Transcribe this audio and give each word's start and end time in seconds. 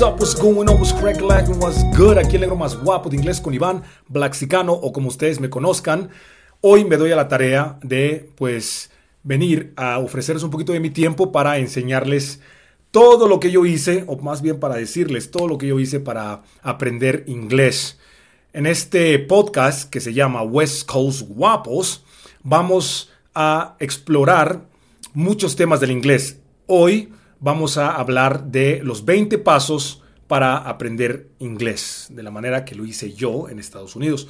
What's 0.00 0.14
up, 0.14 0.18
what's 0.18 0.34
going 0.34 0.66
on, 0.66 0.78
what's 0.80 0.94
crack 0.94 1.20
like, 1.20 1.46
what's 1.60 1.84
good? 1.94 2.16
Aquí 2.16 2.36
el 2.36 2.40
negro 2.40 2.56
más 2.56 2.74
guapo 2.74 3.10
de 3.10 3.18
inglés 3.18 3.38
con 3.38 3.52
Iván, 3.52 3.82
Blaxicano 4.08 4.72
o 4.72 4.94
como 4.94 5.08
ustedes 5.08 5.40
me 5.40 5.50
conozcan. 5.50 6.08
Hoy 6.62 6.86
me 6.86 6.96
doy 6.96 7.12
a 7.12 7.16
la 7.16 7.28
tarea 7.28 7.78
de, 7.82 8.30
pues, 8.36 8.90
venir 9.24 9.74
a 9.76 9.98
ofrecerles 9.98 10.42
un 10.42 10.48
poquito 10.48 10.72
de 10.72 10.80
mi 10.80 10.88
tiempo 10.88 11.32
para 11.32 11.58
enseñarles 11.58 12.40
todo 12.90 13.28
lo 13.28 13.40
que 13.40 13.50
yo 13.50 13.66
hice, 13.66 14.04
o 14.06 14.16
más 14.16 14.40
bien 14.40 14.58
para 14.58 14.76
decirles 14.76 15.30
todo 15.30 15.46
lo 15.46 15.58
que 15.58 15.66
yo 15.66 15.78
hice 15.78 16.00
para 16.00 16.44
aprender 16.62 17.24
inglés. 17.26 17.98
En 18.54 18.64
este 18.64 19.18
podcast 19.18 19.90
que 19.90 20.00
se 20.00 20.14
llama 20.14 20.42
West 20.42 20.90
Coast 20.90 21.28
Guapos, 21.28 22.06
vamos 22.42 23.10
a 23.34 23.76
explorar 23.80 24.62
muchos 25.12 25.56
temas 25.56 25.78
del 25.78 25.90
inglés. 25.90 26.38
Hoy 26.66 27.12
vamos 27.40 27.78
a 27.78 27.96
hablar 27.96 28.44
de 28.44 28.80
los 28.84 29.04
20 29.04 29.38
pasos 29.38 30.02
para 30.26 30.58
aprender 30.58 31.30
inglés, 31.40 32.06
de 32.10 32.22
la 32.22 32.30
manera 32.30 32.64
que 32.64 32.76
lo 32.76 32.84
hice 32.84 33.12
yo 33.12 33.48
en 33.48 33.58
Estados 33.58 33.96
Unidos. 33.96 34.28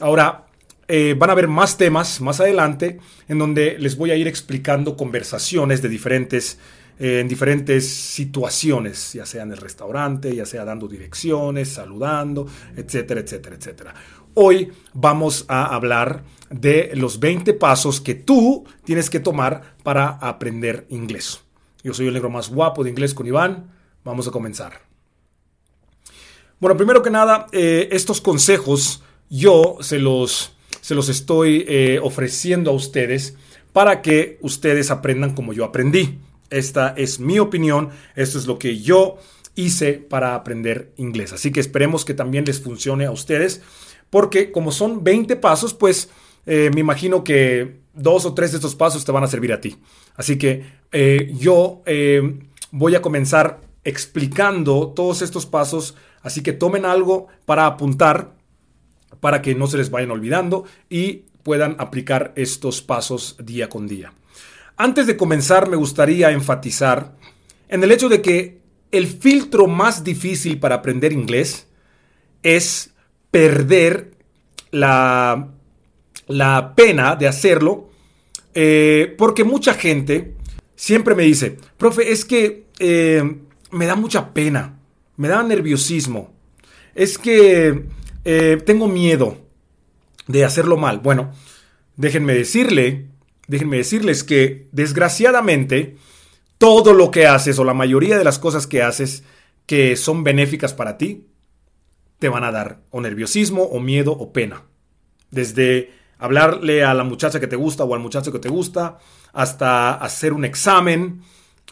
Ahora, 0.00 0.46
eh, 0.86 1.14
van 1.16 1.30
a 1.30 1.34
haber 1.34 1.46
más 1.46 1.78
temas 1.78 2.20
más 2.20 2.40
adelante 2.40 2.98
en 3.28 3.38
donde 3.38 3.78
les 3.78 3.96
voy 3.96 4.10
a 4.10 4.16
ir 4.16 4.26
explicando 4.26 4.96
conversaciones 4.96 5.80
de 5.80 5.88
diferentes, 5.88 6.58
eh, 6.98 7.20
en 7.20 7.28
diferentes 7.28 7.88
situaciones, 7.88 9.12
ya 9.12 9.24
sea 9.24 9.44
en 9.44 9.52
el 9.52 9.58
restaurante, 9.58 10.34
ya 10.34 10.44
sea 10.44 10.64
dando 10.64 10.88
direcciones, 10.88 11.68
saludando, 11.68 12.46
etcétera, 12.76 13.20
etcétera, 13.20 13.56
etcétera. 13.56 13.94
Hoy 14.34 14.72
vamos 14.92 15.44
a 15.48 15.74
hablar 15.74 16.24
de 16.50 16.90
los 16.94 17.20
20 17.20 17.54
pasos 17.54 18.00
que 18.00 18.14
tú 18.14 18.64
tienes 18.84 19.10
que 19.10 19.20
tomar 19.20 19.76
para 19.82 20.08
aprender 20.08 20.86
inglés. 20.90 21.40
Yo 21.82 21.94
soy 21.94 22.08
el 22.08 22.14
negro 22.14 22.30
más 22.30 22.50
guapo 22.50 22.84
de 22.84 22.90
inglés 22.90 23.14
con 23.14 23.26
Iván. 23.26 23.70
Vamos 24.04 24.28
a 24.28 24.30
comenzar. 24.30 24.80
Bueno, 26.58 26.76
primero 26.76 27.02
que 27.02 27.10
nada, 27.10 27.46
eh, 27.52 27.88
estos 27.92 28.20
consejos 28.20 29.02
yo 29.30 29.78
se 29.80 29.98
los, 29.98 30.52
se 30.80 30.94
los 30.94 31.08
estoy 31.08 31.64
eh, 31.66 32.00
ofreciendo 32.02 32.70
a 32.70 32.74
ustedes 32.74 33.34
para 33.72 34.02
que 34.02 34.38
ustedes 34.42 34.90
aprendan 34.90 35.34
como 35.34 35.52
yo 35.52 35.64
aprendí. 35.64 36.18
Esta 36.50 36.94
es 36.96 37.20
mi 37.20 37.38
opinión, 37.38 37.90
esto 38.16 38.38
es 38.38 38.46
lo 38.46 38.58
que 38.58 38.78
yo 38.78 39.16
hice 39.54 39.94
para 39.94 40.34
aprender 40.34 40.92
inglés. 40.96 41.32
Así 41.32 41.52
que 41.52 41.60
esperemos 41.60 42.04
que 42.04 42.14
también 42.14 42.44
les 42.44 42.60
funcione 42.60 43.06
a 43.06 43.10
ustedes, 43.10 43.62
porque 44.10 44.50
como 44.50 44.72
son 44.72 45.04
20 45.04 45.36
pasos, 45.36 45.72
pues 45.72 46.10
eh, 46.46 46.70
me 46.74 46.80
imagino 46.80 47.22
que 47.22 47.80
dos 47.94 48.24
o 48.24 48.34
tres 48.34 48.52
de 48.52 48.58
estos 48.58 48.74
pasos 48.74 49.04
te 49.04 49.12
van 49.12 49.24
a 49.24 49.28
servir 49.28 49.52
a 49.52 49.60
ti. 49.60 49.78
Así 50.16 50.36
que 50.38 50.64
eh, 50.92 51.32
yo 51.38 51.82
eh, 51.86 52.40
voy 52.70 52.94
a 52.94 53.02
comenzar 53.02 53.60
explicando 53.84 54.88
todos 54.88 55.22
estos 55.22 55.46
pasos, 55.46 55.96
así 56.22 56.42
que 56.42 56.52
tomen 56.52 56.84
algo 56.84 57.28
para 57.44 57.66
apuntar 57.66 58.34
para 59.20 59.42
que 59.42 59.54
no 59.54 59.66
se 59.66 59.76
les 59.76 59.90
vayan 59.90 60.10
olvidando 60.10 60.64
y 60.88 61.24
puedan 61.42 61.76
aplicar 61.78 62.32
estos 62.36 62.82
pasos 62.82 63.36
día 63.42 63.68
con 63.68 63.86
día. 63.86 64.12
Antes 64.76 65.06
de 65.06 65.16
comenzar, 65.16 65.68
me 65.68 65.76
gustaría 65.76 66.30
enfatizar 66.30 67.14
en 67.68 67.82
el 67.82 67.92
hecho 67.92 68.08
de 68.08 68.22
que 68.22 68.60
el 68.92 69.06
filtro 69.06 69.66
más 69.66 70.04
difícil 70.04 70.58
para 70.58 70.76
aprender 70.76 71.12
inglés 71.12 71.66
es 72.42 72.94
perder 73.30 74.12
la 74.70 75.50
la 76.30 76.74
pena 76.76 77.16
de 77.16 77.26
hacerlo, 77.26 77.90
eh, 78.54 79.14
porque 79.18 79.42
mucha 79.42 79.74
gente 79.74 80.36
siempre 80.80 81.14
me 81.14 81.24
dice, 81.24 81.58
profe, 81.76 82.10
es 82.10 82.24
que 82.24 82.64
eh, 82.78 83.22
me 83.70 83.84
da 83.84 83.96
mucha 83.96 84.32
pena, 84.32 84.78
me 85.18 85.28
da 85.28 85.42
nerviosismo, 85.42 86.32
es 86.94 87.18
que 87.18 87.84
eh, 88.24 88.62
tengo 88.64 88.88
miedo 88.88 89.36
de 90.26 90.42
hacerlo 90.42 90.78
mal. 90.78 91.00
Bueno, 91.00 91.32
déjenme 91.96 92.32
decirle, 92.32 93.08
déjenme 93.46 93.76
decirles 93.76 94.24
que 94.24 94.68
desgraciadamente 94.72 95.98
todo 96.56 96.94
lo 96.94 97.10
que 97.10 97.26
haces 97.26 97.58
o 97.58 97.64
la 97.64 97.74
mayoría 97.74 98.16
de 98.16 98.24
las 98.24 98.38
cosas 98.38 98.66
que 98.66 98.82
haces 98.82 99.22
que 99.66 99.96
son 99.96 100.24
benéficas 100.24 100.72
para 100.72 100.96
ti, 100.96 101.26
te 102.18 102.30
van 102.30 102.44
a 102.44 102.52
dar 102.52 102.80
o 102.88 103.02
nerviosismo 103.02 103.64
o 103.64 103.80
miedo 103.80 104.12
o 104.12 104.32
pena. 104.32 104.62
Desde 105.30 105.92
hablarle 106.20 106.84
a 106.84 106.94
la 106.94 107.02
muchacha 107.02 107.40
que 107.40 107.46
te 107.46 107.56
gusta 107.56 107.84
o 107.84 107.94
al 107.94 108.00
muchacho 108.00 108.30
que 108.30 108.38
te 108.38 108.48
gusta, 108.48 108.98
hasta 109.32 109.94
hacer 109.94 110.32
un 110.32 110.44
examen, 110.44 111.22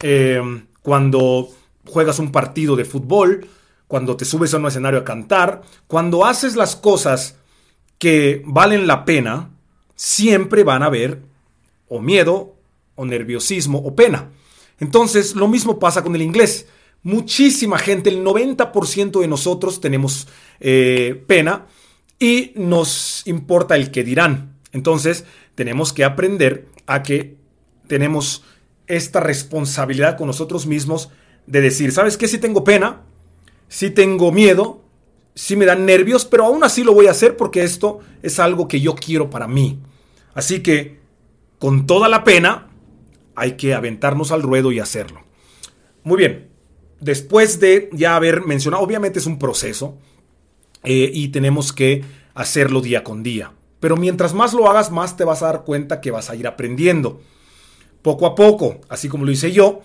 eh, 0.03 0.41
cuando 0.83 1.51
juegas 1.85 2.19
un 2.19 2.33
partido 2.33 2.75
de 2.75 2.85
fútbol, 2.85 3.47
cuando 3.87 4.17
te 4.17 4.25
subes 4.25 4.53
a 4.53 4.57
un 4.57 4.67
escenario 4.67 5.01
a 5.01 5.05
cantar, 5.05 5.63
cuando 5.87 6.25
haces 6.25 6.57
las 6.57 6.77
cosas 6.77 7.37
que 7.99 8.43
valen 8.47 8.87
la 8.87 9.05
pena, 9.05 9.51
siempre 9.95 10.65
van 10.65 10.83
a 10.83 10.87
haber 10.87 11.23
o 11.89 12.01
miedo, 12.01 12.55
o 12.95 13.05
nerviosismo, 13.05 13.79
o 13.79 13.95
pena. 13.95 14.31
Entonces, 14.81 15.35
lo 15.35 15.49
mismo 15.49 15.79
pasa 15.79 16.03
con 16.03 16.15
el 16.15 16.23
inglés. 16.23 16.67
Muchísima 17.03 17.79
gente, 17.79 18.11
el 18.11 18.25
90% 18.25 19.21
de 19.21 19.29
nosotros 19.29 19.81
tenemos 19.81 20.29
eh, 20.61 21.23
pena 21.27 21.67
y 22.19 22.53
nos 22.57 23.27
importa 23.27 23.77
el 23.77 23.91
que 23.91 24.05
dirán. 24.05 24.57
Entonces, 24.73 25.25
tenemos 25.55 25.93
que 25.93 26.05
aprender 26.05 26.67
a 26.87 27.03
que 27.03 27.37
tenemos 27.87 28.45
esta 28.87 29.21
responsabilidad 29.21 30.17
con 30.17 30.27
nosotros 30.27 30.67
mismos 30.67 31.11
de 31.47 31.61
decir, 31.61 31.93
¿sabes 31.93 32.17
qué? 32.17 32.29
Si 32.29 32.39
tengo 32.39 32.65
pena, 32.65 33.03
si 33.69 33.91
tengo 33.91 34.33
miedo, 34.33 34.85
si 35.35 35.57
me 35.57 35.67
dan 35.67 35.87
nervios, 35.87 36.25
pero 36.25 36.45
aún 36.45 36.65
así 36.65 36.85
lo 36.85 36.93
voy 36.93 37.07
a 37.07 37.13
hacer 37.13 37.37
porque 37.37 37.63
esto 37.63 38.01
es 38.23 38.39
algo 38.39 38.67
que 38.67 38.81
yo 38.81 38.95
quiero 38.95 39.31
para 39.31 39.47
mí. 39.47 39.79
Así 40.35 40.61
que, 40.63 40.99
con 41.59 41.87
toda 41.87 42.09
la 42.09 42.25
pena, 42.25 42.69
hay 43.35 43.53
que 43.53 43.75
aventarnos 43.75 44.33
al 44.33 44.43
ruedo 44.43 44.73
y 44.73 44.81
hacerlo. 44.81 45.23
Muy 46.03 46.19
bien, 46.19 46.49
después 47.01 47.61
de 47.61 47.89
ya 47.93 48.17
haber 48.17 48.43
mencionado, 48.43 48.83
obviamente 48.83 49.19
es 49.19 49.27
un 49.27 49.39
proceso, 49.39 49.99
eh, 50.85 51.11
y 51.13 51.29
tenemos 51.29 51.73
que 51.73 52.05
hacerlo 52.35 52.81
día 52.81 53.03
con 53.05 53.23
día. 53.23 53.53
Pero 53.81 53.97
mientras 53.97 54.35
más 54.35 54.53
lo 54.55 54.69
hagas, 54.69 54.91
más 54.91 55.17
te 55.17 55.25
vas 55.25 55.43
a 55.43 55.47
dar 55.47 55.65
cuenta 55.65 56.01
que 56.01 56.11
vas 56.11 56.31
a 56.31 56.37
ir 56.37 56.47
aprendiendo. 56.47 57.21
Poco 58.03 58.27
a 58.27 58.35
poco, 58.35 58.81
así 58.89 59.09
como 59.09 59.25
lo 59.25 59.31
hice 59.31 59.53
yo, 59.53 59.81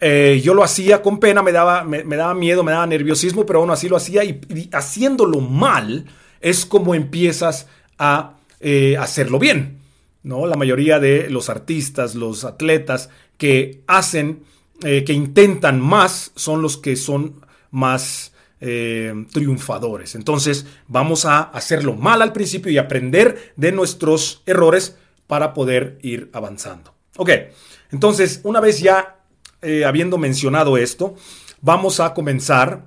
eh, 0.00 0.40
yo 0.44 0.54
lo 0.54 0.62
hacía 0.62 1.00
con 1.00 1.18
pena, 1.18 1.42
me 1.42 1.52
daba, 1.52 1.84
me, 1.84 2.04
daba 2.04 2.34
miedo, 2.34 2.62
me 2.62 2.72
daba 2.72 2.86
nerviosismo, 2.86 3.46
pero 3.46 3.60
aún 3.60 3.70
así 3.70 3.88
lo 3.88 3.96
hacía 3.96 4.24
y, 4.24 4.68
haciéndolo 4.72 5.40
mal 5.40 6.06
es 6.40 6.66
como 6.66 6.94
empiezas 6.94 7.66
a 7.98 8.34
eh, 8.60 8.96
hacerlo 8.98 9.38
bien. 9.38 9.78
¿no? 10.22 10.46
La 10.46 10.56
mayoría 10.56 10.98
de 10.98 11.30
los 11.30 11.48
artistas, 11.48 12.14
los 12.14 12.44
atletas 12.44 13.10
que 13.38 13.82
hacen, 13.86 14.42
que 14.80 15.12
intentan 15.14 15.80
más, 15.80 16.32
son 16.34 16.60
los 16.60 16.76
que 16.76 16.96
son 16.96 17.40
más 17.70 18.32
eh, 18.60 19.12
triunfadores. 19.32 20.14
Entonces 20.14 20.66
vamos 20.88 21.24
a 21.24 21.40
hacerlo 21.40 21.94
mal 21.94 22.22
al 22.22 22.32
principio 22.32 22.72
y 22.72 22.78
aprender 22.78 23.52
de 23.56 23.72
nuestros 23.72 24.42
errores 24.46 24.96
para 25.26 25.52
poder 25.54 25.98
ir 26.02 26.30
avanzando. 26.32 26.94
Ok, 27.16 27.30
entonces 27.90 28.40
una 28.44 28.60
vez 28.60 28.80
ya 28.80 29.16
eh, 29.62 29.84
habiendo 29.84 30.18
mencionado 30.18 30.76
esto, 30.76 31.14
vamos 31.60 32.00
a 32.00 32.14
comenzar 32.14 32.86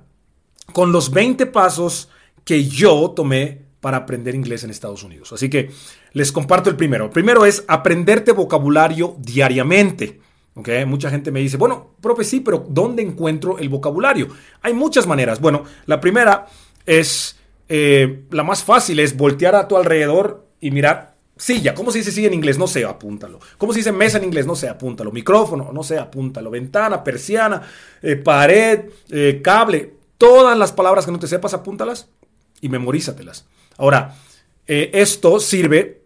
con 0.72 0.92
los 0.92 1.10
20 1.10 1.46
pasos 1.46 2.08
que 2.44 2.66
yo 2.66 3.10
tomé 3.10 3.62
para 3.80 3.98
aprender 3.98 4.34
inglés 4.34 4.64
en 4.64 4.70
Estados 4.70 5.02
Unidos. 5.02 5.32
Así 5.32 5.48
que 5.48 5.70
les 6.12 6.32
comparto 6.32 6.70
el 6.70 6.76
primero. 6.76 7.06
El 7.06 7.10
primero 7.10 7.44
es 7.44 7.64
aprenderte 7.66 8.32
vocabulario 8.32 9.16
diariamente. 9.18 10.19
Mucha 10.54 11.10
gente 11.10 11.30
me 11.30 11.40
dice, 11.40 11.56
bueno, 11.56 11.90
profe, 12.00 12.24
sí, 12.24 12.40
pero 12.40 12.66
¿dónde 12.68 13.02
encuentro 13.02 13.58
el 13.58 13.68
vocabulario? 13.68 14.28
Hay 14.62 14.74
muchas 14.74 15.06
maneras. 15.06 15.40
Bueno, 15.40 15.64
la 15.86 16.00
primera 16.00 16.46
es, 16.84 17.38
eh, 17.68 18.24
la 18.30 18.42
más 18.42 18.64
fácil 18.64 18.98
es 18.98 19.16
voltear 19.16 19.54
a 19.54 19.68
tu 19.68 19.76
alrededor 19.76 20.46
y 20.60 20.70
mirar 20.70 21.14
silla. 21.36 21.74
¿Cómo 21.74 21.92
se 21.92 21.98
dice 21.98 22.10
silla 22.10 22.26
en 22.26 22.34
inglés? 22.34 22.58
No 22.58 22.66
sé, 22.66 22.84
apúntalo. 22.84 23.38
¿Cómo 23.58 23.72
se 23.72 23.78
dice 23.78 23.92
mesa 23.92 24.18
en 24.18 24.24
inglés? 24.24 24.44
No 24.44 24.56
sé, 24.56 24.68
apúntalo. 24.68 25.12
Micrófono, 25.12 25.70
no 25.72 25.82
sé, 25.82 25.98
apúntalo. 25.98 26.50
Ventana, 26.50 27.02
persiana, 27.02 27.62
eh, 28.02 28.16
pared, 28.16 28.90
eh, 29.10 29.40
cable. 29.42 29.94
Todas 30.18 30.58
las 30.58 30.72
palabras 30.72 31.06
que 31.06 31.12
no 31.12 31.18
te 31.18 31.28
sepas, 31.28 31.54
apúntalas 31.54 32.08
y 32.60 32.68
memorízatelas. 32.68 33.46
Ahora, 33.78 34.14
esto 34.66 35.40
sirve 35.40 36.02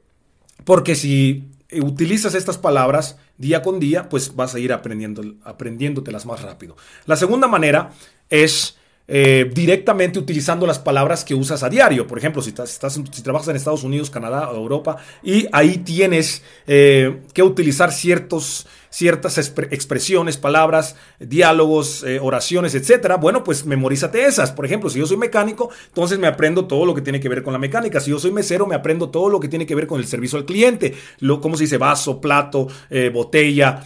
porque 0.65 0.95
si 0.95 1.54
utilizas 1.81 2.35
estas 2.35 2.59
palabras 2.59 3.19
día 3.39 3.63
con 3.63 3.81
día, 3.81 4.09
pues 4.09 4.35
vas 4.37 4.55
a 4.55 4.59
ir 4.59 4.73
aprendiendo, 4.73 5.23
aprendiéndotelas 5.45 6.27
más 6.27 6.43
rápido. 6.43 6.77
La 7.07 7.17
segunda 7.17 7.49
manera 7.49 7.93
es 8.31 8.79
eh, 9.07 9.51
directamente 9.53 10.19
utilizando 10.19 10.67
las 10.67 10.79
palabras 10.79 11.25
que 11.25 11.35
usas 11.35 11.63
a 11.63 11.69
diario. 11.69 12.07
Por 12.07 12.17
ejemplo, 12.17 12.41
si, 12.41 12.51
estás, 12.51 13.01
si 13.13 13.23
trabajas 13.23 13.49
en 13.49 13.57
Estados 13.57 13.85
Unidos, 13.85 14.09
Canadá 14.09 14.51
o 14.51 14.57
Europa 14.57 14.97
y 15.23 15.47
ahí 15.53 15.77
tienes 15.79 16.43
eh, 16.67 17.21
que 17.35 17.43
utilizar 17.43 17.93
ciertos, 17.93 18.67
ciertas 18.89 19.37
expresiones, 19.37 20.39
palabras, 20.39 20.97
diálogos, 21.21 22.03
eh, 22.05 22.19
oraciones, 22.19 22.75
etcétera, 22.75 23.17
bueno, 23.17 23.45
pues 23.45 23.67
memorízate 23.67 24.25
esas. 24.25 24.53
Por 24.53 24.65
ejemplo, 24.65 24.89
si 24.89 25.01
yo 25.01 25.07
soy 25.07 25.19
mecánico, 25.19 25.69
entonces 25.89 26.19
me 26.19 26.27
aprendo 26.27 26.65
todo 26.65 26.87
lo 26.87 26.95
que 26.95 27.03
tiene 27.03 27.21
que 27.21 27.29
ver 27.29 27.43
con 27.43 27.53
la 27.53 27.59
mecánica. 27.59 28.01
Si 28.01 28.11
yo 28.11 28.19
soy 28.19 28.33
mesero, 28.33 28.67
me 28.67 28.75
aprendo 28.75 29.11
todo 29.11 29.29
lo 29.29 29.39
que 29.39 29.49
tiene 29.49 29.67
que 29.67 29.75
ver 29.75 29.87
con 29.87 30.01
el 30.01 30.07
servicio 30.07 30.39
al 30.39 30.47
cliente. 30.47 30.95
Lo, 31.19 31.43
¿Cómo 31.43 31.59
se 31.59 31.65
dice? 31.65 31.77
Vaso, 31.77 32.23
plato, 32.23 32.69
botella, 33.13 33.85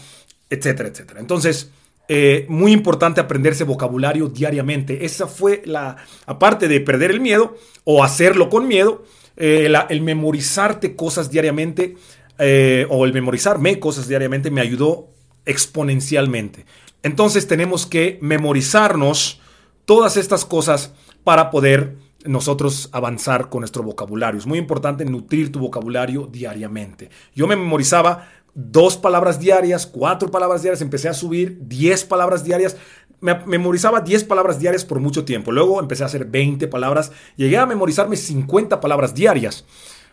etcétera, 0.49 0.91
etcétera. 0.91 1.19
Entonces, 1.19 1.73
eh, 2.11 2.47
muy 2.49 2.73
importante 2.73 3.21
aprenderse 3.21 3.65
vocabulario 3.65 4.29
diariamente. 4.29 5.05
Esa 5.05 5.27
fue 5.27 5.63
la, 5.67 5.97
aparte 6.25 6.67
de 6.67 6.81
perder 6.81 7.11
el 7.11 7.21
miedo 7.21 7.57
o 7.85 8.03
hacerlo 8.03 8.49
con 8.49 8.67
miedo, 8.67 9.05
eh, 9.37 9.71
el 9.91 10.01
memorizarte 10.01 10.97
cosas 10.97 11.31
diariamente 11.31 11.97
eh, 12.39 12.87
o 12.89 13.05
el 13.05 13.13
memorizarme 13.13 13.79
cosas 13.79 14.09
diariamente 14.09 14.51
me 14.51 14.63
ayudó 14.63 15.11
exponencialmente. 15.45 16.65
Entonces 17.03 17.47
tenemos 17.47 17.85
que 17.85 18.19
memorizarnos 18.23 19.41
todas 19.85 20.17
estas 20.17 20.47
cosas 20.47 20.95
para 21.25 21.51
poder 21.51 21.97
nosotros 22.25 22.89
avanzar 22.93 23.49
con 23.49 23.61
nuestro 23.61 23.83
vocabulario. 23.83 24.39
Es 24.39 24.47
muy 24.47 24.59
importante 24.59 25.05
nutrir 25.05 25.53
tu 25.53 25.61
vocabulario 25.61 26.27
diariamente. 26.27 27.11
Yo 27.35 27.47
me 27.47 27.57
memorizaba 27.57 28.29
dos 28.55 28.97
palabras 28.97 29.39
diarias, 29.39 29.87
cuatro 29.87 30.31
palabras 30.31 30.63
diarias, 30.63 30.83
empecé 30.83 31.09
a 31.09 31.15
subir 31.15 31.59
diez 31.61 32.05
palabras 32.05 32.45
diarias. 32.45 32.77
Me 33.21 33.35
memorizaba 33.47 34.01
10 34.01 34.23
palabras 34.25 34.61
diarias 34.61 34.85
por 34.85 35.01
mucho 35.01 35.25
tiempo. 35.25 35.51
Luego 35.51 35.81
empecé 35.81 36.05
a 36.05 36.07
hacer 36.07 36.25
20 36.25 36.69
palabras. 36.69 37.11
Llegué 37.35 37.57
a 37.57 37.67
memorizarme 37.67 38.15
50 38.15 38.81
palabras 38.81 39.13
diarias. 39.13 39.65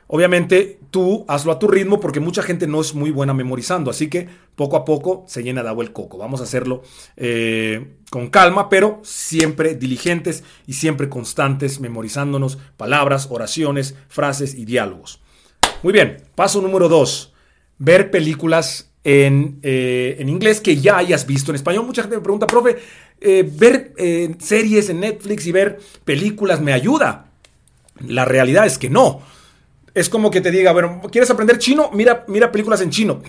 Obviamente 0.08 0.80
tú 0.92 1.26
hazlo 1.28 1.52
a 1.52 1.60
tu 1.60 1.68
ritmo 1.68 2.00
porque 2.00 2.20
mucha 2.20 2.44
gente 2.44 2.68
no 2.68 2.82
es 2.82 2.94
muy 2.94 3.12
buena 3.12 3.34
memorizando. 3.34 3.90
Así 3.90 4.10
que 4.10 4.28
poco 4.56 4.78
a 4.78 4.86
poco 4.86 5.24
se 5.28 5.44
llena 5.44 5.64
de 5.64 5.70
agua 5.70 5.84
el 5.84 5.94
coco. 5.94 6.18
Vamos 6.18 6.42
a 6.42 6.44
hacerlo 6.44 6.84
eh, 7.18 7.96
con 8.12 8.30
calma, 8.30 8.70
pero 8.70 9.00
siempre 9.04 9.76
diligentes 9.76 10.44
y 10.68 10.74
siempre 10.74 11.10
constantes, 11.10 11.80
memorizándonos 11.80 12.58
palabras, 12.78 13.28
oraciones, 13.31 13.96
frases 14.08 14.54
y 14.54 14.66
diálogos. 14.66 15.22
Muy 15.81 15.94
bien, 15.94 16.18
paso 16.36 16.62
número 16.62 16.88
2 16.88 17.35
ver 17.77 18.12
películas 18.12 18.92
en, 19.04 19.60
eh, 19.62 20.18
en, 20.19 20.30
inglés 20.30 20.62
que 20.62 20.77
ya 20.77 20.98
hayas 20.98 21.27
visto 21.27 21.51
en 21.51 21.56
español. 21.56 21.86
Mucha 21.86 22.01
gente 22.01 22.18
me 22.18 22.24
pregunta, 22.24 22.48
profe, 22.48 22.77
eh, 23.22 23.50
ver 23.50 23.94
eh, 23.98 24.36
series 24.39 24.89
en 24.89 25.00
Netflix 25.00 25.45
y 25.45 25.51
ver 25.51 25.80
películas 26.04 26.60
me 26.60 26.74
ayuda. 26.74 27.27
La 28.07 28.25
realidad 28.25 28.66
es 28.66 28.77
que 28.77 28.89
no. 28.89 29.22
Es 29.94 30.10
como 30.10 30.31
que 30.31 30.42
te 30.42 30.51
diga, 30.51 30.72
bueno, 30.74 31.01
¿quieres 31.12 31.30
aprender 31.30 31.57
chino? 31.60 31.92
Mira, 31.94 32.25
mira 32.27 32.51
películas 32.51 32.81
en 32.81 32.89
chino. 32.89 33.22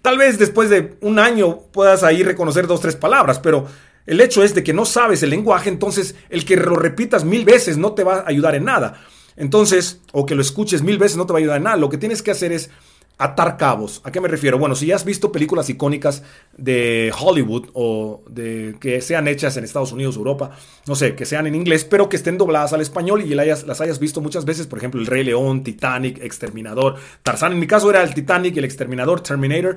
Tal 0.00 0.18
vez 0.18 0.38
después 0.38 0.68
de 0.68 0.96
un 1.00 1.18
año 1.18 1.60
puedas 1.72 2.02
ahí 2.02 2.24
reconocer 2.24 2.66
dos, 2.66 2.80
tres 2.80 2.96
palabras, 2.96 3.38
pero 3.38 3.66
el 4.06 4.20
hecho 4.20 4.42
es 4.42 4.54
de 4.54 4.64
que 4.64 4.72
no 4.72 4.84
sabes 4.84 5.22
el 5.22 5.30
lenguaje, 5.30 5.68
entonces 5.68 6.16
el 6.28 6.44
que 6.44 6.56
lo 6.56 6.74
repitas 6.74 7.24
mil 7.24 7.44
veces 7.44 7.78
no 7.78 7.92
te 7.92 8.02
va 8.02 8.16
a 8.16 8.28
ayudar 8.28 8.56
en 8.56 8.64
nada. 8.64 9.00
Entonces, 9.36 10.00
o 10.12 10.26
que 10.26 10.34
lo 10.34 10.42
escuches 10.42 10.82
mil 10.82 10.98
veces 10.98 11.16
no 11.16 11.26
te 11.26 11.32
va 11.32 11.38
a 11.38 11.40
ayudar 11.40 11.58
en 11.58 11.62
nada. 11.64 11.76
Lo 11.76 11.88
que 11.88 11.98
tienes 11.98 12.22
que 12.22 12.32
hacer 12.32 12.50
es 12.50 12.70
atar 13.18 13.56
cabos. 13.56 14.00
¿A 14.04 14.10
qué 14.10 14.20
me 14.20 14.28
refiero? 14.28 14.58
Bueno, 14.58 14.74
si 14.74 14.86
ya 14.86 14.96
has 14.96 15.04
visto 15.04 15.30
películas 15.30 15.68
icónicas 15.70 16.22
de 16.56 17.12
Hollywood 17.18 17.68
o 17.72 18.22
de 18.28 18.76
que 18.80 19.00
sean 19.00 19.28
hechas 19.28 19.56
en 19.56 19.64
Estados 19.64 19.92
Unidos, 19.92 20.16
Europa, 20.16 20.50
no 20.86 20.94
sé, 20.94 21.14
que 21.14 21.24
sean 21.24 21.46
en 21.46 21.54
inglés, 21.54 21.84
pero 21.84 22.08
que 22.08 22.16
estén 22.16 22.38
dobladas 22.38 22.72
al 22.72 22.80
español 22.80 23.22
y 23.22 23.34
las 23.34 23.80
hayas 23.80 23.98
visto 23.98 24.20
muchas 24.20 24.44
veces, 24.44 24.66
por 24.66 24.78
ejemplo, 24.78 25.00
El 25.00 25.06
Rey 25.06 25.24
León, 25.24 25.62
Titanic, 25.62 26.22
Exterminador, 26.22 26.96
Tarzán, 27.22 27.52
en 27.52 27.60
mi 27.60 27.66
caso 27.66 27.90
era 27.90 28.02
el 28.02 28.14
Titanic, 28.14 28.56
el 28.56 28.64
Exterminador, 28.64 29.20
Terminator. 29.20 29.76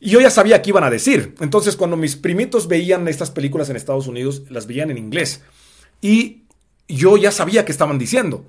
Y 0.00 0.10
yo 0.10 0.20
ya 0.20 0.30
sabía 0.30 0.62
qué 0.62 0.70
iban 0.70 0.84
a 0.84 0.90
decir. 0.90 1.34
Entonces, 1.40 1.74
cuando 1.74 1.96
mis 1.96 2.16
primitos 2.16 2.68
veían 2.68 3.08
estas 3.08 3.30
películas 3.30 3.68
en 3.68 3.76
Estados 3.76 4.06
Unidos, 4.06 4.42
las 4.48 4.66
veían 4.66 4.90
en 4.90 4.98
inglés. 4.98 5.42
Y 6.00 6.44
yo 6.86 7.16
ya 7.16 7.32
sabía 7.32 7.64
qué 7.64 7.72
estaban 7.72 7.98
diciendo. 7.98 8.44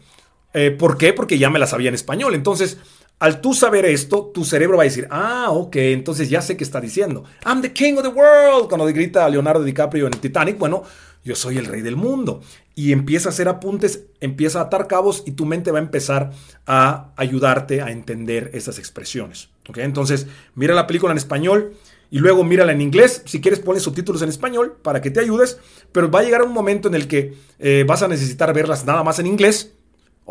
Eh, 0.53 0.71
¿Por 0.71 0.97
qué? 0.97 1.13
Porque 1.13 1.39
ya 1.39 1.50
me 1.50 1.59
las 1.59 1.71
sabía 1.71 1.89
en 1.89 1.95
español. 1.95 2.35
Entonces, 2.35 2.77
al 3.19 3.42
tú 3.42 3.54
saber 3.54 3.86
esto, 3.86 4.31
tu 4.33 4.45
cerebro 4.45 4.77
va 4.77 4.83
a 4.83 4.86
decir, 4.86 5.07
ah, 5.12 5.48
ok, 5.50 5.75
entonces 5.75 6.30
ya 6.30 6.42
sé 6.42 6.56
qué 6.56 6.63
está 6.63 6.80
diciendo. 6.80 7.25
I'm 7.45 7.62
the 7.62 7.74
king 7.74 7.95
of 7.95 8.04
the 8.04 8.10
world. 8.10 8.69
Cuando 8.69 8.86
grita 8.88 9.27
Leonardo 9.30 9.63
DiCaprio 9.63 10.07
en 10.07 10.13
Titanic, 10.13 10.57
bueno, 10.57 10.83
yo 11.24 11.36
soy 11.36 11.57
el 11.57 11.66
rey 11.66 11.81
del 11.81 11.98
mundo. 11.98 12.42
Y 12.75 12.94
empieza 12.94 13.27
a 13.27 13.31
hacer 13.31 13.50
apuntes, 13.50 14.06
empieza 14.21 14.60
a 14.60 14.63
atar 14.63 14.88
cabos 14.88 15.24
y 15.25 15.33
tu 15.33 15.45
mente 15.45 15.71
va 15.71 15.80
a 15.80 15.81
empezar 15.81 16.31
a 16.66 17.12
ayudarte 17.18 17.81
a 17.81 17.92
entender 17.92 18.51
esas 18.54 18.80
expresiones. 18.80 19.50
¿ok? 19.68 19.80
Entonces, 19.80 20.27
mira 20.56 20.74
la 20.74 20.88
película 20.88 21.12
en 21.12 21.18
español 21.18 21.74
y 22.10 22.19
luego 22.19 22.45
mírala 22.45 22.71
en 22.71 22.80
inglés. 22.80 23.21
Si 23.25 23.42
quieres, 23.42 23.60
pones 23.60 23.83
subtítulos 23.83 24.21
en 24.21 24.30
español 24.30 24.77
para 24.81 25.01
que 25.01 25.12
te 25.12 25.19
ayudes. 25.19 25.60
Pero 25.92 26.10
va 26.10 26.21
a 26.21 26.24
llegar 26.24 26.42
un 26.42 26.54
momento 26.54 26.88
en 26.88 26.95
el 26.95 27.10
que 27.10 27.33
eh, 27.60 27.83
vas 27.86 28.01
a 28.01 28.07
necesitar 28.07 28.54
verlas 28.54 28.86
nada 28.86 29.04
más 29.04 29.19
en 29.19 29.27
inglés 29.27 29.74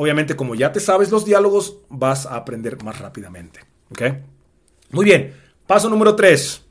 Obviamente, 0.00 0.36
como 0.36 0.54
ya 0.54 0.70
te 0.70 0.78
sabes 0.78 1.10
los 1.10 1.24
diálogos, 1.24 1.78
vas 1.88 2.24
a 2.24 2.36
aprender 2.36 2.80
más 2.84 3.00
rápidamente. 3.00 3.58
¿Ok? 3.90 4.02
Muy 4.92 5.04
bien. 5.04 5.34
Paso 5.66 5.90
número 5.90 6.14
3. 6.14 6.62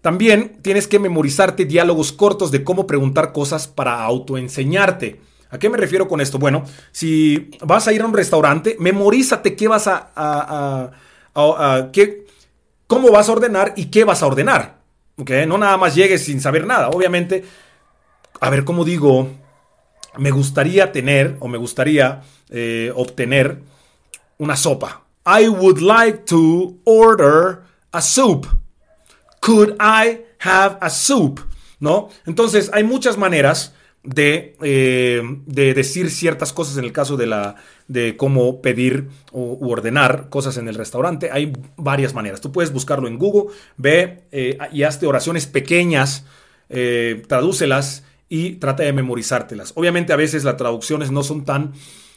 También 0.00 0.62
tienes 0.62 0.88
que 0.88 0.98
memorizarte 0.98 1.66
diálogos 1.66 2.10
cortos 2.10 2.50
de 2.50 2.64
cómo 2.64 2.86
preguntar 2.86 3.32
cosas 3.32 3.68
para 3.68 4.02
autoenseñarte. 4.02 5.20
¿A 5.50 5.58
qué 5.58 5.68
me 5.68 5.76
refiero 5.76 6.08
con 6.08 6.22
esto? 6.22 6.38
Bueno, 6.38 6.64
si 6.90 7.50
vas 7.60 7.86
a 7.86 7.92
ir 7.92 8.00
a 8.00 8.06
un 8.06 8.14
restaurante, 8.14 8.78
memorízate 8.80 9.56
qué 9.56 9.68
vas 9.68 9.86
a, 9.86 10.10
a, 11.34 11.90
qué, 11.92 12.24
cómo 12.86 13.10
vas 13.10 13.28
a 13.28 13.32
ordenar 13.32 13.74
y 13.76 13.90
qué 13.90 14.04
vas 14.04 14.22
a 14.22 14.26
ordenar. 14.26 14.78
¿Ok? 15.18 15.30
No 15.46 15.58
nada 15.58 15.76
más 15.76 15.94
llegues 15.94 16.24
sin 16.24 16.40
saber 16.40 16.66
nada. 16.66 16.88
Obviamente, 16.88 17.44
a 18.40 18.48
ver, 18.48 18.64
¿cómo 18.64 18.86
digo? 18.86 19.43
Me 20.18 20.30
gustaría 20.30 20.92
tener 20.92 21.36
o 21.40 21.48
me 21.48 21.58
gustaría 21.58 22.22
eh, 22.50 22.92
obtener 22.94 23.58
una 24.38 24.56
sopa. 24.56 25.04
I 25.26 25.48
would 25.48 25.78
like 25.78 26.18
to 26.26 26.76
order 26.84 27.62
a 27.92 28.00
soup. 28.00 28.46
Could 29.40 29.76
I 29.80 30.20
have 30.40 30.76
a 30.80 30.90
soup? 30.90 31.40
¿No? 31.80 32.10
Entonces, 32.26 32.70
hay 32.72 32.84
muchas 32.84 33.18
maneras 33.18 33.74
de, 34.02 34.56
eh, 34.62 35.22
de, 35.46 35.74
decir 35.74 36.10
ciertas 36.10 36.52
cosas 36.52 36.76
en 36.76 36.84
el 36.84 36.92
caso 36.92 37.16
de, 37.16 37.26
la, 37.26 37.56
de 37.88 38.16
cómo 38.16 38.60
pedir 38.62 39.08
o 39.32 39.58
ordenar 39.68 40.28
cosas 40.28 40.56
en 40.56 40.68
el 40.68 40.76
restaurante. 40.76 41.30
Hay 41.32 41.52
varias 41.76 42.14
maneras. 42.14 42.40
Tú 42.40 42.52
puedes 42.52 42.72
buscarlo 42.72 43.08
en 43.08 43.18
Google, 43.18 43.54
ve 43.76 44.24
eh, 44.30 44.58
y 44.72 44.82
hazte 44.82 45.06
oraciones 45.06 45.46
pequeñas, 45.46 46.24
tradúcelas 47.28 48.04
y 48.28 48.52
trata 48.56 48.82
de 48.82 48.92
memorizártelas. 48.92 49.72
Obviamente 49.76 50.12
a 50.12 50.16
veces 50.16 50.44
las 50.44 50.56
traducciones 50.56 51.10
no 51.10 51.22
son 51.22 51.44
tan 51.44 51.72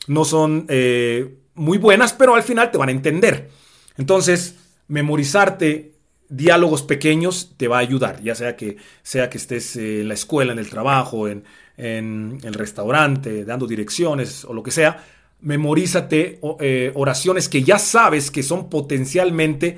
no 0.08 0.26
son 0.26 0.66
eh, 0.70 1.36
muy 1.54 1.78
buenas, 1.78 2.14
pero 2.14 2.36
al 2.36 2.44
final 2.44 2.72
te 2.72 2.78
van 2.78 2.90
a 2.90 2.94
entender. 2.94 3.50
Entonces, 3.98 4.56
memorizarte 4.88 5.92
diálogos 6.30 6.84
pequeños 6.84 7.54
te 7.58 7.68
va 7.68 7.78
a 7.78 7.82
ayudar, 7.82 8.22
ya 8.22 8.36
sea 8.36 8.56
que, 8.56 8.78
sea 9.04 9.30
que 9.30 9.38
estés 9.38 9.76
eh, 9.76 10.02
en 10.02 10.08
la 10.08 10.14
escuela, 10.14 10.54
en 10.54 10.60
el 10.60 10.70
trabajo, 10.70 11.28
en, 11.28 11.44
el 11.78 12.54
restaurante, 12.56 13.46
dando 13.46 13.68
direcciones 13.68 14.44
o 14.46 14.54
lo 14.54 14.64
que 14.64 14.72
sea. 14.72 15.06
Memorízate 15.42 16.40
eh, 16.60 16.92
oraciones 16.96 17.50
que 17.50 17.62
ya 17.62 17.78
sabes 17.78 18.32
que 18.32 18.42
son 18.42 18.68
potencialmente 18.68 19.78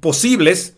posibles 0.00 0.76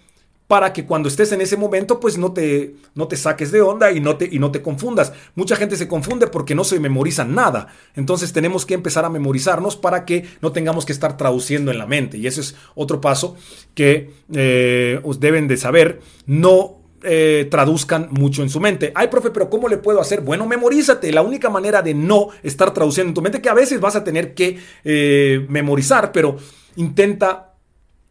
para 0.52 0.74
que 0.74 0.84
cuando 0.84 1.08
estés 1.08 1.32
en 1.32 1.40
ese 1.40 1.56
momento, 1.56 1.98
pues 1.98 2.18
no 2.18 2.34
te, 2.34 2.74
no 2.94 3.08
te 3.08 3.16
saques 3.16 3.50
de 3.52 3.62
onda 3.62 3.90
y 3.90 4.00
no, 4.00 4.18
te, 4.18 4.28
y 4.30 4.38
no 4.38 4.50
te 4.50 4.60
confundas. 4.60 5.14
Mucha 5.34 5.56
gente 5.56 5.76
se 5.76 5.88
confunde 5.88 6.26
porque 6.26 6.54
no 6.54 6.62
se 6.62 6.78
memoriza 6.78 7.24
nada. 7.24 7.68
Entonces 7.96 8.34
tenemos 8.34 8.66
que 8.66 8.74
empezar 8.74 9.06
a 9.06 9.08
memorizarnos 9.08 9.76
para 9.76 10.04
que 10.04 10.26
no 10.42 10.52
tengamos 10.52 10.84
que 10.84 10.92
estar 10.92 11.16
traduciendo 11.16 11.70
en 11.70 11.78
la 11.78 11.86
mente. 11.86 12.18
Y 12.18 12.26
ese 12.26 12.42
es 12.42 12.54
otro 12.74 13.00
paso 13.00 13.34
que 13.74 14.10
eh, 14.34 15.00
os 15.04 15.20
deben 15.20 15.48
de 15.48 15.56
saber. 15.56 16.02
No 16.26 16.82
eh, 17.02 17.48
traduzcan 17.50 18.08
mucho 18.10 18.42
en 18.42 18.50
su 18.50 18.60
mente. 18.60 18.92
Ay, 18.94 19.08
profe, 19.08 19.30
pero 19.30 19.48
¿cómo 19.48 19.68
le 19.68 19.78
puedo 19.78 20.02
hacer? 20.02 20.20
Bueno, 20.20 20.46
memorízate. 20.46 21.12
La 21.12 21.22
única 21.22 21.48
manera 21.48 21.80
de 21.80 21.94
no 21.94 22.28
estar 22.42 22.74
traduciendo 22.74 23.08
en 23.08 23.14
tu 23.14 23.22
mente, 23.22 23.40
que 23.40 23.48
a 23.48 23.54
veces 23.54 23.80
vas 23.80 23.96
a 23.96 24.04
tener 24.04 24.34
que 24.34 24.58
eh, 24.84 25.46
memorizar, 25.48 26.12
pero 26.12 26.36
intenta 26.76 27.54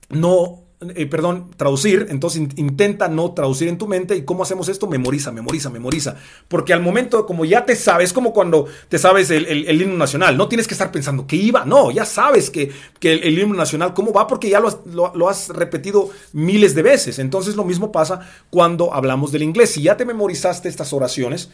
no 0.10 0.61
eh, 0.96 1.06
perdón, 1.06 1.52
traducir, 1.58 2.08
entonces 2.10 2.42
intenta 2.56 3.08
no 3.08 3.34
traducir 3.34 3.68
en 3.68 3.78
tu 3.78 3.88
mente. 3.88 4.16
¿Y 4.16 4.24
cómo 4.24 4.44
hacemos 4.44 4.68
esto? 4.68 4.88
Memoriza, 4.88 5.32
memoriza, 5.32 5.70
memoriza. 5.70 6.16
Porque 6.48 6.74
al 6.74 6.82
momento, 6.82 7.26
como 7.26 7.46
ya 7.46 7.66
te 7.66 7.76
sabes, 7.76 8.14
como 8.14 8.34
cuando 8.34 8.68
te 8.90 8.98
sabes 8.98 9.30
el, 9.30 9.82
himno 9.82 9.98
nacional, 9.98 10.38
no 10.38 10.48
tienes 10.48 10.68
que 10.68 10.74
estar 10.74 10.92
pensando 10.92 11.28
que 11.28 11.36
iba, 11.36 11.66
no, 11.66 11.92
ya 11.92 12.06
sabes 12.06 12.50
que, 12.50 12.72
el, 13.02 13.40
himno 13.40 13.56
nacional, 13.56 13.94
¿cómo 13.94 14.12
va? 14.12 14.28
Porque 14.28 14.50
ya 14.50 14.60
lo 14.60 14.68
has, 14.68 14.78
lo 14.86 15.30
has 15.30 15.50
repetido 15.50 16.10
miles 16.34 16.74
de 16.76 16.82
veces. 16.82 17.20
Entonces 17.20 17.56
lo 17.56 17.64
mismo 17.64 17.92
pasa 17.92 18.22
cuando 18.50 18.94
hablamos 18.94 19.32
del 19.32 19.44
inglés. 19.44 19.72
Si 19.72 19.84
ya 19.84 19.98
te 19.98 20.06
memorizaste 20.06 20.68
estas 20.68 20.94
oraciones, 20.94 21.50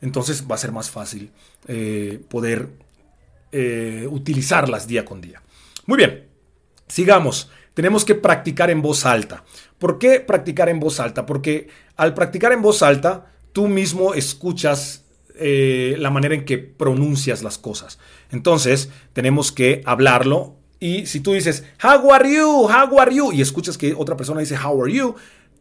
entonces 0.00 0.44
va 0.48 0.54
a 0.54 0.58
ser 0.58 0.72
más 0.72 0.90
fácil 0.90 1.30
eh, 1.66 2.20
poder 2.28 2.68
eh, 3.52 4.06
utilizarlas 4.10 4.86
día 4.86 5.04
con 5.04 5.20
día. 5.20 5.42
Muy 5.86 5.96
bien, 5.98 6.28
sigamos. 6.86 7.50
Tenemos 7.78 8.04
que 8.04 8.16
practicar 8.16 8.70
en 8.70 8.82
voz 8.82 9.06
alta. 9.06 9.44
¿Por 9.78 10.00
qué 10.00 10.18
practicar 10.18 10.68
en 10.68 10.80
voz 10.80 10.98
alta? 10.98 11.24
Porque 11.26 11.68
al 11.94 12.12
practicar 12.12 12.50
en 12.50 12.60
voz 12.60 12.82
alta, 12.82 13.26
tú 13.52 13.68
mismo 13.68 14.14
escuchas 14.14 15.04
eh, 15.36 15.94
la 15.96 16.10
manera 16.10 16.34
en 16.34 16.44
que 16.44 16.58
pronuncias 16.58 17.44
las 17.44 17.56
cosas. 17.56 18.00
Entonces, 18.32 18.90
tenemos 19.12 19.52
que 19.52 19.82
hablarlo. 19.84 20.56
Y 20.80 21.06
si 21.06 21.20
tú 21.20 21.34
dices, 21.34 21.62
How 21.80 22.10
are 22.10 22.28
you? 22.28 22.64
How 22.64 22.98
are 22.98 23.14
you? 23.14 23.30
Y 23.30 23.42
escuchas 23.42 23.78
que 23.78 23.94
otra 23.94 24.16
persona 24.16 24.40
dice, 24.40 24.56
How 24.56 24.82
are 24.82 24.92
you? 24.92 25.14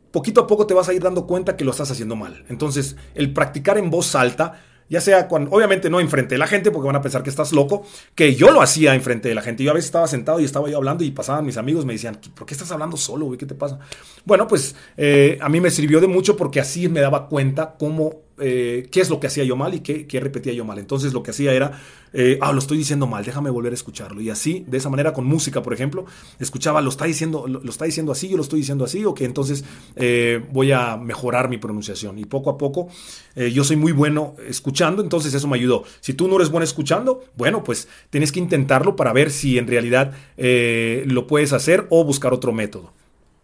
Poquito 0.10 0.42
a 0.42 0.48
poco 0.48 0.66
te 0.66 0.74
vas 0.74 0.90
a 0.90 0.96
ir 0.96 1.04
dando 1.04 1.28
cuenta 1.28 1.56
que 1.56 1.66
lo 1.66 1.70
estás 1.70 1.92
haciendo 1.92 2.16
mal. 2.16 2.46
Entonces, 2.50 2.96
el 3.14 3.32
practicar 3.32 3.78
en 3.78 3.92
voz 3.92 4.16
alta 4.16 4.60
ya 4.90 5.02
sea 5.02 5.28
cuando, 5.28 5.52
obviamente 5.52 5.90
no 5.90 6.00
enfrente 6.00 6.36
de 6.36 6.40
la 6.40 6.48
gente, 6.48 6.72
porque 6.72 6.88
van 6.88 6.96
a 6.96 7.02
pensar 7.02 7.24
que 7.24 7.30
estás 7.30 7.52
loco, 7.52 7.86
que 8.16 8.36
yo 8.36 8.52
lo 8.52 8.62
hacía 8.62 8.96
enfrente 8.96 9.30
de 9.30 9.36
la 9.36 9.42
gente. 9.42 9.64
Yo 9.64 9.72
a 9.72 9.74
veces 9.74 9.88
estaba 9.88 10.08
sentado 10.08 10.40
y 10.40 10.46
estaba 10.46 10.70
yo 10.70 10.78
hablando 10.78 11.04
y 11.04 11.12
pasaban 11.12 11.46
mis 11.46 11.58
amigos, 11.58 11.86
me 11.86 11.94
decían, 11.94 12.20
¿por 12.36 12.46
qué 12.46 12.54
estás 12.54 12.72
hablando 12.72 12.98
solo, 12.98 13.26
güey? 13.26 13.38
¿Qué 13.38 13.46
te 13.46 13.56
pasa? 13.56 13.80
Bueno, 14.26 14.48
pues 14.48 14.76
eh, 14.98 15.38
a 15.42 15.50
mí 15.50 15.60
me 15.62 15.72
sirvió 15.72 16.00
de 16.00 16.08
mucho 16.08 16.38
porque 16.38 16.60
así 16.60 16.90
me 16.90 17.02
daba 17.02 17.28
cuenta 17.28 17.76
cómo 17.78 18.27
eh, 18.40 18.88
qué 18.92 19.02
es 19.02 19.10
lo 19.10 19.20
que 19.20 19.28
hacía 19.28 19.44
yo 19.44 19.56
mal 19.56 19.74
y 19.74 19.80
qué, 19.80 20.20
repetía 20.20 20.54
yo 20.54 20.64
mal. 20.64 20.78
Entonces 20.78 21.14
lo 21.14 21.24
que 21.24 21.32
hacía 21.32 21.54
era, 21.54 21.82
eh, 22.14 22.38
ah, 22.42 22.52
lo 22.52 22.60
estoy 22.60 22.78
diciendo 22.78 23.08
mal, 23.08 23.26
déjame 23.26 23.50
volver 23.50 23.72
a 23.72 23.76
escucharlo. 23.76 24.22
Y 24.22 24.30
así, 24.30 24.64
de 24.68 24.78
esa 24.78 24.90
manera, 24.90 25.14
con 25.14 25.26
música, 25.26 25.64
por 25.64 25.74
ejemplo, 25.74 26.06
escuchaba, 26.40 26.82
lo 26.82 26.90
está 26.90 27.06
diciendo, 27.06 27.48
lo, 27.48 27.68
está 27.68 27.86
diciendo 27.86 28.12
así, 28.12 28.30
yo 28.30 28.38
lo 28.38 28.44
estoy 28.44 28.60
diciendo 28.60 28.86
así, 28.86 29.04
o 29.06 29.14
que 29.14 29.26
entonces 29.26 29.64
eh, 29.96 30.44
voy 30.52 30.72
a 30.72 30.98
mejorar 30.98 31.50
mi 31.50 31.58
pronunciación. 31.58 32.20
Y 32.20 32.26
poco 32.26 32.52
a 32.52 32.58
poco, 32.58 32.90
yo 33.36 33.64
soy 33.64 33.76
muy 33.76 33.92
bueno 33.92 34.36
escuchando, 34.48 35.02
entonces 35.02 35.34
eso 35.34 35.48
me 35.48 35.58
ayudó. 35.58 35.84
Si 36.00 36.14
tú 36.14 36.28
no 36.28 36.36
eres 36.36 36.50
bueno 36.50 36.64
escuchando, 36.64 37.24
bueno, 37.36 37.64
pues 37.64 37.88
tienes 38.10 38.32
que 38.32 38.40
intentarlo 38.40 38.96
para 38.96 39.14
ver 39.14 39.32
si 39.32 39.58
en 39.58 39.68
realidad 39.68 40.14
lo 40.38 41.28
puedes 41.28 41.54
hacer 41.54 41.88
o 41.90 42.04
buscar 42.04 42.34
otro 42.34 42.52
método. 42.52 42.94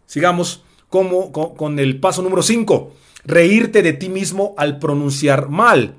Sigamos 0.06 0.64
como, 0.90 1.32
con 1.32 1.80
el 1.80 2.00
paso 2.00 2.22
número 2.22 2.44
5 2.44 2.94
reírte 3.26 3.82
de 3.82 3.94
ti 3.94 4.10
mismo 4.10 4.54
al 4.58 4.80
pronunciar 4.80 5.50
mal 5.50 5.96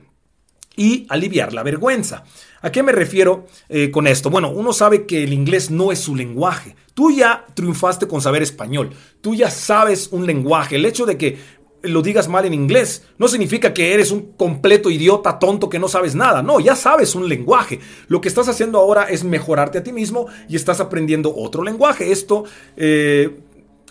y 0.76 1.06
aliviar 1.08 1.52
la 1.52 1.62
vergüenza. 1.62 2.24
¿A 2.62 2.72
qué 2.72 2.82
me 2.82 2.92
refiero 2.92 3.46
eh, 3.68 3.90
con 3.90 4.06
esto? 4.06 4.30
Bueno, 4.30 4.50
uno 4.50 4.72
sabe 4.72 5.06
que 5.06 5.22
el 5.22 5.32
inglés 5.32 5.70
no 5.70 5.92
es 5.92 5.98
su 5.98 6.16
lenguaje. 6.16 6.74
Tú 6.94 7.10
ya 7.10 7.44
triunfaste 7.54 8.08
con 8.08 8.20
saber 8.20 8.42
español. 8.42 8.90
Tú 9.20 9.34
ya 9.34 9.50
sabes 9.50 10.08
un 10.12 10.26
lenguaje. 10.26 10.76
El 10.76 10.86
hecho 10.86 11.04
de 11.06 11.18
que 11.18 11.38
lo 11.82 12.00
digas 12.00 12.28
mal 12.28 12.46
en 12.46 12.54
inglés 12.54 13.02
no 13.18 13.28
significa 13.28 13.74
que 13.74 13.92
eres 13.92 14.10
un 14.10 14.32
completo 14.32 14.90
idiota 14.90 15.38
tonto 15.38 15.68
que 15.68 15.78
no 15.78 15.88
sabes 15.88 16.14
nada. 16.14 16.42
No, 16.42 16.58
ya 16.60 16.74
sabes 16.74 17.14
un 17.14 17.28
lenguaje. 17.28 17.80
Lo 18.08 18.20
que 18.20 18.28
estás 18.28 18.48
haciendo 18.48 18.78
ahora 18.78 19.04
es 19.04 19.24
mejorarte 19.24 19.78
a 19.78 19.82
ti 19.82 19.92
mismo 19.92 20.26
y 20.48 20.56
estás 20.56 20.80
aprendiendo 20.80 21.34
otro 21.36 21.62
lenguaje. 21.62 22.12
Esto 22.12 22.44
eh, 22.76 23.40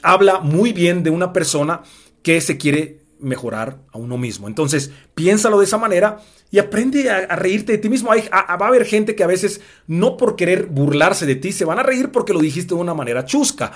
habla 0.02 0.40
muy 0.40 0.74
bien 0.74 1.04
de 1.04 1.12
una 1.12 1.32
persona 1.32 1.84
que 2.24 2.42
se 2.42 2.58
quiere 2.58 3.03
mejorar 3.24 3.80
a 3.92 3.98
uno 3.98 4.18
mismo. 4.18 4.48
Entonces, 4.48 4.92
piénsalo 5.16 5.58
de 5.58 5.66
esa 5.66 5.78
manera 5.78 6.20
y 6.52 6.60
aprende 6.60 7.10
a, 7.10 7.36
reírte 7.36 7.72
de 7.72 7.78
ti 7.80 7.90
mismo. 7.90 8.10
va 8.10 8.16
a 8.32 8.68
haber 8.68 8.86
gente 8.86 9.16
que 9.16 9.24
a 9.24 9.28
veces, 9.28 9.62
no 9.88 10.18
por 10.18 10.36
querer 10.36 10.68
burlarse 10.68 11.26
de 11.26 11.36
ti, 11.36 11.52
se 11.52 11.66
van 11.66 11.80
a 11.80 11.84
reír 11.84 12.12
porque 12.12 12.34
lo 12.34 12.40
dijiste 12.40 12.76
de 12.76 12.82
una 12.82 12.94
manera 12.94 13.26
chusca. 13.26 13.72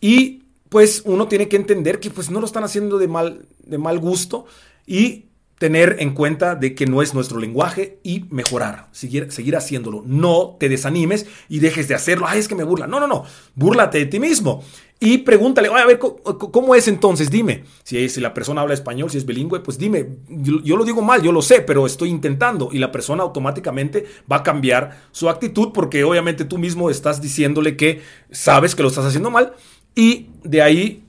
Y 0.00 0.44
pues 0.68 1.02
uno 1.04 1.28
tiene 1.28 1.48
que 1.48 1.56
entender 1.56 2.00
que 2.00 2.10
pues 2.10 2.30
no 2.30 2.40
lo 2.40 2.46
están 2.46 2.64
haciendo 2.64 2.98
de 2.98 3.08
mal, 3.08 3.46
de 3.64 3.78
mal 3.78 3.98
gusto 3.98 4.46
y 4.86 5.26
tener 5.58 5.96
en 5.98 6.14
cuenta 6.14 6.54
de 6.54 6.74
que 6.74 6.86
no 6.86 7.02
es 7.02 7.14
nuestro 7.14 7.38
lenguaje 7.38 7.98
y 8.02 8.24
mejorar, 8.30 8.88
seguir, 8.92 9.30
seguir 9.32 9.56
haciéndolo. 9.56 10.02
No 10.06 10.56
te 10.58 10.68
desanimes 10.68 11.26
y 11.48 11.58
dejes 11.58 11.88
de 11.88 11.94
hacerlo. 11.94 12.26
Ay, 12.28 12.38
es 12.38 12.48
que 12.48 12.54
me 12.54 12.64
burla. 12.64 12.86
No, 12.86 13.00
no, 13.00 13.06
no. 13.06 13.24
Búrlate 13.54 13.98
de 13.98 14.06
ti 14.06 14.20
mismo. 14.20 14.62
Y 15.00 15.18
pregúntale, 15.18 15.68
a 15.68 15.86
ver, 15.86 15.98
¿cómo 15.98 16.74
es 16.74 16.88
entonces? 16.88 17.30
Dime. 17.30 17.62
Si, 17.84 18.08
la 18.20 18.34
persona 18.34 18.62
habla 18.62 18.74
español, 18.74 19.10
si 19.10 19.18
es 19.18 19.26
bilingüe, 19.26 19.60
pues 19.60 19.78
dime. 19.78 20.08
Yo, 20.28 20.76
lo 20.76 20.84
digo 20.84 21.02
mal, 21.02 21.22
yo 21.22 21.30
lo 21.30 21.40
sé, 21.40 21.60
pero 21.60 21.86
estoy 21.86 22.08
intentando. 22.08 22.70
Y 22.72 22.78
la 22.78 22.90
persona 22.90 23.22
automáticamente 23.22 24.06
va 24.30 24.36
a 24.36 24.42
cambiar 24.42 25.02
su 25.12 25.28
actitud 25.28 25.68
porque 25.72 26.02
obviamente 26.02 26.44
tú 26.44 26.58
mismo 26.58 26.90
estás 26.90 27.22
diciéndole 27.22 27.76
que 27.76 28.02
sabes 28.32 28.74
que 28.74 28.82
lo 28.82 28.88
estás 28.88 29.04
haciendo 29.04 29.30
mal. 29.30 29.52
Y 29.94 30.30
de 30.42 30.62
ahí 30.62 31.04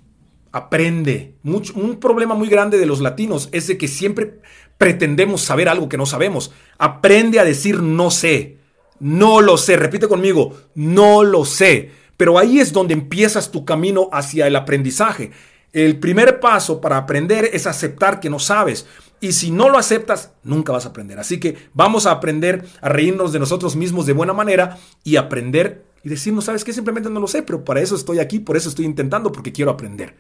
aprende. 0.52 1.34
un 1.44 2.00
problema 2.00 2.36
muy 2.36 2.48
grande 2.48 2.78
de 2.78 2.86
los 2.86 3.02
latinos 3.02 3.50
es 3.52 3.66
de 3.68 3.78
que 3.80 3.88
siempre 3.88 4.40
pretendemos 4.78 5.42
saber 5.42 5.68
algo 5.68 5.90
que 5.90 5.98
no 5.98 6.06
sabemos. 6.06 6.52
Aprende 6.78 7.40
a 7.40 7.44
decir 7.44 7.82
no 7.82 8.12
sé. 8.12 8.58
No 9.00 9.42
lo 9.42 9.58
sé. 9.58 9.78
Repite 9.78 10.08
conmigo, 10.08 10.56
no 10.76 11.24
lo 11.24 11.44
sé. 11.44 11.92
Pero 12.20 12.38
ahí 12.38 12.60
es 12.60 12.74
donde 12.74 12.94
empiezas 12.94 13.50
tu 13.50 13.64
camino 13.64 14.10
hacia 14.12 14.46
el 14.46 14.58
aprendizaje. 14.58 15.32
El 15.72 16.00
primer 16.02 16.42
paso 16.42 16.82
para 16.82 16.98
aprender 16.98 17.50
es 17.54 17.66
aceptar 17.66 18.20
que 18.20 18.30
no 18.30 18.40
sabes. 18.40 18.88
Y 19.22 19.32
si 19.32 19.52
no 19.52 19.70
lo 19.70 19.78
aceptas, 19.78 20.34
nunca 20.44 20.74
vas 20.74 20.86
a 20.86 20.90
aprender. 20.90 21.18
Así 21.18 21.40
que 21.40 21.70
vamos 21.74 22.06
a 22.06 22.12
aprender 22.12 22.66
a 22.82 22.90
reírnos 22.90 23.32
de 23.32 23.40
nosotros 23.40 23.78
mismos 23.78 24.06
de 24.06 24.12
buena 24.12 24.34
manera 24.34 24.78
y 25.02 25.16
aprender 25.16 25.86
y 26.04 26.10
decirnos, 26.10 26.44
¿sabes 26.44 26.66
qué? 26.66 26.74
Simplemente 26.74 27.10
no 27.10 27.22
lo 27.22 27.28
sé, 27.28 27.42
pero 27.42 27.64
para 27.64 27.80
eso 27.80 27.96
estoy 27.96 28.20
aquí, 28.20 28.40
por 28.40 28.58
eso 28.58 28.68
estoy 28.68 28.84
intentando, 28.84 29.32
porque 29.32 29.54
quiero 29.54 29.72
aprender. 29.72 30.18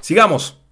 Sigamos. 0.00 0.62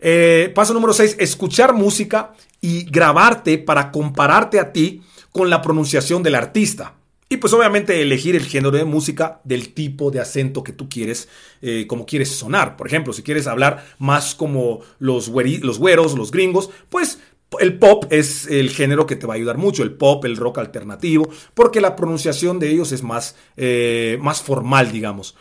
Eh, 0.00 0.50
paso 0.56 0.74
número 0.74 0.92
6, 0.92 1.18
escuchar 1.20 1.72
música 1.72 2.32
y 2.60 2.82
grabarte 2.90 3.58
para 3.58 3.92
compararte 3.92 4.58
a 4.58 4.72
ti 4.72 5.04
con 5.30 5.50
la 5.50 5.62
pronunciación 5.62 6.24
del 6.24 6.34
artista. 6.34 6.96
Y 7.32 7.38
pues 7.38 7.54
obviamente 7.54 8.02
elegir 8.02 8.36
el 8.36 8.44
género 8.44 8.72
de 8.72 8.84
música 8.84 9.40
del 9.42 9.72
tipo 9.72 10.10
de 10.10 10.20
acento 10.20 10.62
que 10.62 10.74
tú 10.74 10.90
quieres, 10.90 11.30
eh, 11.62 11.86
como 11.86 12.04
quieres 12.04 12.28
sonar. 12.28 12.76
Por 12.76 12.86
ejemplo, 12.86 13.14
si 13.14 13.22
quieres 13.22 13.46
hablar 13.46 13.86
más 13.98 14.34
como 14.34 14.80
los, 14.98 15.28
los 15.28 15.78
güeros, 15.78 16.18
los 16.18 16.30
gringos, 16.30 16.68
pues 16.90 17.20
el 17.58 17.78
pop 17.78 18.04
es 18.10 18.46
el 18.48 18.68
género 18.68 19.06
que 19.06 19.16
te 19.16 19.26
va 19.26 19.32
a 19.32 19.36
ayudar 19.36 19.56
mucho, 19.56 19.82
el 19.82 19.94
pop, 19.94 20.26
el 20.26 20.36
rock 20.36 20.58
alternativo, 20.58 21.26
porque 21.54 21.80
la 21.80 21.96
pronunciación 21.96 22.58
de 22.58 22.68
ellos 22.68 22.92
es 22.92 23.02
más, 23.02 23.34
eh, 23.56 24.18
más 24.20 24.42
formal, 24.42 24.92
digamos. 24.92 25.34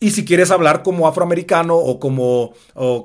Y 0.00 0.12
si 0.12 0.24
quieres 0.24 0.52
hablar 0.52 0.84
como 0.84 1.08
afroamericano 1.08 1.76
o 1.76 1.98
como, 1.98 2.54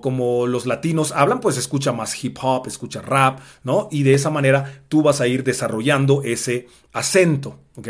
como 0.01 0.45
los 0.45 0.67
latinos 0.67 1.11
hablan, 1.11 1.39
pues 1.39 1.57
escucha 1.57 1.91
más 1.91 2.23
hip 2.23 2.37
hop, 2.41 2.67
escucha 2.67 3.01
rap, 3.01 3.39
¿no? 3.63 3.87
Y 3.91 4.03
de 4.03 4.13
esa 4.13 4.29
manera 4.29 4.83
tú 4.89 5.01
vas 5.01 5.19
a 5.19 5.27
ir 5.27 5.43
desarrollando 5.43 6.21
ese 6.23 6.67
acento, 6.91 7.57
¿ok? 7.77 7.87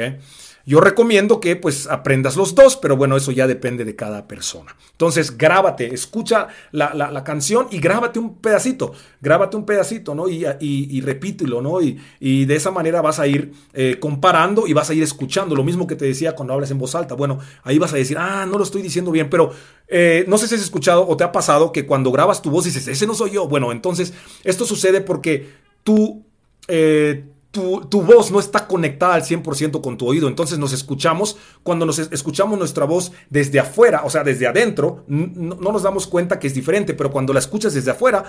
Yo 0.65 0.79
recomiendo 0.79 1.41
que 1.41 1.57
pues 1.57 1.87
aprendas 1.87 2.37
los 2.37 2.55
dos, 2.55 2.77
pero 2.77 2.95
bueno, 2.95 3.17
eso 3.17 3.31
ya 3.31 3.47
depende 3.47 3.83
de 3.83 3.97
cada 3.97 4.29
persona. 4.29 4.77
Entonces, 4.91 5.37
grábate, 5.37 5.93
escucha 5.93 6.47
la, 6.71 7.23
canción 7.25 7.67
y 7.69 7.79
grábate 7.79 8.19
un 8.19 8.35
pedacito, 8.35 8.93
grábate 9.19 9.57
un 9.57 9.65
pedacito, 9.65 10.15
¿no? 10.15 10.29
Y, 10.29 10.45
y, 10.61 11.01
repítelo, 11.01 11.61
¿no? 11.61 11.81
Y, 11.81 11.99
y, 12.21 12.45
de 12.45 12.55
esa 12.55 12.71
manera 12.71 13.01
vas 13.01 13.19
a 13.19 13.27
ir 13.27 13.51
eh, 13.73 13.97
comparando 13.99 14.65
y 14.65 14.71
vas 14.71 14.89
a 14.89 14.93
ir 14.93 15.03
escuchando. 15.03 15.53
Lo 15.53 15.65
mismo 15.65 15.85
que 15.85 15.97
te 15.97 16.05
decía 16.05 16.33
cuando 16.33 16.53
hablas 16.53 16.71
en 16.71 16.77
voz 16.77 16.95
alta. 16.95 17.15
Bueno, 17.15 17.39
ahí 17.63 17.77
vas 17.77 17.91
a 17.91 17.97
decir, 17.97 18.17
ah, 18.17 18.45
no 18.45 18.57
lo 18.57 18.63
estoy 18.63 18.81
diciendo 18.81 19.11
bien, 19.11 19.29
pero 19.29 19.51
eh, 19.89 20.23
no 20.29 20.37
sé 20.37 20.47
si 20.47 20.55
has 20.55 20.61
escuchado 20.61 21.05
o 21.05 21.17
te 21.17 21.25
ha 21.25 21.33
pasado 21.33 21.73
que 21.73 21.85
cuando 21.85 22.09
grabas 22.09 22.41
tu 22.41 22.49
voz 22.49 22.63
dices, 22.63 22.87
ese 22.87 23.05
no 23.05 23.15
soy 23.15 23.31
yo. 23.31 23.49
Bueno, 23.49 23.73
entonces, 23.73 24.13
esto 24.45 24.65
sucede 24.65 25.01
porque 25.01 25.49
tú... 25.83 26.23
Eh, 26.69 27.25
tu, 27.53 28.01
voz 28.01 28.31
no 28.31 28.39
está 28.39 28.65
conectada 28.65 29.13
al 29.13 29.21
100% 29.21 29.79
con 29.79 29.95
tu 29.95 30.07
oído. 30.07 30.27
Entonces 30.27 30.57
nos 30.57 30.73
escuchamos, 30.73 31.37
cuando 31.61 31.85
nos 31.85 31.99
escuchamos 31.99 32.57
nuestra 32.57 32.85
voz 32.85 33.11
desde 33.29 33.59
afuera, 33.59 34.01
o 34.05 34.09
sea, 34.09 34.23
desde 34.23 34.47
adentro, 34.47 35.03
no, 35.07 35.55
nos 35.55 35.83
damos 35.83 36.07
cuenta 36.07 36.39
que 36.39 36.47
es 36.47 36.55
diferente, 36.55 36.95
pero 36.95 37.11
cuando 37.11 37.31
la 37.31 37.37
escuchas 37.37 37.75
desde 37.75 37.91
afuera, 37.91 38.23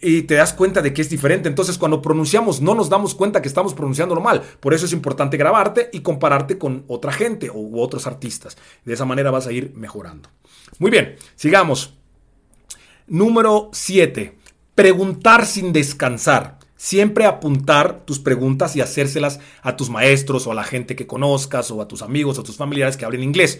y 0.00 0.22
te 0.22 0.34
das 0.34 0.54
cuenta 0.54 0.80
de 0.80 0.94
que 0.94 1.02
es 1.02 1.10
diferente. 1.10 1.48
Entonces, 1.48 1.76
cuando 1.76 2.00
pronunciamos, 2.00 2.62
no 2.62 2.74
nos 2.74 2.88
damos 2.88 3.14
cuenta 3.14 3.42
que 3.42 3.48
estamos 3.48 3.74
pronunciándolo 3.74 4.20
mal. 4.20 4.42
Por 4.60 4.72
eso 4.74 4.86
es 4.86 4.92
importante 4.92 5.36
grabarte 5.36 5.90
y 5.92 6.00
compararte 6.00 6.58
con 6.58 6.84
otra 6.88 7.12
gente 7.12 7.50
u 7.50 7.80
otros 7.80 8.06
artistas. 8.06 8.56
De 8.84 8.94
esa 8.94 9.04
manera 9.04 9.30
vas 9.30 9.46
a 9.46 9.52
ir 9.52 9.72
mejorando. 9.74 10.30
Muy 10.78 10.90
bien, 10.90 11.16
sigamos. 11.36 11.94
Número 13.06 13.70
7. 13.72 14.38
Preguntar 14.74 15.46
sin 15.46 15.72
descansar. 15.72 16.53
Siempre 16.84 17.24
apuntar 17.24 18.00
tus 18.04 18.18
preguntas 18.18 18.76
y 18.76 18.82
hacérselas 18.82 19.40
a 19.62 19.74
tus 19.74 19.88
maestros 19.88 20.46
o 20.46 20.52
a 20.52 20.54
la 20.54 20.64
gente 20.64 20.94
que 20.94 21.06
conozcas 21.06 21.70
o 21.70 21.80
a 21.80 21.88
tus 21.88 22.02
amigos 22.02 22.36
o 22.36 22.42
a 22.42 22.44
tus 22.44 22.58
familiares 22.58 22.98
que 22.98 23.06
hablen 23.06 23.22
inglés. 23.22 23.58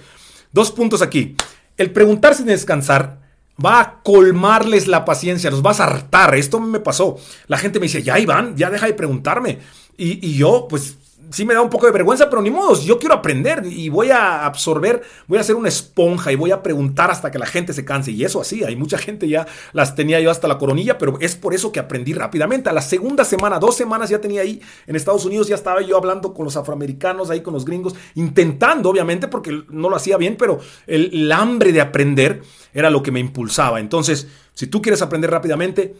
Dos 0.52 0.71
puntos 0.71 1.00
aquí. 1.00 1.35
El 1.78 1.90
preguntar 1.90 2.35
sin 2.35 2.45
descansar 2.45 3.23
va 3.64 3.81
a 3.81 4.02
colmarles 4.02 4.88
la 4.88 5.07
paciencia, 5.07 5.50
los 5.50 5.62
vas 5.62 5.81
a 5.81 5.85
hartar. 5.85 6.35
Esto 6.35 6.61
me 6.61 6.81
pasó. 6.81 7.16
La 7.47 7.57
gente 7.57 7.81
me 7.81 7.85
dice, 7.85 8.02
ya 8.02 8.19
Iván, 8.19 8.59
ya 8.59 8.69
deja 8.69 8.85
de 8.85 8.93
preguntarme. 8.93 9.59
Y, 9.97 10.28
y 10.28 10.37
yo, 10.37 10.66
pues 10.69 10.99
sí 11.31 11.45
me 11.45 11.54
da 11.54 11.61
un 11.61 11.71
poco 11.71 11.87
de 11.87 11.93
vergüenza, 11.93 12.28
pero 12.28 12.43
ni 12.43 12.50
modos, 12.50 12.85
yo 12.85 12.99
quiero 12.99 13.14
aprender 13.14 13.62
y 13.66 13.88
voy 13.88 14.11
a 14.11 14.45
absorber, 14.45 15.02
voy 15.26 15.38
a 15.38 15.45
ser 15.45 15.57
una 15.57 15.69
esponja 15.69 16.33
y 16.33 16.37
voy 16.37 16.50
a 16.50 16.62
preguntar 16.62 17.11
hasta 17.11 17.31
que 17.31 17.38
la 17.38 17.47
gente 17.47 17.73
se 17.73 17.85
canse. 17.85 18.12
Y 18.12 18.25
eso 18.25 18.40
así, 18.40 18.64
hay 18.64 18.76
mucha 18.76 18.99
gente 18.99 19.28
ya 19.28 19.47
las 19.73 19.95
tenía 19.95 20.21
yo 20.21 20.31
hasta 20.31 20.49
la 20.49 20.59
coronilla, 20.59 20.99
pero 20.99 21.19
es 21.21 21.37
por 21.37 21.54
eso 21.54 21.73
que 21.73 21.81
aprendí 21.81 22.12
rápidamente. 22.12 22.71
A 22.71 22.73
la 22.73 22.83
segunda 22.83 23.25
semana, 23.25 23.59
dos 23.59 23.76
semanas 23.76 24.11
ya 24.11 24.21
tenía 24.21 24.43
ahí 24.43 24.61
en 24.87 24.97
Estados 24.97 25.25
Unidos, 25.25 25.49
ya 25.49 25.54
estaba 25.54 25.83
yo 25.83 25.97
hablando 25.97 26.35
con 26.35 26.45
los 26.45 26.57
afroamericanos, 26.57 27.31
ahí 27.31 27.40
con 27.40 27.54
los 27.54 27.64
gringos, 27.64 27.95
intentando, 28.14 28.90
obviamente, 28.90 29.28
porque 29.28 29.64
no 29.69 29.88
lo 29.88 29.97
hacía 29.97 30.16
bien, 30.16 30.37
pero 30.37 30.61
el, 30.87 31.11
el 31.12 31.33
hambre 31.33 31.73
de 31.73 31.81
aprender 31.81 32.43
era 32.73 32.90
lo 32.90 33.02
que 33.02 33.12
me 33.12 33.21
impulsaba. 33.21 33.81
Entonces, 33.81 34.28
si 34.52 34.66
tú 34.66 34.83
quieres 34.83 35.02
aprender 35.02 35.31
rápidamente, 35.31 35.95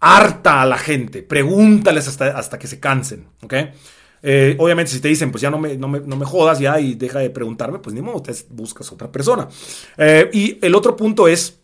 harta 0.00 0.62
a 0.62 0.66
la 0.66 0.78
gente, 0.78 1.22
pregúntales 1.22 2.08
hasta, 2.08 2.36
hasta 2.36 2.58
que 2.58 2.66
se 2.66 2.80
cansen, 2.80 3.26
¿ok? 3.42 3.54
Eh, 4.22 4.56
obviamente, 4.58 4.92
si 4.92 5.00
te 5.00 5.08
dicen, 5.08 5.30
pues 5.30 5.42
ya 5.42 5.50
no 5.50 5.58
me, 5.58 5.76
no 5.76 5.88
me, 5.88 6.24
jodas 6.24 6.60
ya 6.60 6.78
y 6.78 6.94
deja 6.94 7.18
de 7.18 7.30
preguntarme, 7.30 7.80
pues 7.80 7.94
ni 7.94 8.00
modo, 8.00 8.22
te 8.22 8.32
buscas 8.50 8.90
otra 8.92 9.10
persona. 9.10 9.48
Eh, 9.96 10.30
y 10.32 10.58
el 10.64 10.74
otro 10.74 10.94
punto 10.94 11.26
es, 11.26 11.58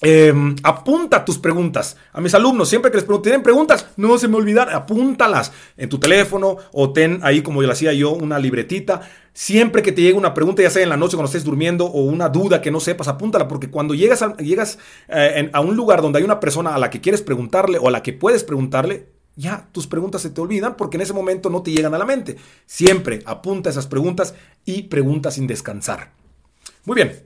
em, 0.00 0.56
apunta 0.64 1.24
tus 1.24 1.38
preguntas. 1.38 1.96
A 2.12 2.20
mis 2.20 2.34
alumnos, 2.34 2.68
siempre 2.68 2.90
que 2.90 2.96
les 2.96 3.04
pregunten, 3.04 3.30
¿tienen 3.30 3.42
preguntas? 3.44 3.86
No 3.96 4.18
se 4.18 4.26
me 4.26 4.36
olvidan, 4.36 4.68
apúntalas 4.70 5.52
en 5.76 5.88
tu 5.88 5.98
teléfono 5.98 6.56
o 6.72 6.92
ten 6.92 7.20
ahí, 7.22 7.40
como 7.40 7.62
yo 7.62 7.68
lo 7.68 7.72
hacía 7.72 7.92
yo, 7.92 8.12
una 8.12 8.40
libretita. 8.40 9.02
Siempre 9.32 9.80
que 9.80 9.92
te 9.92 10.02
llegue 10.02 10.18
una 10.18 10.34
pregunta, 10.34 10.60
ya 10.60 10.70
sea 10.70 10.82
en 10.82 10.88
la 10.88 10.96
noche 10.96 11.16
cuando 11.16 11.28
estés 11.28 11.44
durmiendo 11.44 11.86
o 11.86 12.02
una 12.02 12.28
duda 12.28 12.60
que 12.60 12.72
no 12.72 12.80
sepas, 12.80 13.06
apúntala, 13.06 13.46
porque 13.46 13.70
cuando 13.70 13.94
llegas 13.94 14.22
a, 14.22 14.36
llegas, 14.38 14.78
eh, 15.08 15.48
a 15.52 15.60
un 15.60 15.76
lugar 15.76 16.02
donde 16.02 16.18
hay 16.18 16.24
una 16.24 16.40
persona 16.40 16.74
a 16.74 16.78
la 16.78 16.90
que 16.90 17.00
quieres 17.00 17.22
preguntarle 17.22 17.78
o 17.78 17.86
a 17.88 17.92
la 17.92 18.02
que 18.02 18.12
puedes 18.12 18.42
preguntarle, 18.44 19.06
ya 19.36 19.68
tus 19.72 19.86
preguntas 19.86 20.22
se 20.22 20.30
te 20.30 20.40
olvidan 20.40 20.76
porque 20.76 20.96
en 20.96 21.02
ese 21.02 21.12
momento 21.12 21.50
no 21.50 21.62
te 21.62 21.70
llegan 21.70 21.94
a 21.94 21.98
la 21.98 22.04
mente. 22.04 22.36
Siempre 22.66 23.22
apunta 23.24 23.70
esas 23.70 23.86
preguntas 23.86 24.34
y 24.64 24.82
pregunta 24.84 25.30
sin 25.30 25.46
descansar. 25.46 26.12
Muy 26.84 26.96
bien, 26.96 27.24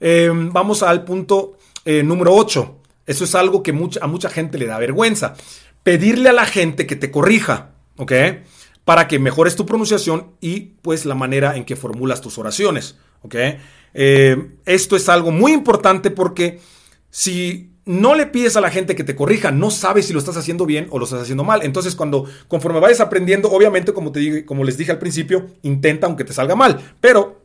em, 0.00 0.52
vamos 0.52 0.82
al 0.82 1.04
punto 1.04 1.56
eh, 1.84 2.02
número 2.02 2.34
8. 2.34 2.76
Eso 3.06 3.24
es 3.24 3.34
algo 3.34 3.62
que 3.62 3.72
a 4.00 4.06
mucha 4.06 4.30
gente 4.30 4.58
le 4.58 4.66
da 4.66 4.78
vergüenza. 4.78 5.34
Pedirle 5.82 6.28
a 6.28 6.32
la 6.32 6.46
gente 6.46 6.86
que 6.86 6.96
te 6.96 7.10
corrija, 7.10 7.70
¿ok? 7.96 8.12
para 8.90 9.06
que 9.06 9.20
mejores 9.20 9.54
tu 9.54 9.66
pronunciación 9.66 10.32
y 10.40 10.72
pues 10.82 11.04
la 11.04 11.14
manera 11.14 11.56
en 11.56 11.64
que 11.64 11.76
formulas 11.76 12.20
tus 12.20 12.38
oraciones. 12.38 12.96
¿ok? 13.22 13.34
Eh, 13.94 14.50
esto 14.64 14.96
es 14.96 15.08
algo 15.08 15.30
muy 15.30 15.52
importante 15.52 16.10
porque 16.10 16.60
si 17.08 17.69
no 17.84 18.14
le 18.14 18.26
pides 18.26 18.56
a 18.56 18.60
la 18.60 18.70
gente 18.70 18.94
que 18.94 19.04
te 19.04 19.16
corrija, 19.16 19.50
no 19.50 19.70
sabes 19.70 20.06
si 20.06 20.12
lo 20.12 20.18
estás 20.18 20.36
haciendo 20.36 20.66
bien 20.66 20.86
o 20.90 20.98
lo 20.98 21.04
estás 21.04 21.22
haciendo 21.22 21.44
mal. 21.44 21.62
Entonces, 21.62 21.94
cuando 21.94 22.26
conforme 22.48 22.80
vayas 22.80 23.00
aprendiendo, 23.00 23.50
obviamente, 23.50 23.92
como 23.92 24.12
te 24.12 24.44
como 24.44 24.64
les 24.64 24.76
dije 24.76 24.92
al 24.92 24.98
principio, 24.98 25.46
intenta 25.62 26.06
aunque 26.06 26.24
te 26.24 26.32
salga 26.32 26.54
mal, 26.54 26.80
pero 27.00 27.42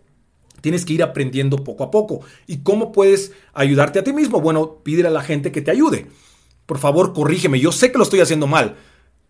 tienes 0.62 0.86
que 0.86 0.94
ir 0.94 1.04
aprendiendo 1.04 1.63
poco 1.63 1.84
a 1.84 1.92
poco. 1.92 2.22
¿Y 2.48 2.58
cómo 2.58 2.92
puedes 2.92 3.32
ayudarte 3.54 4.00
a 4.00 4.04
ti 4.04 4.13
mismo? 4.13 4.42
Bueno, 4.42 4.80
pídele 4.84 5.08
a 5.08 5.12
la 5.12 5.22
gente 5.22 5.51
que 5.51 5.62
te 5.62 5.72
ayude. 5.72 6.08
Por 6.65 6.80
favor, 6.80 7.13
corrígeme. 7.13 7.60
Yo 7.60 7.72
sé 7.72 7.92
que 7.92 7.98
lo 7.98 8.04
estoy 8.04 8.22
haciendo 8.22 8.48
mal 8.48 8.75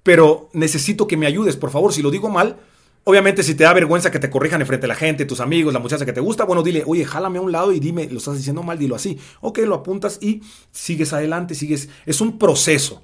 pero 0.06 0.52
necesito 0.54 1.08
que 1.08 1.18
me 1.18 1.26
ayudes, 1.26 1.58
por 1.58 1.72
favor, 1.72 1.92
si 1.92 2.04
lo 2.04 2.12
digo 2.12 2.30
mal. 2.30 2.58
Obviamente, 3.08 3.44
si 3.44 3.54
te 3.54 3.64
da 3.64 3.72
vergüenza 3.72 4.10
que 4.10 4.18
te 4.18 4.32
corrijan 4.32 4.62
enfrente 4.62 4.86
de 4.86 4.88
la 4.88 4.96
gente, 4.96 5.26
tus 5.26 5.40
amigos, 5.40 5.72
la 5.72 5.80
muchacha 5.80 6.08
que 6.08 6.14
te 6.14 6.22
gusta, 6.22 6.44
bueno, 6.44 6.64
dile, 6.64 6.82
oye, 6.88 7.06
jálame 7.06 7.38
a 7.38 7.42
un 7.42 7.52
lado 7.52 7.72
y 7.72 7.80
dime, 7.80 8.08
lo 8.10 8.18
estás 8.18 8.36
diciendo 8.36 8.64
mal, 8.64 8.80
dilo 8.80 8.96
así. 8.96 9.20
Ok, 9.42 9.60
lo 9.60 9.76
apuntas 9.76 10.18
y 10.22 10.42
sigues 10.72 11.14
adelante, 11.14 11.54
sigues. 11.54 11.88
Es 12.08 12.20
un 12.20 12.40
proceso. 12.40 13.04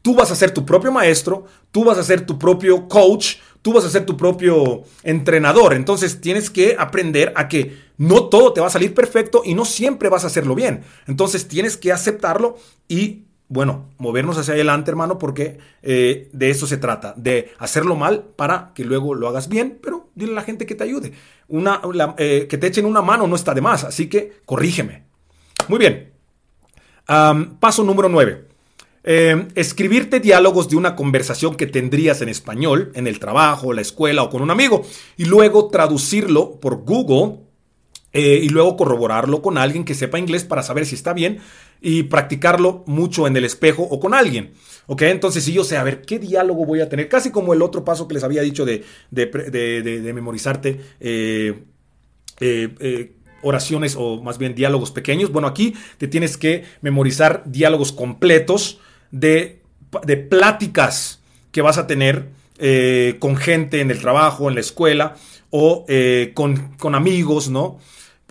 Tú 0.00 0.14
vas 0.14 0.30
a 0.30 0.36
ser 0.36 0.52
tu 0.52 0.64
propio 0.64 0.92
maestro, 0.92 1.46
tú 1.72 1.82
vas 1.82 1.98
a 1.98 2.04
ser 2.04 2.24
tu 2.24 2.38
propio 2.38 2.86
coach, 2.86 3.38
tú 3.62 3.72
vas 3.72 3.84
a 3.84 3.90
ser 3.90 4.06
tu 4.06 4.16
propio 4.16 4.84
entrenador. 5.02 5.74
Entonces 5.74 6.20
tienes 6.20 6.48
que 6.48 6.76
aprender 6.78 7.32
a 7.34 7.48
que 7.48 7.76
no 7.96 8.28
todo 8.28 8.52
te 8.52 8.60
va 8.60 8.68
a 8.68 8.70
salir 8.70 8.94
perfecto 8.94 9.42
y 9.44 9.54
no 9.54 9.64
siempre 9.64 10.08
vas 10.08 10.22
a 10.22 10.28
hacerlo 10.28 10.54
bien. 10.54 10.84
Entonces 11.08 11.48
tienes 11.48 11.76
que 11.76 11.90
aceptarlo 11.90 12.58
y 12.86 13.24
bueno, 13.52 13.90
movernos 13.98 14.38
hacia 14.38 14.54
adelante, 14.54 14.90
hermano, 14.90 15.18
porque 15.18 15.58
eh, 15.82 16.30
de 16.32 16.48
eso 16.48 16.66
se 16.66 16.78
trata, 16.78 17.12
de 17.18 17.52
hacerlo 17.58 17.96
mal 17.96 18.24
para 18.34 18.72
que 18.74 18.82
luego 18.82 19.14
lo 19.14 19.28
hagas 19.28 19.50
bien, 19.50 19.78
pero 19.82 20.08
dile 20.14 20.32
a 20.32 20.36
la 20.36 20.42
gente 20.42 20.64
que 20.64 20.74
te 20.74 20.84
ayude. 20.84 21.12
Una, 21.48 21.82
eh, 22.16 22.46
que 22.48 22.56
te 22.56 22.68
echen 22.68 22.86
una 22.86 23.02
mano 23.02 23.26
no 23.26 23.36
está 23.36 23.52
de 23.52 23.60
más, 23.60 23.84
así 23.84 24.08
que 24.08 24.40
corrígeme. 24.46 25.04
Muy 25.68 25.78
bien. 25.78 26.12
paso 27.60 27.84
número 27.84 28.08
9. 28.08 28.46
Em, 29.04 29.48
escribirte 29.54 30.18
diálogos 30.18 30.70
de 30.70 30.76
una 30.76 30.96
conversación 30.96 31.54
que 31.56 31.66
tendrías 31.66 32.22
en 32.22 32.30
español, 32.30 32.90
en 32.94 33.06
el 33.06 33.18
trabajo, 33.18 33.74
la 33.74 33.82
escuela 33.82 34.22
o 34.22 34.30
con 34.30 34.40
un 34.40 34.50
amigo, 34.50 34.82
y 35.18 35.26
luego 35.26 35.68
traducirlo 35.68 36.58
por 36.58 36.84
Google 36.84 37.40
eh, 38.14 38.40
y 38.42 38.50
luego 38.50 38.76
corroborarlo 38.76 39.40
con 39.40 39.56
alguien 39.56 39.84
que 39.84 39.94
sepa 39.94 40.18
inglés 40.18 40.44
para 40.44 40.62
saber 40.62 40.84
si 40.84 40.94
está 40.94 41.14
bien 41.14 41.38
y 41.80 42.04
practicarlo 42.04 42.84
mucho 42.86 43.26
en 43.26 43.36
el 43.36 43.44
espejo 43.44 43.84
o 43.84 44.00
con 44.00 44.12
alguien. 44.12 44.52
¿Ok? 44.86 45.02
Entonces, 45.02 45.44
si 45.44 45.52
yo 45.52 45.64
sé, 45.64 45.78
a 45.78 45.82
ver, 45.82 46.02
¿qué 46.02 46.18
diálogo 46.18 46.66
voy 46.66 46.80
a 46.80 46.88
tener? 46.88 47.08
Casi 47.08 47.30
como 47.30 47.54
el 47.54 47.62
otro 47.62 47.84
paso 47.84 48.06
que 48.06 48.14
les 48.14 48.24
había 48.24 48.42
dicho 48.42 48.66
de, 48.66 48.84
de, 49.10 50.12
memorizarte 50.14 50.80
eh, 51.00 51.62
eh, 52.40 53.12
oraciones 53.42 53.96
o 53.98 54.22
más 54.22 54.36
bien 54.36 54.54
diálogos 54.54 54.90
pequeños. 54.90 55.32
Bueno, 55.32 55.48
aquí 55.48 55.74
te 55.96 56.06
tienes 56.06 56.36
que 56.36 56.64
memorizar 56.82 57.44
diálogos 57.46 57.92
completos 57.92 58.78
de, 59.10 59.62
pláticas 60.28 61.20
que 61.50 61.62
vas 61.62 61.78
a 61.78 61.86
tener 61.86 62.28
con 63.18 63.36
gente 63.36 63.80
en 63.80 63.90
el 63.90 64.00
trabajo, 64.00 64.48
en 64.48 64.54
la 64.54 64.60
escuela 64.60 65.16
o 65.50 65.86
con, 66.34 66.76
con 66.76 66.94
amigos, 66.94 67.48
¿no? 67.48 67.78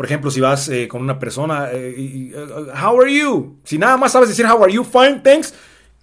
Por 0.01 0.07
ejemplo, 0.07 0.31
si 0.31 0.41
vas 0.41 0.67
eh, 0.67 0.87
con 0.87 1.03
una 1.03 1.19
persona, 1.19 1.69
eh, 1.71 2.33
uh, 2.35 2.71
how 2.71 2.99
are 2.99 3.15
you? 3.15 3.57
Si 3.63 3.77
nada 3.77 3.97
más 3.97 4.11
sabes 4.11 4.29
decir 4.29 4.47
how 4.47 4.63
are 4.63 4.73
you, 4.73 4.83
fine, 4.83 5.21
thanks, 5.23 5.53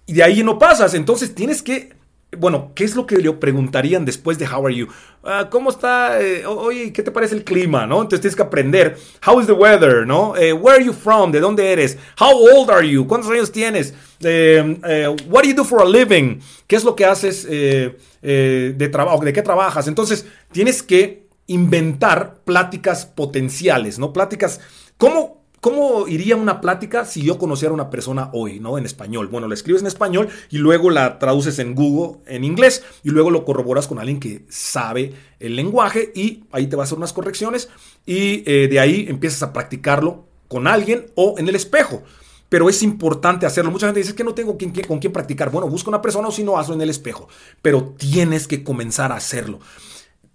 y 0.05 0.13
de 0.13 0.23
ahí 0.23 0.41
no 0.41 0.57
pasas. 0.57 0.93
Entonces 0.93 1.35
tienes 1.35 1.61
que, 1.61 1.89
bueno, 2.37 2.71
¿qué 2.75 2.85
es 2.85 2.95
lo 2.95 3.05
que 3.05 3.17
le 3.17 3.29
preguntarían 3.33 4.05
después 4.05 4.39
de 4.39 4.47
how 4.47 4.65
are 4.65 4.73
you? 4.73 4.87
Ah, 5.21 5.49
¿Cómo 5.51 5.69
está? 5.69 6.21
Eh, 6.21 6.45
oye, 6.45 6.93
¿qué 6.93 7.03
te 7.03 7.11
parece 7.11 7.35
el 7.35 7.43
clima? 7.43 7.85
¿No? 7.85 7.95
Entonces 7.95 8.21
tienes 8.21 8.37
que 8.37 8.41
aprender. 8.41 8.97
How 9.27 9.41
is 9.41 9.47
the 9.47 9.51
weather? 9.51 10.07
¿No? 10.07 10.31
where 10.31 10.77
are 10.77 10.85
you 10.85 10.93
from? 10.93 11.33
¿De 11.33 11.41
dónde 11.41 11.69
eres? 11.69 11.97
How 12.17 12.31
old 12.31 12.71
are 12.71 12.89
you? 12.89 13.05
¿Cuántos 13.05 13.29
años 13.29 13.51
tienes? 13.51 13.93
what 14.21 15.43
do 15.43 15.49
you 15.49 15.55
do 15.55 15.65
for 15.65 15.81
a 15.81 15.85
living? 15.85 16.39
¿Qué 16.67 16.77
es 16.77 16.85
lo 16.85 16.95
que 16.95 17.03
haces 17.03 17.45
de 17.45 18.89
trabajo? 18.93 19.25
¿De 19.25 19.33
qué 19.33 19.41
trabajas? 19.41 19.89
Entonces 19.89 20.25
tienes 20.53 20.81
que 20.83 21.27
inventar 21.49 22.35
pláticas 22.45 23.05
potenciales, 23.05 23.99
¿no? 23.99 24.13
Pláticas, 24.13 24.61
¿cómo, 24.97 25.39
¿Cómo 25.61 26.07
iría 26.07 26.37
una 26.37 26.61
plática 26.61 27.03
si 27.03 27.21
yo 27.21 27.37
conociera 27.37 27.71
a 27.71 27.73
una 27.73 27.89
persona 27.89 28.29
hoy, 28.31 28.61
¿no? 28.61 28.77
En 28.77 28.85
español. 28.85 29.27
Bueno, 29.27 29.47
la 29.47 29.55
escribes 29.55 29.81
en 29.81 29.87
español 29.87 30.29
y 30.49 30.57
luego 30.57 30.89
la 30.89 31.19
traduces 31.19 31.59
en 31.59 31.75
Google 31.75 32.19
en 32.27 32.45
inglés 32.45 32.83
y 33.03 33.09
luego 33.09 33.29
lo 33.29 33.43
corroboras 33.43 33.85
con 33.85 33.99
alguien 33.99 34.21
que 34.21 34.45
sabe 34.47 35.13
el 35.39 35.57
lenguaje 35.57 36.13
y 36.15 36.45
ahí 36.51 36.67
te 36.67 36.77
va 36.77 36.83
a 36.83 36.85
hacer 36.85 36.97
unas 36.97 37.11
correcciones 37.11 37.67
y 38.05 38.43
eh, 38.45 38.69
de 38.69 38.79
ahí 38.79 39.05
empiezas 39.09 39.43
a 39.43 39.51
practicarlo 39.51 40.27
con 40.47 40.65
alguien 40.65 41.07
o 41.15 41.35
en 41.37 41.49
el 41.49 41.55
espejo. 41.55 42.03
Pero 42.47 42.69
es 42.69 42.81
importante 42.81 43.45
hacerlo. 43.45 43.69
Mucha 43.69 43.87
gente 43.87 43.99
dice 43.99 44.15
que 44.15 44.23
no 44.23 44.33
tengo 44.33 44.57
con 44.87 44.99
quién 44.99 45.13
practicar. 45.13 45.51
Bueno, 45.51 45.67
busca 45.67 45.89
una 45.89 46.01
persona 46.01 46.29
o 46.29 46.31
si 46.31 46.43
no, 46.43 46.57
hazlo 46.57 46.73
en 46.73 46.81
el 46.81 46.89
espejo. 46.89 47.27
Pero 47.61 47.95
tienes 47.97 48.47
que 48.47 48.63
comenzar 48.63 49.11
a 49.11 49.17
hacerlo. 49.17 49.59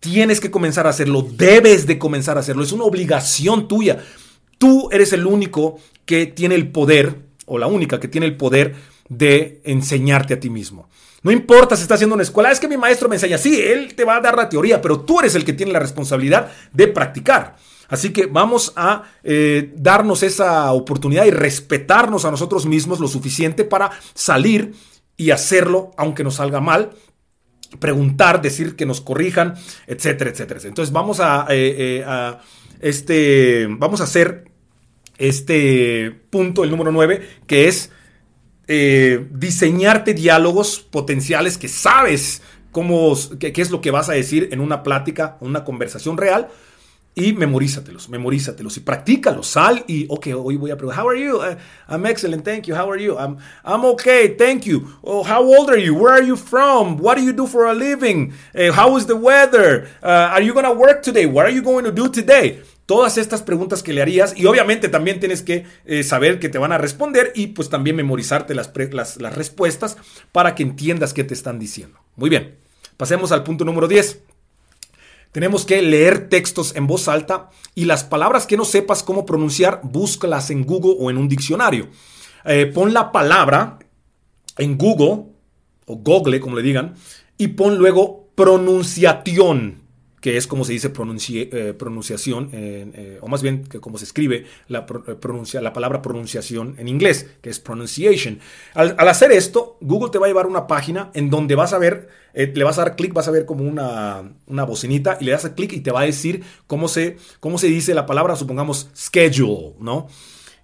Tienes 0.05 0.39
que 0.39 0.51
comenzar 0.51 0.87
a 0.87 0.91
hacerlo, 0.91 1.27
debes 1.27 1.87
de 1.87 1.99
comenzar 1.99 2.37
a 2.37 2.41
hacerlo, 2.41 2.63
es 2.63 2.73
una 2.73 2.85
obligación 2.85 3.67
tuya. 3.69 4.05
Tú 4.59 4.91
eres 4.93 5.15
el 5.15 5.25
único 5.27 5.79
que 6.05 6.27
tiene 6.27 6.57
el 6.57 6.71
poder, 6.71 7.23
o 7.47 7.57
la 7.57 7.69
única 7.69 7.99
que 7.99 8.09
tiene 8.09 8.27
el 8.27 8.37
poder 8.37 8.75
de 9.09 9.63
enseñarte 9.65 10.35
a 10.35 10.41
ti 10.41 10.51
mismo. 10.51 10.91
No 11.23 11.31
importa 11.31 11.75
si 11.75 11.83
estás 11.83 11.97
haciendo 11.97 12.17
una 12.17 12.23
escuela, 12.23 12.53
es 12.53 12.61
que 12.61 12.69
mi 12.69 12.77
maestro 12.77 13.09
me 13.09 13.17
enseña, 13.17 13.39
sí, 13.39 13.59
él 13.59 13.95
te 13.95 14.05
va 14.05 14.17
a 14.17 14.21
dar 14.21 14.37
la 14.37 14.51
teoría, 14.51 14.83
pero 14.83 15.01
tú 15.01 15.21
eres 15.21 15.37
el 15.37 15.45
que 15.47 15.55
tiene 15.55 15.73
la 15.73 15.81
responsabilidad 15.81 16.53
de 16.75 16.87
practicar. 16.89 17.57
Así 17.89 18.13
que 18.13 18.27
vamos 18.27 18.75
a 18.77 19.05
eh, 19.23 19.73
darnos 19.75 20.23
esa 20.23 20.71
oportunidad 20.73 21.25
y 21.25 21.31
respetarnos 21.31 22.27
a 22.27 22.31
nosotros 22.31 22.67
mismos 22.67 23.01
lo 23.01 23.09
suficiente 23.09 23.65
para 23.65 23.91
salir 24.13 24.75
y 25.17 25.31
hacerlo, 25.31 25.93
aunque 25.97 26.25
nos 26.25 26.35
salga 26.35 26.61
mal, 26.61 26.91
preguntar, 27.79 28.43
decir 28.43 28.77
que 28.77 28.87
nos 28.87 29.01
corrijan, 29.01 29.55
etcétera, 29.87 30.31
etcétera. 30.31 30.61
Entonces 30.65 30.93
vamos 30.93 31.21
a, 31.21 31.47
eh, 31.51 32.03
eh, 32.07 32.35
este, 32.81 33.67
vamos 33.69 34.01
a 34.01 34.05
hacer 34.05 34.45
este 35.19 36.11
punto, 36.31 36.65
el 36.65 36.71
número 36.71 36.93
9, 36.93 37.27
que 37.47 37.69
es 37.69 37.91
eh, 38.67 39.27
diseñarte 39.31 40.15
diálogos 40.15 40.81
potenciales 40.81 41.59
que 41.59 41.69
sabes 41.69 42.43
cómo, 42.73 43.15
qué, 43.39 43.53
es 43.57 43.71
lo 43.71 43.81
que 43.81 43.91
vas 43.91 44.09
a 44.09 44.15
decir 44.15 44.49
en 44.53 44.61
una 44.61 44.83
plática, 44.83 45.37
una 45.41 45.65
conversación 45.65 46.17
real. 46.17 46.49
Y 47.15 47.33
memorízatelos, 47.33 48.09
memorízatelos 48.09 48.77
y 48.77 48.81
practícalos. 48.81 49.47
Sal 49.47 49.85
y, 49.87 50.07
ok, 50.09 50.29
hoy 50.37 50.57
voy 50.57 50.71
a 50.73 50.77
preguntar, 50.77 51.05
how 51.05 51.09
are 51.09 51.21
you? 51.21 51.37
Uh, 51.37 51.57
I'm 51.89 52.05
excellent, 52.07 52.45
thank 52.45 52.67
you. 52.67 52.75
How 52.75 52.91
are 52.91 53.01
you? 53.01 53.17
I'm, 53.17 53.39
I'm 53.65 53.85
okay, 53.85 54.35
thank 54.37 54.65
you. 54.65 54.89
Oh, 55.03 55.23
how 55.23 55.43
old 55.43 55.71
are 55.71 55.79
you? 55.79 55.95
Where 55.95 56.13
are 56.13 56.25
you 56.25 56.37
from? 56.37 56.99
What 56.99 57.17
do 57.17 57.23
you 57.23 57.33
do 57.33 57.47
for 57.47 57.67
a 57.67 57.75
living? 57.75 58.33
Uh, 58.55 58.73
how 58.73 58.97
is 58.97 59.07
the 59.07 59.17
weather? 59.17 59.89
Uh, 60.03 60.33
are 60.33 60.43
you 60.43 60.53
going 60.53 60.65
work 60.77 61.03
today? 61.03 61.27
What 61.27 61.47
are 61.47 61.53
you 61.53 61.63
going 61.63 61.85
to 61.85 61.93
do 61.93 62.09
today? 62.09 62.63
Todas 62.87 63.17
estas 63.17 63.43
preguntas 63.43 63.83
que 63.83 63.95
le 63.95 64.03
harías 64.03 64.35
y 64.37 64.45
obviamente 64.45 64.89
también 64.91 65.19
tienes 65.19 65.41
que 65.41 65.65
eh, 65.87 66.03
saber 66.03 66.39
que 66.39 66.51
te 66.51 66.59
van 66.59 66.73
a 66.73 66.77
responder 66.79 67.33
y 67.35 67.49
pues 67.49 67.71
también 67.71 67.97
memorizarte 67.97 68.55
las, 68.55 68.71
las, 68.93 69.17
las 69.17 69.35
respuestas 69.35 69.97
para 70.33 70.55
que 70.55 70.65
entiendas 70.65 71.15
qué 71.15 71.25
te 71.25 71.33
están 71.33 71.59
diciendo. 71.59 71.99
Muy 72.17 72.29
bien, 72.29 72.57
pasemos 72.99 73.33
al 73.33 73.43
punto 73.43 73.65
número 73.65 73.89
10. 73.89 74.21
Tenemos 75.35 75.65
que 75.65 75.83
leer 75.83 76.29
textos 76.29 76.77
en 76.77 76.87
voz 76.87 77.09
alta 77.09 77.51
y 77.75 77.87
las 77.87 78.05
palabras 78.05 78.47
que 78.47 78.57
no 78.57 78.65
sepas 78.65 79.03
cómo 79.03 79.27
pronunciar, 79.27 79.81
búscalas 79.83 80.51
en 80.51 80.65
Google 80.65 80.95
o 80.97 81.11
en 81.11 81.17
un 81.17 81.29
diccionario. 81.29 81.89
Eh, 82.45 82.71
pon 82.73 82.95
la 82.95 83.11
palabra 83.11 83.81
en 84.59 84.79
Google 84.79 85.25
o 85.87 85.97
Google, 85.97 86.39
como 86.39 86.55
le 86.55 86.63
digan, 86.63 86.95
y 87.37 87.49
pon 87.49 87.79
luego 87.79 88.29
pronunciación 88.37 89.83
que 90.25 90.39
es 90.39 90.47
como 90.47 90.65
se 90.65 90.73
dice 90.73 90.91
eh, 90.91 91.75
pronunciación, 91.79 92.49
eh, 92.55 93.19
o 93.21 93.29
más 93.29 93.43
bien 93.43 93.63
que 93.65 93.79
como 93.79 93.99
se 93.99 94.07
escribe 94.07 94.47
la, 94.69 94.87
eh, 95.07 95.17
pronuncia, 95.21 95.61
la 95.61 95.75
palabra 95.75 96.01
pronunciación 96.01 96.77
en 96.79 96.89
inglés, 96.89 97.29
que 97.43 97.51
es 97.51 97.61
pronunciation. 97.61 98.39
Al, 98.73 98.97
hacer 99.07 99.33
esto, 99.33 99.77
Google 99.83 100.09
te 100.11 100.17
va 100.17 100.25
a 100.25 100.29
llevar 100.31 100.47
a 100.47 100.49
una 100.49 100.67
página 100.67 101.11
en 101.13 101.29
donde 101.29 101.57
vas 101.57 101.75
a 101.75 101.79
ver, 101.79 102.09
le 102.33 102.65
vas 102.65 102.79
a 102.79 102.85
dar 102.87 102.97
clic, 102.97 103.13
vas 103.13 103.29
a 103.29 103.33
ver 103.33 103.45
como 103.45 103.65
una, 103.65 104.33
una 104.47 104.65
bocinita 104.65 105.19
y 105.21 105.27
le 105.27 105.33
das 105.33 105.47
clic 105.55 105.75
y 105.75 105.81
te 105.81 105.91
va 105.91 106.01
a 106.01 106.05
decir 106.05 106.43
cómo 106.67 106.89
se, 106.89 107.19
cómo 107.39 107.59
se 107.59 107.67
dice 107.67 107.93
la 107.93 108.07
palabra, 108.07 108.35
supongamos 108.35 108.89
schedule, 108.97 109.75
¿no? 109.79 110.09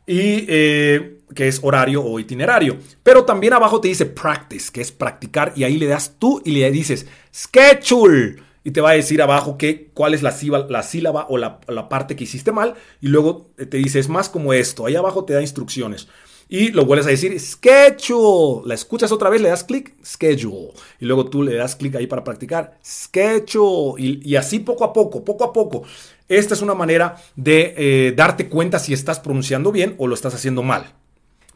y 0.07 0.47
que 0.47 1.49
es 1.49 1.61
horario 1.63 2.03
o 2.03 2.19
itinerario. 2.19 2.79
Pero 3.03 3.27
también 3.27 3.53
abajo 3.53 3.79
te 3.79 3.89
dice 3.89 4.07
practice, 4.07 4.73
que 4.73 4.81
es 4.81 4.91
practicar, 4.91 5.53
y 5.55 5.65
ahí 5.65 5.77
le 5.77 5.87
das 5.87 6.15
tú 6.19 6.41
y 6.47 6.53
le 6.53 6.71
dices 6.71 7.07
schedule 7.31 8.49
y 8.71 8.73
te 8.73 8.81
va 8.81 8.91
a 8.91 8.95
decir 8.95 9.21
abajo 9.21 9.59
que, 9.59 9.91
cuál 9.95 10.15
es 10.15 10.23
la 10.23 10.31
sílaba, 10.31 10.69
la 10.71 10.85
sílaba 10.85 11.27
o 11.29 11.39
la, 11.39 11.59
parte 11.89 12.15
que 12.15 12.23
hiciste 12.23 12.53
mal 12.53 12.75
y 13.01 13.09
luego 13.09 13.51
te 13.57 13.79
dice 13.79 13.99
es 13.99 14.09
más 14.09 14.29
como 14.29 14.53
esto. 14.53 14.87
Ahí 14.87 14.95
abajo 14.95 15.25
te 15.25 15.33
da 15.33 15.41
instrucciones. 15.41 16.07
Y 16.49 16.69
lo 16.71 16.85
vuelves 16.85 17.09
a 17.09 17.11
decir 17.11 17.39
schedule. 17.41 18.63
La 18.67 18.75
escuchas 18.75 19.11
otra 19.11 19.29
vez, 19.29 19.41
le 19.41 19.49
das 19.49 19.65
clic, 19.65 19.97
schedule. 20.05 20.71
Y 21.01 21.07
luego 21.07 21.29
tú 21.29 21.43
le 21.43 21.57
das 21.57 21.75
clic 21.75 21.97
ahí 21.97 22.07
para 22.07 22.23
practicar, 22.23 22.79
schedule. 22.85 24.01
Y, 24.01 24.37
así 24.37 24.61
poco 24.61 24.85
a 24.85 24.93
poco, 24.93 25.25
poco 25.25 25.43
a 25.43 25.53
poco. 25.53 25.83
Esta 26.29 26.55
es 26.55 26.63
una 26.63 26.75
manera 26.75 27.17
de 27.35 27.75
eh, 27.77 28.13
darte 28.17 28.49
cuenta 28.49 28.79
si 28.79 28.93
estás 28.93 29.19
pronunciando 29.19 29.73
bien 29.73 29.97
o 29.99 30.07
lo 30.07 30.15
estás 30.15 30.33
haciendo 30.33 30.63
mal. 30.63 30.95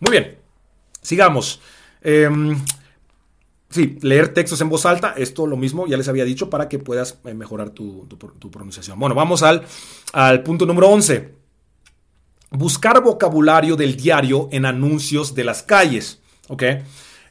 Muy 0.01 0.11
bien, 0.11 0.37
sigamos. 1.01 1.61
Em, 2.03 2.59
Sí, 3.75 3.99
leer 4.03 4.33
textos 4.33 4.61
en 4.61 4.69
voz 4.69 4.87
alta, 4.87 5.15
esto 5.17 5.49
lo 5.49 5.57
mismo, 5.57 5.89
ya 5.89 5.97
les 5.97 6.07
había 6.07 6.25
dicho, 6.25 6.49
para 6.49 6.69
que 6.69 6.79
puedas 6.79 7.19
eh, 7.25 7.35
mejorar 7.35 7.71
tu, 7.71 8.07
pronunciación. 8.53 9.01
Bueno, 9.01 9.17
vamos 9.17 9.43
al, 9.43 9.65
al 10.13 10.45
punto 10.45 10.65
número 10.65 10.89
11. 10.91 11.35
Buscar 12.53 13.03
vocabulario 13.03 13.75
del 13.75 13.97
diario 13.97 14.49
en 14.53 14.65
anuncios 14.65 15.35
de 15.35 15.43
las 15.43 15.65
calles. 15.65 16.21
¿Ok? 16.47 16.63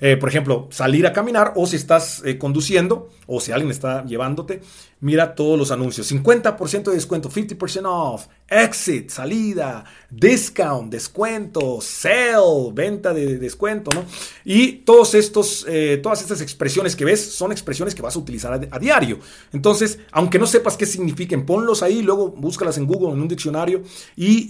Eh, 0.05 0.17
por 0.17 0.27
ejemplo, 0.27 0.67
salir 0.69 1.07
a 1.07 1.13
caminar 1.13 1.53
o 1.55 1.65
si 1.65 1.77
estás 1.77 2.21
eh, 2.25 2.37
conduciendo 2.37 3.09
o 3.25 3.39
si 3.39 3.53
alguien 3.53 3.71
está 3.71 4.03
llevándote, 4.03 4.59
mira 4.99 5.33
todos 5.33 5.57
los 5.57 5.71
anuncios. 5.71 6.11
50% 6.11 6.83
de 6.89 6.95
descuento, 6.95 7.29
50% 7.29 7.83
off, 7.85 8.27
exit, 8.49 9.09
salida, 9.09 9.85
discount, 10.09 10.91
descuento, 10.91 11.79
sale, 11.79 12.73
venta 12.73 13.13
de, 13.13 13.37
descuento, 13.37 13.91
¿no? 13.95 14.03
Y 14.43 14.79
todos 14.79 15.15
estos, 15.15 15.65
eh, 15.69 16.01
todas 16.03 16.21
estas 16.21 16.41
expresiones 16.41 16.97
que 16.97 17.05
ves 17.05 17.21
son 17.33 17.53
expresiones 17.53 17.95
que 17.95 18.01
vas 18.01 18.17
a 18.17 18.19
utilizar 18.19 18.51
a, 18.69 18.79
diario. 18.79 19.19
Entonces, 19.53 19.99
aunque 20.11 20.37
no 20.37 20.47
sepas 20.47 20.75
qué 20.75 20.85
significan, 20.85 21.45
ponlos 21.45 21.81
ahí, 21.81 22.01
luego 22.01 22.27
búscalas 22.27 22.77
en 22.77 22.87
Google, 22.87 23.13
en 23.13 23.21
un 23.21 23.29
diccionario 23.29 23.83
y 24.17 24.49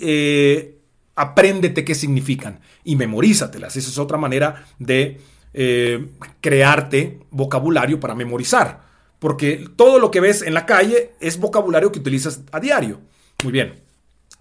apréndete 1.15 1.85
qué 1.85 1.93
significan 1.93 2.59
y 2.83 2.95
memorízatelas. 2.95 3.75
Esa 3.75 3.89
es 3.91 3.99
otra 3.99 4.17
manera 4.17 4.65
de 4.79 5.21
eh, 5.53 6.07
crearte 6.41 7.19
vocabulario 7.31 7.99
para 7.99 8.15
memorizar. 8.15 8.81
Porque 9.19 9.65
todo 9.75 9.99
lo 9.99 10.11
que 10.11 10.19
ves 10.19 10.41
en 10.41 10.53
la 10.53 10.65
calle 10.65 11.11
es 11.19 11.39
vocabulario 11.39 11.91
que 11.91 11.99
utilizas 11.99 12.41
a 12.51 12.59
diario. 12.59 12.99
Muy 13.43 13.53
bien, 13.53 13.81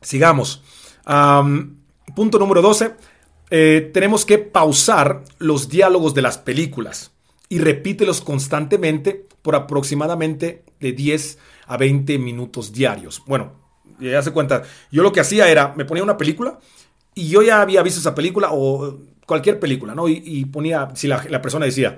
sigamos. 0.01 0.63
punto 2.15 2.39
número 2.39 2.63
12. 2.63 2.93
Eh, 3.55 3.91
tenemos 3.93 4.25
que 4.25 4.39
pausar 4.39 5.25
los 5.39 5.69
diálogos 5.69 6.15
de 6.15 6.23
las 6.23 6.39
películas 6.39 7.13
y 7.51 7.59
repítelos 7.59 8.23
constantemente 8.23 9.27
por 9.43 9.55
aproximadamente 9.55 10.65
de 10.81 10.93
10 10.93 11.39
a 11.67 11.77
20 11.77 12.19
minutos 12.19 12.73
diarios. 12.73 13.23
Bueno, 13.27 13.53
ya 14.01 14.23
se 14.23 14.31
cuenta, 14.31 14.63
yo 14.91 15.03
lo 15.03 15.13
que 15.13 15.21
hacía 15.21 15.51
era, 15.51 15.75
me 15.77 15.85
ponía 15.85 16.03
una 16.03 16.17
película 16.17 16.59
y 17.15 17.29
yo 17.29 17.43
ya 17.43 17.61
había 17.61 17.83
visto 17.83 18.01
esa 18.01 18.15
película 18.15 18.49
o 18.53 18.99
cualquier 19.27 19.59
película, 19.59 19.95
¿no? 19.95 20.09
Y, 20.09 20.45
ponía, 20.47 20.91
si 20.95 21.09
la, 21.09 21.43
persona 21.43 21.67
decía, 21.67 21.97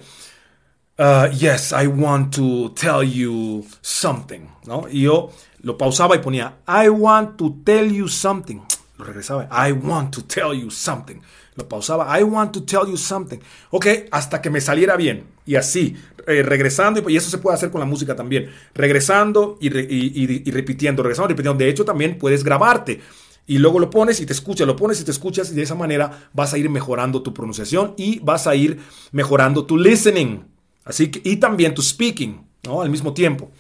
uh, 0.99 1.29
yes, 1.33 1.73
I 1.73 1.87
want 1.87 2.35
to 2.37 2.73
tell 2.73 3.03
you 3.03 3.65
something, 3.81 4.47
¿no? 4.67 4.87
Y 4.91 5.03
yo 5.03 5.31
lo 5.61 5.77
pausaba 5.79 6.17
y 6.17 6.19
ponía, 6.19 6.59
I 6.67 6.89
want 6.89 7.37
to 7.37 7.57
tell 7.65 7.91
you 7.91 8.09
something. 8.09 8.61
Lo 8.99 9.05
regresaba, 9.05 9.49
I 9.51 9.73
want 9.73 10.15
to 10.15 10.23
tell 10.23 10.53
you 10.53 10.71
something. 10.71 11.21
Lo 11.57 11.69
pausaba, 11.69 12.19
I 12.19 12.23
want 12.23 12.53
to 12.53 12.63
tell 12.63 12.87
you 12.87 12.97
something. 12.97 13.39
Ok, 13.71 13.87
hasta 14.11 14.43
que 14.43 14.51
me 14.51 14.61
saliera 14.61 14.97
bien. 14.97 15.25
Y 15.47 15.57
así, 15.57 15.97
eh, 16.27 16.43
regresando, 16.43 17.09
y 17.09 17.17
eso 17.17 17.31
se 17.31 17.39
puede 17.39 17.57
hacer 17.57 17.71
con 17.71 17.81
la 17.81 17.87
música 17.87 18.17
también. 18.17 18.51
Regresando 18.75 19.59
y, 19.61 19.69
y 19.69 20.51
repitiendo, 20.51 21.03
regresando 21.03 21.31
y 21.31 21.33
repitiendo. 21.35 21.59
De 21.59 21.69
hecho, 21.69 21.85
también 21.85 22.19
puedes 22.19 22.43
grabarte 22.43 23.01
y 23.47 23.59
luego 23.59 23.79
lo 23.79 23.91
pones 23.91 24.21
y 24.21 24.27
te 24.27 24.33
escuchas, 24.33 24.67
lo 24.67 24.77
pones 24.77 25.01
y 25.01 25.05
te 25.05 25.11
escuchas 25.11 25.51
y 25.51 25.55
de 25.55 25.63
esa 25.63 25.75
manera 25.75 26.29
vas 26.33 26.55
a 26.55 26.59
ir 26.59 26.71
mejorando 26.71 27.23
tu 27.23 27.35
pronunciación 27.35 27.95
y 27.97 28.19
vas 28.21 28.47
a 28.47 28.55
ir 28.55 28.81
mejorando 29.13 29.67
tu 29.67 29.77
listening. 29.77 30.45
Así 30.85 31.11
que, 31.11 31.21
y 31.29 31.37
también 31.37 31.75
tu 31.75 31.83
speaking, 31.83 32.47
¿no? 32.65 32.83
Al 32.83 32.91
mismo 32.91 33.13
tiempo. 33.13 33.51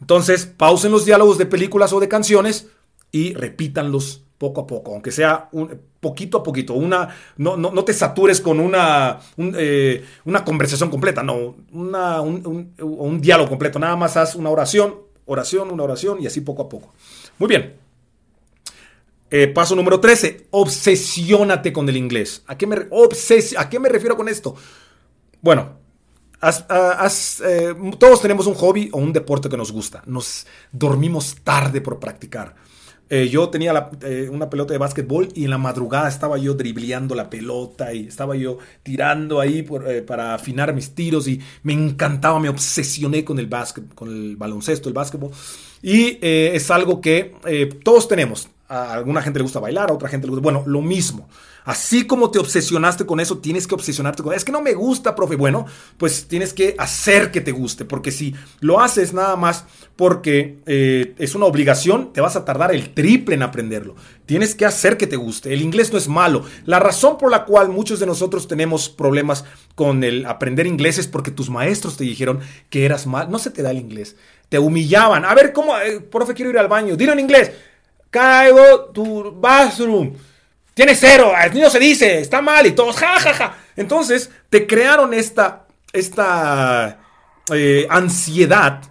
Entonces, 0.00 0.46
pausen 0.46 0.92
los 0.92 1.04
diálogos 1.04 1.38
de 1.38 1.46
películas 1.46 1.92
o 1.92 2.00
de 2.00 2.08
canciones 2.08 2.68
y 3.12 3.34
repítanlos 3.34 4.24
poco 4.38 4.62
a 4.62 4.66
poco, 4.66 4.92
aunque 4.92 5.12
sea 5.12 5.48
un, 5.52 5.78
poquito 6.00 6.38
a 6.38 6.42
poquito. 6.42 6.74
Una, 6.74 7.14
no, 7.36 7.56
no, 7.56 7.84
te 7.84 7.92
satures 7.92 8.40
con 8.40 8.58
una, 8.58 9.20
eh, 9.36 10.04
una 10.24 10.44
conversación 10.44 10.88
completa, 10.88 11.22
no, 11.22 11.56
una, 11.72 12.22
un, 12.22 12.72
un 12.78 13.20
diálogo 13.20 13.50
completo. 13.50 13.78
Nada 13.78 13.96
más 13.96 14.16
haz 14.16 14.34
una 14.34 14.48
oración, 14.48 14.94
oración, 15.26 15.70
una 15.70 15.82
oración 15.82 16.22
y 16.22 16.26
así 16.26 16.40
poco 16.40 16.62
a 16.62 16.68
poco. 16.68 16.94
Muy 17.38 17.48
bien. 17.48 17.79
Eh, 19.32 19.46
paso 19.46 19.76
número 19.76 20.00
13, 20.00 20.48
obsesiónate 20.50 21.72
con 21.72 21.88
el 21.88 21.96
inglés. 21.96 22.42
¿A 22.48 22.58
qué 22.58 22.66
me, 22.66 22.76
¿A 23.56 23.68
qué 23.68 23.78
me 23.78 23.88
refiero 23.88 24.16
con 24.16 24.28
esto? 24.28 24.56
Bueno, 25.40 25.78
eh, 26.42 27.74
todos 27.96 28.20
tenemos 28.20 28.46
un 28.48 28.54
hobby 28.54 28.88
o 28.92 28.98
un 28.98 29.12
deporte 29.12 29.48
que 29.48 29.56
nos 29.56 29.70
gusta. 29.70 30.02
Nos 30.06 30.46
dormimos 30.72 31.36
tarde 31.44 31.80
por 31.80 32.00
practicar. 32.00 32.56
Eh, 33.08 33.28
yo 33.28 33.48
tenía 33.50 33.90
una 34.30 34.50
pelota 34.50 34.72
de 34.72 34.78
básquetbol 34.78 35.28
y 35.34 35.44
en 35.44 35.50
la 35.50 35.58
madrugada 35.58 36.08
estaba 36.08 36.36
yo 36.38 36.54
dribleando 36.54 37.14
la 37.14 37.28
pelota 37.30 37.92
y 37.92 38.06
estaba 38.06 38.36
yo 38.36 38.58
tirando 38.82 39.40
ahí 39.40 39.66
para 40.06 40.34
afinar 40.34 40.72
mis 40.72 40.94
tiros 40.94 41.26
y 41.26 41.40
me 41.64 41.72
encantaba, 41.72 42.38
me 42.38 42.48
obsesioné 42.48 43.24
con 43.24 43.38
el 43.38 43.46
básquet, 43.46 43.94
con 43.94 44.08
el 44.08 44.36
baloncesto, 44.36 44.88
el 44.88 44.94
básquetbol. 44.94 45.30
Y 45.82 46.18
es 46.20 46.70
algo 46.70 47.00
que 47.00 47.34
todos 47.82 48.06
tenemos 48.06 48.48
a 48.70 48.92
alguna 48.92 49.20
gente 49.20 49.40
le 49.40 49.42
gusta 49.42 49.58
bailar, 49.58 49.90
a 49.90 49.94
otra 49.94 50.08
gente 50.08 50.28
le 50.28 50.30
gusta. 50.30 50.42
Bueno, 50.42 50.62
lo 50.64 50.80
mismo. 50.80 51.28
Así 51.64 52.06
como 52.06 52.30
te 52.30 52.38
obsesionaste 52.38 53.04
con 53.04 53.18
eso, 53.18 53.38
tienes 53.38 53.66
que 53.66 53.74
obsesionarte 53.74 54.22
con. 54.22 54.32
Es 54.32 54.44
que 54.44 54.52
no 54.52 54.62
me 54.62 54.74
gusta, 54.74 55.14
profe. 55.16 55.34
Bueno, 55.34 55.66
pues 55.98 56.28
tienes 56.28 56.54
que 56.54 56.76
hacer 56.78 57.32
que 57.32 57.40
te 57.40 57.50
guste. 57.50 57.84
Porque 57.84 58.12
si 58.12 58.34
lo 58.60 58.80
haces 58.80 59.12
nada 59.12 59.34
más 59.34 59.64
porque 59.96 60.60
eh, 60.66 61.14
es 61.18 61.34
una 61.34 61.46
obligación, 61.46 62.12
te 62.12 62.20
vas 62.20 62.36
a 62.36 62.44
tardar 62.44 62.72
el 62.72 62.94
triple 62.94 63.34
en 63.34 63.42
aprenderlo. 63.42 63.96
Tienes 64.24 64.54
que 64.54 64.64
hacer 64.64 64.96
que 64.96 65.08
te 65.08 65.16
guste. 65.16 65.52
El 65.52 65.62
inglés 65.62 65.92
no 65.92 65.98
es 65.98 66.06
malo. 66.06 66.44
La 66.64 66.78
razón 66.78 67.18
por 67.18 67.30
la 67.30 67.44
cual 67.44 67.70
muchos 67.70 67.98
de 67.98 68.06
nosotros 68.06 68.46
tenemos 68.46 68.88
problemas 68.88 69.44
con 69.74 70.04
el 70.04 70.26
aprender 70.26 70.68
inglés 70.68 70.98
es 70.98 71.08
porque 71.08 71.32
tus 71.32 71.50
maestros 71.50 71.96
te 71.96 72.04
dijeron 72.04 72.38
que 72.70 72.84
eras 72.84 73.08
mal. 73.08 73.30
No 73.30 73.40
se 73.40 73.50
te 73.50 73.62
da 73.62 73.72
el 73.72 73.78
inglés. 73.78 74.14
Te 74.48 74.60
humillaban. 74.60 75.24
A 75.24 75.34
ver, 75.34 75.52
¿cómo? 75.52 75.76
Eh, 75.76 76.00
profe, 76.00 76.34
quiero 76.34 76.50
ir 76.50 76.58
al 76.58 76.68
baño. 76.68 76.96
Dilo 76.96 77.12
en 77.12 77.20
inglés. 77.20 77.50
Caigo 78.10 78.90
tu 78.92 79.32
bathroom. 79.40 80.14
Tiene 80.74 80.94
cero, 80.94 81.32
el 81.44 81.52
niño 81.52 81.70
se 81.70 81.78
dice, 81.78 82.20
está 82.20 82.40
mal 82.40 82.66
y 82.66 82.72
todos, 82.72 82.96
jajaja. 82.96 83.32
Ja, 83.32 83.34
ja. 83.34 83.58
Entonces, 83.76 84.30
te 84.48 84.66
crearon 84.66 85.14
esta, 85.14 85.66
esta 85.92 87.00
eh, 87.52 87.86
ansiedad 87.90 88.82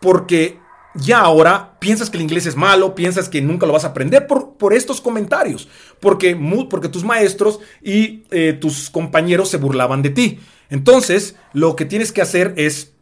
porque 0.00 0.58
ya 0.94 1.20
ahora 1.20 1.78
piensas 1.78 2.10
que 2.10 2.16
el 2.16 2.22
inglés 2.22 2.46
es 2.46 2.56
malo, 2.56 2.94
piensas 2.94 3.28
que 3.28 3.42
nunca 3.42 3.66
lo 3.66 3.72
vas 3.72 3.84
a 3.84 3.88
aprender 3.88 4.26
por, 4.26 4.54
por 4.56 4.72
estos 4.72 5.00
comentarios, 5.00 5.68
porque, 6.00 6.36
porque 6.70 6.88
tus 6.88 7.04
maestros 7.04 7.60
y 7.82 8.24
eh, 8.30 8.54
tus 8.54 8.90
compañeros 8.90 9.48
se 9.48 9.58
burlaban 9.58 10.02
de 10.02 10.10
ti. 10.10 10.40
Entonces, 10.70 11.36
lo 11.52 11.76
que 11.76 11.84
tienes 11.84 12.12
que 12.12 12.22
hacer 12.22 12.54
es 12.56 12.92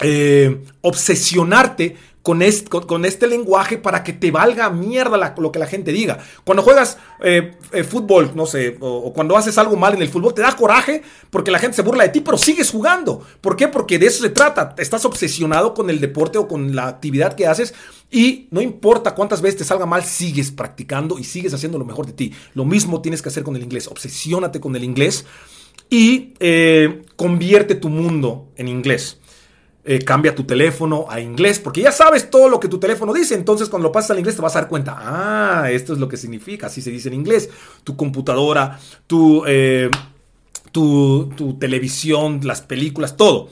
eh, 0.00 0.62
obsesionarte 0.80 1.96
con 2.26 2.42
este, 2.42 2.68
con, 2.68 3.04
este, 3.04 3.28
lenguaje 3.28 3.78
para 3.78 4.02
que 4.02 4.12
te 4.12 4.32
valga 4.32 4.68
mierda 4.68 5.32
lo 5.38 5.52
que 5.52 5.60
la 5.60 5.66
gente 5.68 5.92
diga. 5.92 6.18
Cuando 6.42 6.64
juegas 6.64 6.98
eh, 7.20 7.52
eh, 7.70 7.84
fútbol, 7.84 8.32
no 8.34 8.46
sé, 8.46 8.78
o, 8.80 9.12
cuando 9.12 9.36
haces 9.36 9.56
algo 9.58 9.76
mal 9.76 9.94
en 9.94 10.02
el 10.02 10.08
fútbol, 10.08 10.34
te 10.34 10.42
da 10.42 10.50
coraje 10.56 11.02
porque 11.30 11.52
la 11.52 11.60
gente 11.60 11.76
se 11.76 11.82
burla 11.82 12.02
de 12.02 12.08
ti, 12.08 12.22
pero 12.22 12.36
sigues 12.36 12.72
jugando. 12.72 13.24
¿Por 13.40 13.54
qué? 13.54 13.68
Porque 13.68 14.00
de 14.00 14.06
eso 14.06 14.24
se 14.24 14.30
trata. 14.30 14.74
Estás 14.76 15.04
obsesionado 15.04 15.72
con 15.72 15.88
el 15.88 16.00
deporte 16.00 16.36
o 16.36 16.48
con 16.48 16.74
la 16.74 16.88
actividad 16.88 17.34
que 17.36 17.46
haces 17.46 17.74
y 18.10 18.48
no 18.50 18.60
importa 18.60 19.14
cuántas 19.14 19.40
veces 19.40 19.58
te 19.58 19.64
salga 19.64 19.86
mal, 19.86 20.02
sigues 20.02 20.50
practicando 20.50 21.20
y 21.20 21.22
sigues 21.22 21.54
haciendo 21.54 21.78
lo 21.78 21.84
mejor 21.84 22.06
de 22.06 22.12
ti. 22.12 22.34
Lo 22.54 22.64
mismo 22.64 23.02
tienes 23.02 23.22
que 23.22 23.28
hacer 23.28 23.44
con 23.44 23.54
el 23.54 23.62
inglés. 23.62 23.86
Obsesiónate 23.86 24.58
con 24.58 24.74
el 24.74 24.82
inglés 24.82 25.26
y 25.88 26.34
eh, 26.40 27.04
convierte 27.14 27.76
tu 27.76 27.88
mundo 27.88 28.48
en 28.56 28.66
inglés. 28.66 29.20
Eh, 29.88 30.00
cambia 30.00 30.34
tu 30.34 30.42
teléfono 30.42 31.06
a 31.08 31.20
inglés, 31.20 31.60
porque 31.60 31.80
ya 31.80 31.92
sabes 31.92 32.28
todo 32.28 32.48
lo 32.48 32.58
que 32.58 32.66
tu 32.66 32.80
teléfono 32.80 33.12
dice, 33.12 33.36
entonces 33.36 33.68
cuando 33.68 33.86
lo 33.86 33.92
pasas 33.92 34.10
al 34.10 34.18
inglés 34.18 34.34
te 34.34 34.42
vas 34.42 34.56
a 34.56 34.62
dar 34.62 34.68
cuenta, 34.68 34.96
ah, 34.98 35.70
esto 35.70 35.92
es 35.92 36.00
lo 36.00 36.08
que 36.08 36.16
significa, 36.16 36.66
así 36.66 36.82
se 36.82 36.90
dice 36.90 37.06
en 37.06 37.14
inglés, 37.14 37.48
tu 37.84 37.94
computadora, 37.94 38.80
tu, 39.06 39.44
eh, 39.46 39.88
tu, 40.72 41.30
tu 41.36 41.54
televisión, 41.54 42.40
las 42.42 42.62
películas, 42.62 43.16
todo. 43.16 43.48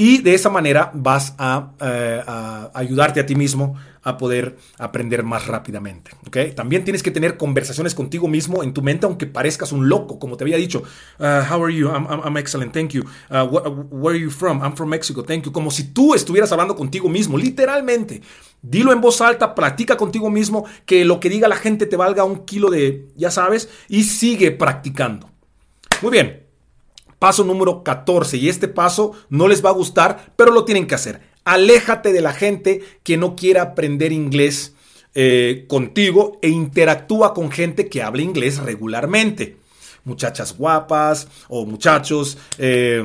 Y 0.00 0.22
de 0.22 0.32
esa 0.32 0.48
manera 0.48 0.90
vas 0.94 1.34
a, 1.36 1.72
eh, 1.78 2.22
a, 2.26 2.70
ayudarte 2.72 3.20
a 3.20 3.26
ti 3.26 3.34
mismo 3.34 3.76
a 4.02 4.16
poder 4.16 4.56
aprender 4.78 5.22
más 5.22 5.46
rápidamente. 5.46 6.12
¿okay? 6.26 6.52
También 6.52 6.84
tienes 6.84 7.02
que 7.02 7.10
tener 7.10 7.36
conversaciones 7.36 7.94
contigo 7.94 8.26
mismo 8.26 8.62
en 8.62 8.72
tu 8.72 8.80
mente, 8.80 9.04
aunque 9.04 9.26
parezcas 9.26 9.72
un 9.72 9.90
loco, 9.90 10.18
como 10.18 10.38
te 10.38 10.44
había 10.44 10.56
dicho. 10.56 10.84
Uh, 11.18 11.42
how 11.52 11.62
are 11.62 11.74
you? 11.74 11.90
I'm, 11.90 12.06
I'm, 12.08 12.38
excellent, 12.38 12.72
thank 12.72 12.92
you. 12.92 13.02
Uh, 13.28 13.44
where 13.90 14.16
are 14.16 14.18
you 14.18 14.30
from? 14.30 14.62
I'm 14.62 14.74
from 14.74 14.88
Mexico, 14.88 15.22
thank 15.22 15.44
you. 15.44 15.52
Como 15.52 15.70
si 15.70 15.92
tú 15.92 16.14
estuvieras 16.14 16.50
hablando 16.50 16.74
contigo 16.74 17.10
mismo, 17.10 17.36
literalmente. 17.36 18.22
Dilo 18.62 18.94
en 18.94 19.02
voz 19.02 19.20
alta, 19.20 19.54
practica 19.54 19.98
contigo 19.98 20.30
mismo, 20.30 20.64
que 20.86 21.04
lo 21.04 21.20
que 21.20 21.28
diga 21.28 21.46
la 21.46 21.56
gente 21.56 21.84
te 21.84 21.96
valga 21.96 22.24
un 22.24 22.46
kilo 22.46 22.70
de, 22.70 23.10
ya 23.16 23.30
sabes, 23.30 23.68
y 23.86 24.04
sigue 24.04 24.50
practicando. 24.50 25.28
Muy 26.00 26.12
bien. 26.12 26.49
Paso 27.20 27.44
número 27.44 27.84
14. 27.84 28.38
Y 28.38 28.48
este 28.48 28.66
paso 28.66 29.12
no 29.28 29.46
les 29.46 29.64
va 29.64 29.68
a 29.70 29.74
gustar, 29.74 30.32
pero 30.34 30.50
lo 30.50 30.64
tienen 30.64 30.88
que 30.88 30.96
hacer. 30.96 31.20
Aléjate 31.44 32.12
de 32.12 32.20
la 32.20 32.32
gente 32.32 32.82
que 33.04 33.16
no 33.16 33.36
quiera 33.36 33.62
aprender 33.62 34.10
inglés 34.10 34.74
eh, 35.14 35.66
contigo 35.68 36.38
e 36.40 36.48
interactúa 36.48 37.34
con 37.34 37.50
gente 37.50 37.88
que 37.88 38.02
hable 38.02 38.22
inglés 38.22 38.58
regularmente. 38.58 39.58
Muchachas 40.04 40.56
guapas 40.56 41.28
o 41.48 41.66
muchachos 41.66 42.38
eh, 42.58 43.02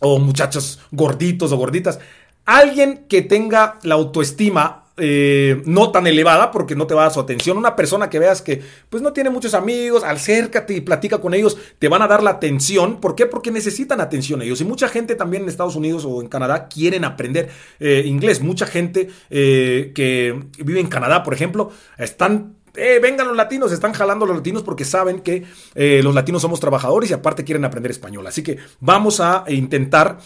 o 0.00 0.18
muchachos 0.18 0.80
gorditos 0.90 1.52
o 1.52 1.56
gorditas. 1.56 2.00
Alguien 2.44 3.06
que 3.08 3.22
tenga 3.22 3.78
la 3.82 3.94
autoestima 3.94 4.81
eh, 4.98 5.62
no 5.64 5.90
tan 5.90 6.06
elevada 6.06 6.50
porque 6.50 6.76
no 6.76 6.86
te 6.86 6.94
va 6.94 7.02
a 7.02 7.04
dar 7.04 7.14
su 7.14 7.20
atención. 7.20 7.56
Una 7.56 7.74
persona 7.74 8.10
que 8.10 8.18
veas 8.18 8.42
que 8.42 8.62
pues 8.90 9.02
no 9.02 9.12
tiene 9.12 9.30
muchos 9.30 9.54
amigos, 9.54 10.04
acércate 10.04 10.74
y 10.74 10.82
platica 10.82 11.18
con 11.18 11.32
ellos, 11.32 11.56
te 11.78 11.88
van 11.88 12.02
a 12.02 12.08
dar 12.08 12.22
la 12.22 12.30
atención. 12.30 13.00
¿Por 13.00 13.14
qué? 13.14 13.26
Porque 13.26 13.50
necesitan 13.50 14.00
atención 14.00 14.42
ellos. 14.42 14.60
Y 14.60 14.64
mucha 14.64 14.88
gente 14.88 15.14
también 15.14 15.44
en 15.44 15.48
Estados 15.48 15.76
Unidos 15.76 16.04
o 16.04 16.20
en 16.20 16.28
Canadá 16.28 16.68
quieren 16.68 17.04
aprender 17.04 17.48
eh, 17.80 18.02
inglés. 18.04 18.42
Mucha 18.42 18.66
gente 18.66 19.08
eh, 19.30 19.92
que 19.94 20.38
vive 20.58 20.80
en 20.80 20.88
Canadá, 20.88 21.22
por 21.22 21.32
ejemplo, 21.32 21.70
están 21.96 22.56
vengan 22.74 23.28
los 23.28 23.36
latinos, 23.36 23.70
están 23.70 23.92
jalando 23.92 24.24
los 24.24 24.34
latinos 24.34 24.62
porque 24.62 24.86
saben 24.86 25.20
que 25.20 25.44
los 25.74 26.14
latinos 26.14 26.40
somos 26.40 26.58
trabajadores 26.58 27.10
y 27.10 27.12
aparte 27.12 27.44
quieren 27.44 27.66
aprender 27.66 27.90
español. 27.90 28.26
Así 28.26 28.42
que 28.42 28.56
vamos 28.80 29.20
a 29.20 29.44
intentar 29.48 30.20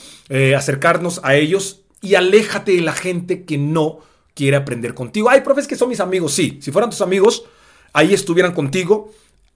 acercarnos 0.56 1.20
a 1.24 1.34
ellos 1.34 1.82
y 2.00 2.14
aléjate 2.14 2.70
de 2.70 2.82
la 2.82 2.92
gente 2.92 3.44
que 3.44 3.58
no 3.58 3.98
quiere 4.36 4.56
aprender 4.56 4.94
contigo. 4.94 5.30
Hay 5.30 5.40
profes 5.40 5.66
que 5.66 5.74
son 5.74 5.88
mis 5.88 5.98
amigos, 5.98 6.34
sí. 6.34 6.58
Si 6.60 6.70
fueran 6.70 6.90
tus 6.90 7.00
amigos, 7.00 7.44
ahí 7.92 8.14
estuvieran 8.14 8.52
contigo 8.52 9.10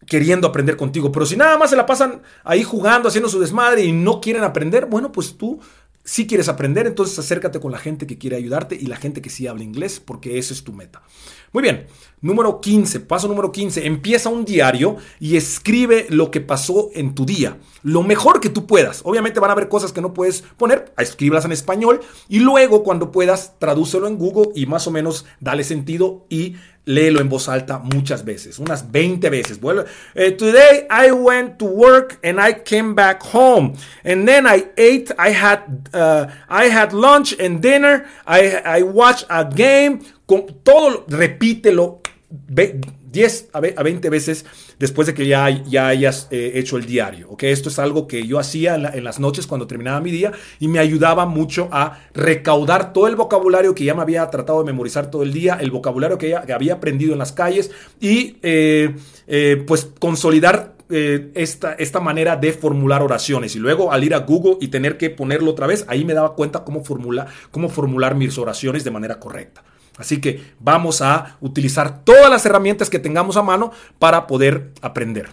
queriendo 0.07 0.49
aprender 0.49 0.77
contigo. 0.77 1.13
Pero 1.13 1.27
si 1.27 1.37
nada 1.37 1.59
más 1.59 1.71
se 1.71 1.77
la 1.77 1.85
pasan 1.85 2.23
ahí 2.43 2.65
jugando, 2.65 3.09
haciendo 3.09 3.29
su 3.29 3.39
desmadre 3.39 3.85
y 3.85 3.93
no 3.93 4.21
quieren 4.21 4.43
aprender, 4.43 4.87
bueno, 4.87 5.13
pues 5.13 5.37
tú 5.37 5.61
si 6.03 6.27
quieres 6.27 6.49
aprender, 6.49 6.87
entonces 6.87 7.19
acércate 7.19 7.61
con 7.61 7.71
la 7.71 7.79
gente 7.79 8.07
que 8.07 8.19
quiere 8.19 8.37
ayudarte 8.37 8.75
y 8.75 8.87
la 8.87 8.97
gente 8.97 9.21
que 9.21 9.31
sí 9.31 9.47
habla 9.47 9.63
inglés, 9.63 10.01
porque 10.01 10.39
esa 10.39 10.55
es 10.55 10.65
tu 10.65 10.73
meta. 10.73 11.03
Muy 11.53 11.65
bien, 11.65 11.89
número 12.21 12.61
15, 12.61 13.01
paso 13.01 13.27
número 13.27 13.51
15, 13.51 13.85
empieza 13.85 14.29
un 14.29 14.45
diario 14.45 14.99
y 15.19 15.37
escribe 15.37 16.07
lo 16.09 16.31
que 16.31 16.41
pasó 16.41 16.91
en 16.95 17.13
tu 17.17 17.27
día, 17.27 17.59
lo 17.83 18.05
mejor 18.05 18.39
que 18.39 18.51
tú 18.51 18.67
puedas. 18.67 19.01
Obviamente 19.03 19.41
van 19.41 19.51
a 19.51 19.55
haber 19.55 19.69
cosas 19.69 19.93
que 19.93 20.01
no 20.01 20.15
puedes 20.15 20.43
poner, 20.57 20.93
escríbelas 20.97 21.45
en 21.47 21.51
español 21.51 22.03
y 22.29 22.39
luego 22.39 22.85
cuando 22.85 23.11
puedas 23.11 23.59
tradúcelo 23.59 24.07
en 24.07 24.17
Google 24.17 24.53
y 24.55 24.67
más 24.67 24.87
o 24.87 24.93
menos 24.93 25.27
dale 25.41 25.65
sentido 25.65 26.25
y 26.29 26.55
léelo 26.85 27.21
en 27.21 27.29
voz 27.29 27.49
alta 27.49 27.79
muchas 27.79 28.25
veces, 28.25 28.59
unas 28.59 28.91
20 28.91 29.29
veces. 29.31 29.61
Bueno, 29.61 29.85
eh, 30.15 30.33
today 30.33 30.87
I 30.89 31.11
went 31.11 31.59
to 31.59 31.67
work 31.67 32.19
and 32.25 32.41
I 32.41 32.63
came 32.65 32.95
back 32.95 33.23
home 33.23 33.75
and 34.05 34.27
then 34.27 34.47
I 34.47 34.67
ate, 34.77 35.13
I 35.19 35.33
had, 35.33 35.89
uh, 35.93 36.27
I 36.49 36.69
had 36.69 36.93
lunch 36.93 37.35
and 37.41 37.61
dinner, 37.61 38.07
I, 38.27 38.63
I 38.65 38.83
watched 38.83 39.27
a 39.29 39.45
game 39.45 40.01
con 40.31 40.47
todo, 40.63 41.05
repítelo 41.09 42.03
10 42.31 43.49
a 43.53 43.61
20 43.83 44.11
veces 44.11 44.47
después 44.79 45.09
de 45.09 45.15
que 45.15 45.27
ya, 45.27 45.51
ya 45.65 45.89
hayas 45.89 46.29
eh, 46.31 46.53
hecho 46.55 46.77
el 46.77 46.87
diario. 46.87 47.29
¿okay? 47.31 47.51
Esto 47.51 47.69
es 47.69 47.81
algo 47.81 48.07
que 48.07 48.25
yo 48.25 48.39
hacía 48.39 48.77
en, 48.77 49.03
las 49.03 49.19
noches 49.19 49.49
cuando 49.49 49.67
terminaba 49.67 50.01
mi 50.01 50.13
día 50.13 50.31
y 50.61 50.69
me 50.69 50.79
ayudaba 50.79 51.27
mucho 51.27 51.69
a 51.73 51.99
recaudar 52.15 52.93
todo 52.93 53.09
el 53.09 53.17
vocabulario 53.17 53.75
que 53.75 53.83
ya 53.83 53.97
me 53.97 54.03
había 54.03 54.31
tratado 54.31 54.61
de 54.61 54.67
memorizar 54.67 55.11
todo 55.11 55.25
el 55.25 55.33
día, 55.33 55.59
el 55.61 55.73
vocabulario 55.73 56.17
que, 56.17 56.29
ya, 56.29 56.45
había 56.55 56.75
aprendido 56.75 57.13
en 57.13 57.19
las 57.19 57.33
calles 57.33 57.73
y 57.99 58.37
eh, 58.45 58.95
eh, 59.27 59.65
pues 59.67 59.89
consolidar 59.99 60.77
esta, 60.91 61.75
esta, 61.75 61.99
manera 61.99 62.37
de 62.37 62.53
formular 62.53 63.03
oraciones. 63.03 63.57
Y 63.57 63.59
luego 63.59 63.91
al 63.93 64.05
ir 64.05 64.15
a 64.15 64.19
Google 64.19 64.59
y 64.61 64.69
tener 64.69 64.97
que 64.97 65.11
ponerlo 65.11 65.51
otra 65.51 65.67
vez, 65.67 65.85
ahí 65.89 66.05
me 66.05 66.15
daba 66.15 66.35
cuenta 66.37 66.63
cómo, 66.63 66.85
formula, 66.85 67.27
cómo 67.51 67.69
formular 67.69 68.15
mis 68.15 68.39
oraciones 68.39 68.85
de 68.85 68.93
manera 68.93 69.19
correcta. 69.19 69.65
Así 70.01 70.21
que 70.21 70.55
vamos 70.59 71.03
a 71.03 71.37
utilizar 71.41 72.05
todas 72.05 72.31
las 72.31 72.45
herramientas 72.47 72.89
que 72.89 72.99
tengamos 72.99 73.37
a 73.37 73.43
mano 73.43 73.71
para 73.99 74.27
poder 74.27 74.73
aprender. 74.81 75.29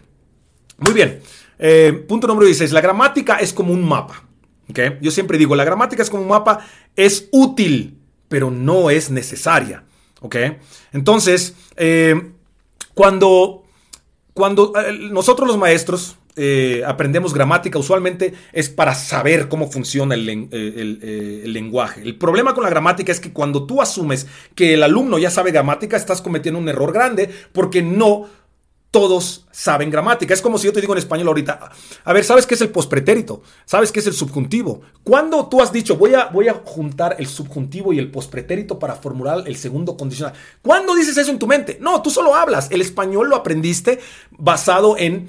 Muy 0.78 0.94
bien. 0.94 1.22
Eh, 1.58 2.06
punto 2.08 2.28
número 2.28 2.46
16. 2.46 2.72
La 2.72 2.82
gramática 2.82 3.38
es 3.38 3.54
como 3.54 3.74
un 3.74 3.88
mapa. 3.88 4.24
Yo 5.02 5.12
siempre 5.12 5.38
digo, 5.38 5.56
la 5.56 5.64
gramática 5.64 6.04
es 6.04 6.10
como 6.10 6.24
un 6.24 6.30
mapa, 6.30 6.60
es 6.96 7.30
útil, 7.32 8.00
pero 8.28 8.52
no 8.52 8.90
es 8.90 9.10
necesaria. 9.10 9.86
Entonces, 10.92 11.56
eh, 11.78 12.34
cuando, 12.94 13.64
cuando 14.34 14.74
eh, 14.76 14.92
nosotros 15.10 15.48
los 15.48 15.58
maestros, 15.58 16.18
eh, 16.38 16.84
aprendemos 16.86 17.34
gramática 17.34 17.80
usualmente 17.80 18.34
es 18.54 18.70
para 18.70 18.94
saber 18.94 19.50
cómo 19.50 19.72
funciona 19.72 20.16
eh, 20.16 20.48
eh, 20.52 21.42
el, 21.44 21.52
lenguaje. 21.52 22.04
El 22.04 22.16
problema 22.16 22.54
con 22.54 22.64
la 22.64 22.70
gramática 22.70 23.12
es 23.12 23.20
que 23.20 23.34
cuando 23.34 23.66
tú 23.66 23.82
asumes 23.82 24.28
que 24.54 24.76
el 24.76 24.84
alumno 24.84 25.18
ya 25.18 25.32
sabe 25.32 25.52
gramática, 25.52 25.98
estás 25.98 26.22
cometiendo 26.22 26.60
un 26.60 26.70
error 26.70 26.94
grande 26.94 27.30
porque 27.52 27.82
no 27.82 28.28
todos 28.92 29.46
saben 29.52 29.90
gramática. 29.90 30.34
Es 30.34 30.42
como 30.42 30.58
si 30.58 30.66
yo 30.66 30.74
te 30.74 30.80
digo 30.80 30.94
en 30.94 31.00
español 31.00 31.28
ahorita, 31.28 31.72
a 32.04 32.14
ver, 32.14 32.24
¿sabes 32.24 32.46
qué 32.46 32.54
es 32.54 32.62
el 32.62 32.70
pospretérito? 32.70 33.42
¿Sabes 33.66 33.92
qué 33.92 34.00
es 34.00 34.08
el 34.08 34.14
subjuntivo? 34.14 34.82
¿Cuándo 35.04 35.48
tú 35.48 35.62
has 35.62 35.74
dicho, 35.74 35.98
voy 35.98 36.14
a, 36.14 36.26
voy 36.28 36.48
a 36.48 36.54
juntar 36.54 37.16
el 37.20 37.28
subjuntivo 37.28 37.94
y 37.94 38.00
el 38.00 38.12
pospretérito 38.12 38.80
para 38.80 38.96
formular 38.96 39.44
el 39.46 39.56
segundo 39.56 39.98
condicional? 39.98 40.34
¿Cuándo 40.62 40.96
dices 40.96 41.18
eso 41.18 41.32
en 41.32 41.40
tu 41.40 41.48
mente? 41.48 41.80
No, 41.82 42.02
tú 42.02 42.10
solo 42.10 42.36
hablas. 42.36 42.70
El 42.72 42.82
español 42.82 43.30
lo 43.30 43.36
aprendiste 43.36 44.00
basado 44.32 44.96
en 44.98 45.28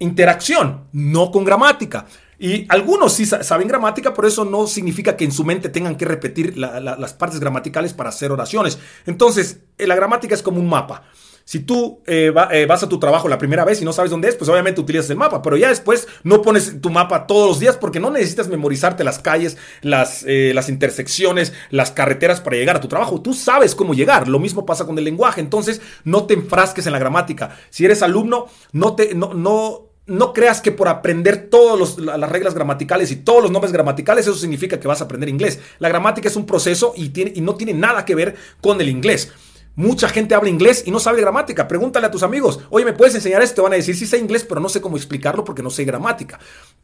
interacción, 0.00 0.88
no 0.92 1.30
con 1.30 1.44
gramática. 1.44 2.06
Y 2.40 2.64
algunos 2.70 3.12
sí 3.12 3.26
saben 3.26 3.68
gramática, 3.68 4.14
pero 4.14 4.26
eso 4.26 4.46
no 4.46 4.66
significa 4.66 5.14
que 5.14 5.24
en 5.26 5.30
su 5.30 5.44
mente 5.44 5.68
tengan 5.68 5.96
que 5.96 6.06
repetir 6.06 6.56
las 6.56 7.12
partes 7.12 7.38
gramaticales 7.38 7.92
para 7.92 8.08
hacer 8.08 8.32
oraciones. 8.32 8.78
Entonces, 9.04 9.60
eh, 9.76 9.86
la 9.86 9.94
gramática 9.94 10.34
es 10.34 10.42
como 10.42 10.58
un 10.58 10.68
mapa. 10.68 11.02
Si 11.44 11.60
tú 11.60 12.00
eh, 12.06 12.32
eh, 12.52 12.66
vas 12.66 12.82
a 12.82 12.88
tu 12.88 12.98
trabajo 12.98 13.28
la 13.28 13.36
primera 13.36 13.64
vez 13.64 13.82
y 13.82 13.84
no 13.84 13.92
sabes 13.92 14.10
dónde 14.10 14.28
es, 14.28 14.36
pues 14.36 14.48
obviamente 14.48 14.80
utilizas 14.80 15.10
el 15.10 15.16
mapa, 15.16 15.42
pero 15.42 15.56
ya 15.56 15.68
después 15.68 16.08
no 16.22 16.40
pones 16.40 16.80
tu 16.80 16.88
mapa 16.88 17.26
todos 17.26 17.48
los 17.48 17.60
días 17.60 17.76
porque 17.76 18.00
no 18.00 18.10
necesitas 18.10 18.48
memorizarte 18.48 19.04
las 19.04 19.18
calles, 19.18 19.58
las, 19.82 20.24
las 20.26 20.68
intersecciones, 20.70 21.52
las 21.70 21.90
carreteras 21.90 22.40
para 22.40 22.56
llegar 22.56 22.76
a 22.76 22.80
tu 22.80 22.88
trabajo. 22.88 23.20
Tú 23.20 23.34
sabes 23.34 23.74
cómo 23.74 23.94
llegar. 23.94 24.28
Lo 24.28 24.38
mismo 24.38 24.64
pasa 24.64 24.86
con 24.86 24.96
el 24.96 25.04
lenguaje. 25.04 25.40
Entonces, 25.40 25.82
no 26.04 26.24
te 26.24 26.34
enfrasques 26.34 26.86
en 26.86 26.92
la 26.92 26.98
gramática. 26.98 27.56
Si 27.68 27.84
eres 27.84 28.02
alumno, 28.02 28.46
no 28.72 28.94
te, 28.94 29.14
no, 29.14 29.89
no 30.06 30.32
creas 30.32 30.60
que 30.60 30.72
por 30.72 30.88
aprender 30.88 31.48
todas 31.50 31.98
las 31.98 32.30
reglas 32.30 32.54
gramaticales 32.54 33.10
y 33.10 33.16
todos 33.16 33.42
los 33.42 33.50
nombres 33.50 33.72
gramaticales, 33.72 34.26
eso 34.26 34.36
significa 34.36 34.80
que 34.80 34.88
vas 34.88 35.00
a 35.00 35.04
aprender 35.04 35.28
inglés. 35.28 35.60
La 35.78 35.88
gramática 35.88 36.28
es 36.28 36.36
un 36.36 36.46
proceso 36.46 36.92
y, 36.96 37.10
tiene, 37.10 37.32
y 37.34 37.40
no 37.40 37.54
tiene 37.54 37.74
nada 37.74 38.04
que 38.04 38.14
ver 38.14 38.34
con 38.60 38.80
el 38.80 38.88
inglés. 38.88 39.32
Mucha 39.76 40.08
gente 40.08 40.34
habla 40.34 40.50
inglés 40.50 40.82
y 40.84 40.90
no 40.90 40.98
sabe 40.98 41.20
gramática. 41.20 41.66
Pregúntale 41.68 42.06
a 42.06 42.10
tus 42.10 42.22
amigos, 42.22 42.60
oye, 42.70 42.84
¿me 42.84 42.92
puedes 42.92 43.14
enseñar 43.14 43.40
esto? 43.40 43.56
Te 43.56 43.60
van 43.62 43.72
a 43.72 43.76
decir, 43.76 43.96
sí 43.96 44.06
sé 44.06 44.18
inglés, 44.18 44.44
pero 44.44 44.60
no 44.60 44.68
sé 44.68 44.80
cómo 44.80 44.96
explicarlo 44.96 45.44
porque 45.44 45.62
no 45.62 45.70
sé 45.70 45.84
gramática. 45.84 46.38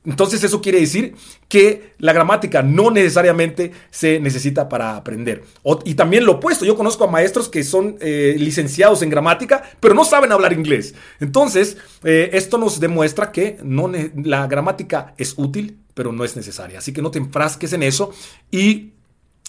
Entonces 0.05 0.43
eso 0.45 0.63
quiere 0.63 0.81
decir 0.81 1.15
que 1.49 1.95
la 1.99 2.13
gramática 2.13 2.63
no 2.63 2.91
necesariamente 2.91 3.73
se 3.91 4.21
necesita 4.21 4.69
para 4.69 4.97
aprender. 4.97 5.45
y 5.85 5.95
también 5.95 6.25
lo 6.25 6.33
opuesto, 6.33 6.65
yo 6.65 6.77
conozco 6.77 7.05
a 7.05 7.11
maestros 7.11 7.49
que 7.49 7.65
son 7.65 7.97
eh, 8.01 8.37
licenciados 8.39 9.03
en 9.03 9.11
gramática, 9.11 9.63
pero 9.81 9.95
no 9.95 10.05
saben 10.05 10.31
hablar 10.33 10.53
inglés. 10.53 10.95
Entonces, 11.21 11.77
eh, 12.05 12.31
esto 12.33 12.57
nos 12.57 12.79
demuestra 12.79 13.33
que 13.33 13.59
no 13.63 13.91
la 14.23 14.47
gramática 14.47 15.15
es 15.19 15.35
útil, 15.37 15.79
pero 15.93 16.13
no 16.13 16.25
es 16.25 16.37
necesaria. 16.37 16.79
Así 16.79 16.93
que 16.93 17.03
no 17.03 17.11
te 17.11 17.19
enfrasques 17.19 17.73
en 17.73 17.83
eso 17.83 18.13
y 18.51 18.93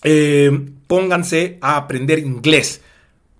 eh, 0.04 0.52
pónganse 0.88 1.58
a 1.62 1.78
aprender 1.78 2.20
inglés 2.20 2.82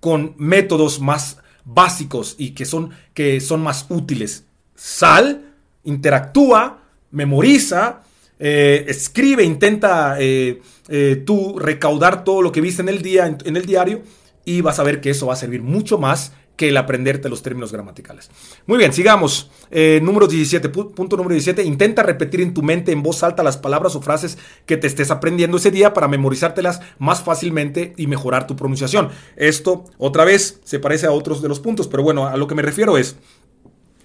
con 0.00 0.34
métodos 0.38 1.00
más 1.00 1.38
básicos 1.64 2.34
y 2.38 2.50
que 2.50 2.64
son, 2.64 2.90
que 3.14 3.40
son 3.40 3.62
más 3.62 3.86
útiles. 3.88 4.44
Sal, 4.74 5.54
interactúa, 5.84 6.82
memoriza, 7.10 8.02
eh, 8.38 8.84
escribe, 8.88 9.42
intenta 9.44 10.16
eh, 10.20 10.60
eh, 10.88 11.22
tú 11.26 11.58
recaudar 11.58 12.24
todo 12.24 12.42
lo 12.42 12.52
que 12.52 12.60
viste 12.60 12.82
en 12.82 12.88
el 12.88 13.02
día, 13.02 13.26
en 13.26 13.56
el 13.56 13.66
diario, 13.66 14.02
y 14.44 14.60
vas 14.60 14.78
a 14.78 14.84
ver 14.84 15.00
que 15.00 15.10
eso 15.10 15.26
va 15.26 15.34
a 15.34 15.36
servir 15.36 15.62
mucho 15.62 15.98
más 15.98 16.32
que 16.58 16.68
el 16.68 16.76
aprenderte 16.76 17.28
los 17.28 17.40
términos 17.40 17.70
gramaticales. 17.70 18.30
Muy 18.66 18.78
bien, 18.78 18.92
sigamos. 18.92 19.48
Eh, 19.70 20.00
número 20.02 20.26
17, 20.26 20.68
punto 20.68 21.16
número 21.16 21.32
17. 21.32 21.62
Intenta 21.62 22.02
repetir 22.02 22.40
en 22.40 22.52
tu 22.52 22.62
mente 22.62 22.90
en 22.90 23.00
voz 23.00 23.22
alta 23.22 23.44
las 23.44 23.56
palabras 23.56 23.94
o 23.94 24.02
frases 24.02 24.38
que 24.66 24.76
te 24.76 24.88
estés 24.88 25.12
aprendiendo 25.12 25.56
ese 25.56 25.70
día 25.70 25.94
para 25.94 26.08
memorizártelas 26.08 26.80
más 26.98 27.22
fácilmente 27.22 27.94
y 27.96 28.08
mejorar 28.08 28.48
tu 28.48 28.56
pronunciación. 28.56 29.10
Esto, 29.36 29.84
otra 29.98 30.24
vez, 30.24 30.60
se 30.64 30.80
parece 30.80 31.06
a 31.06 31.12
otros 31.12 31.40
de 31.40 31.48
los 31.48 31.60
puntos, 31.60 31.86
pero 31.86 32.02
bueno, 32.02 32.26
a 32.26 32.36
lo 32.36 32.48
que 32.48 32.56
me 32.56 32.62
refiero 32.62 32.98
es, 32.98 33.16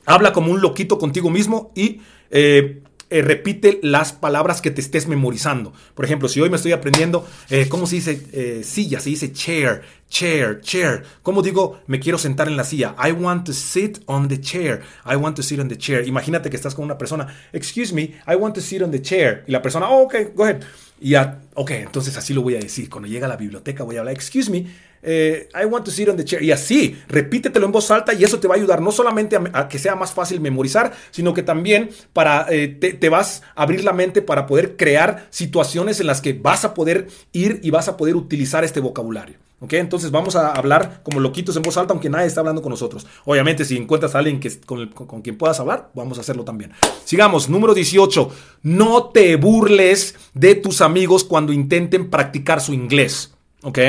habla 0.05 0.31
como 0.31 0.51
un 0.51 0.61
loquito 0.61 0.99
contigo 0.99 1.31
mismo 1.31 1.71
y... 1.75 2.01
Eh, 2.29 2.83
eh, 3.13 3.21
repite 3.21 3.79
las 3.83 4.11
palabras 4.11 4.59
que 4.59 4.71
te 4.71 4.81
estés 4.81 5.07
memorizando. 5.07 5.71
Por 5.93 6.03
ejemplo, 6.03 6.27
si 6.27 6.41
hoy 6.41 6.49
me 6.49 6.55
estoy 6.55 6.71
aprendiendo, 6.71 7.27
eh, 7.51 7.67
¿cómo 7.69 7.85
se 7.85 7.97
dice 7.97 8.25
eh, 8.33 8.61
silla? 8.63 8.99
Se 8.99 9.11
dice 9.11 9.31
chair, 9.31 9.83
chair, 10.09 10.61
chair. 10.61 11.03
¿Cómo 11.21 11.43
digo 11.43 11.79
me 11.85 11.99
quiero 11.99 12.17
sentar 12.17 12.47
en 12.47 12.57
la 12.57 12.63
silla? 12.63 12.95
I 12.97 13.11
want 13.11 13.45
to 13.45 13.53
sit 13.53 13.99
on 14.07 14.27
the 14.27 14.41
chair. 14.41 14.81
I 15.05 15.15
want 15.15 15.35
to 15.35 15.43
sit 15.43 15.59
on 15.59 15.69
the 15.69 15.77
chair. 15.77 16.07
Imagínate 16.07 16.49
que 16.49 16.55
estás 16.55 16.73
con 16.73 16.85
una 16.85 16.97
persona, 16.97 17.27
excuse 17.53 17.93
me, 17.93 18.15
I 18.27 18.35
want 18.35 18.55
to 18.55 18.61
sit 18.61 18.81
on 18.81 18.89
the 18.89 19.01
chair. 19.01 19.43
Y 19.47 19.51
la 19.51 19.61
persona, 19.61 19.87
oh, 19.91 20.09
go 20.33 20.43
ahead. 20.43 20.63
Y 20.99 21.09
ya, 21.09 21.39
ok, 21.53 21.69
entonces 21.69 22.17
así 22.17 22.33
lo 22.33 22.41
voy 22.41 22.55
a 22.55 22.59
decir. 22.59 22.89
Cuando 22.89 23.07
llega 23.07 23.27
a 23.27 23.29
la 23.29 23.37
biblioteca 23.37 23.83
voy 23.83 23.97
a 23.97 23.99
hablar, 23.99 24.15
excuse 24.15 24.49
me, 24.49 24.65
eh, 25.03 25.49
I 25.53 25.65
want 25.65 25.85
to 25.85 25.91
sit 25.91 26.07
on 26.07 26.17
the 26.17 26.23
chair. 26.23 26.41
Y 26.41 26.51
así, 26.51 26.97
repítetelo 27.07 27.65
en 27.65 27.71
voz 27.71 27.91
alta 27.91 28.13
y 28.13 28.23
eso 28.23 28.39
te 28.39 28.47
va 28.47 28.55
a 28.55 28.57
ayudar 28.57 28.81
no 28.81 28.91
solamente 28.91 29.37
a, 29.53 29.67
que 29.67 29.77
sea 29.77 29.95
más 29.95 30.13
fácil 30.13 30.39
memorizar, 30.39 30.93
sino 31.11 31.33
que 31.33 31.43
también 31.43 31.89
para, 32.13 32.47
eh, 32.49 32.67
te, 32.67 33.09
vas 33.09 33.43
a 33.55 33.63
abrir 33.63 33.83
la 33.83 33.93
mente 33.93 34.21
para 34.21 34.47
poder 34.47 34.77
crear 34.77 35.27
situaciones 35.29 35.99
en 35.99 36.07
las 36.07 36.21
que 36.21 36.33
vas 36.33 36.63
a 36.65 36.73
poder 36.73 37.07
ir 37.33 37.59
y 37.63 37.69
vas 37.69 37.87
a 37.89 37.97
poder 37.97 38.15
utilizar 38.15 38.63
este 38.63 38.79
vocabulario. 38.79 39.35
¿Ok? 39.59 39.73
Entonces 39.73 40.11
vamos 40.11 40.35
a 40.35 40.51
hablar 40.51 41.01
como 41.03 41.21
loquitos 41.21 41.55
en 41.55 41.61
voz 41.61 41.77
alta, 41.77 41.93
aunque 41.93 42.09
nadie 42.09 42.27
está 42.27 42.41
hablando 42.41 42.61
con 42.61 42.69
nosotros. 42.69 43.07
Obviamente, 43.23 43.63
si 43.63 43.77
encuentras 43.77 44.13
a 44.13 44.19
alguien 44.19 44.41
que, 44.41 44.59
con, 44.59 44.87
con 44.87 45.21
quien 45.21 45.37
puedas 45.37 45.57
hablar, 45.61 45.89
vamos 45.93 46.17
a 46.17 46.21
hacerlo 46.21 46.43
también. 46.43 46.73
Sigamos, 47.05 47.49
número 47.49 47.73
18. 47.73 48.29
No 48.63 49.05
te 49.05 49.37
burles 49.37 50.15
de 50.33 50.55
tus 50.55 50.81
amigos 50.81 51.23
cuando 51.23 51.53
intenten 51.53 52.09
practicar 52.09 52.59
su 52.59 52.73
inglés. 52.73 53.33
¿Ok? 53.63 53.79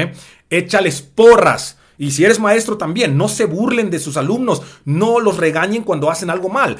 Échales 0.50 1.02
porras. 1.02 1.78
Y 1.98 2.10
si 2.10 2.24
eres 2.24 2.40
maestro 2.40 2.76
también, 2.76 3.16
no 3.16 3.28
se 3.28 3.44
burlen 3.44 3.90
de 3.90 3.98
sus 3.98 4.16
alumnos, 4.16 4.62
no 4.84 5.20
los 5.20 5.36
regañen 5.36 5.84
cuando 5.84 6.10
hacen 6.10 6.30
algo 6.30 6.48
mal. 6.48 6.76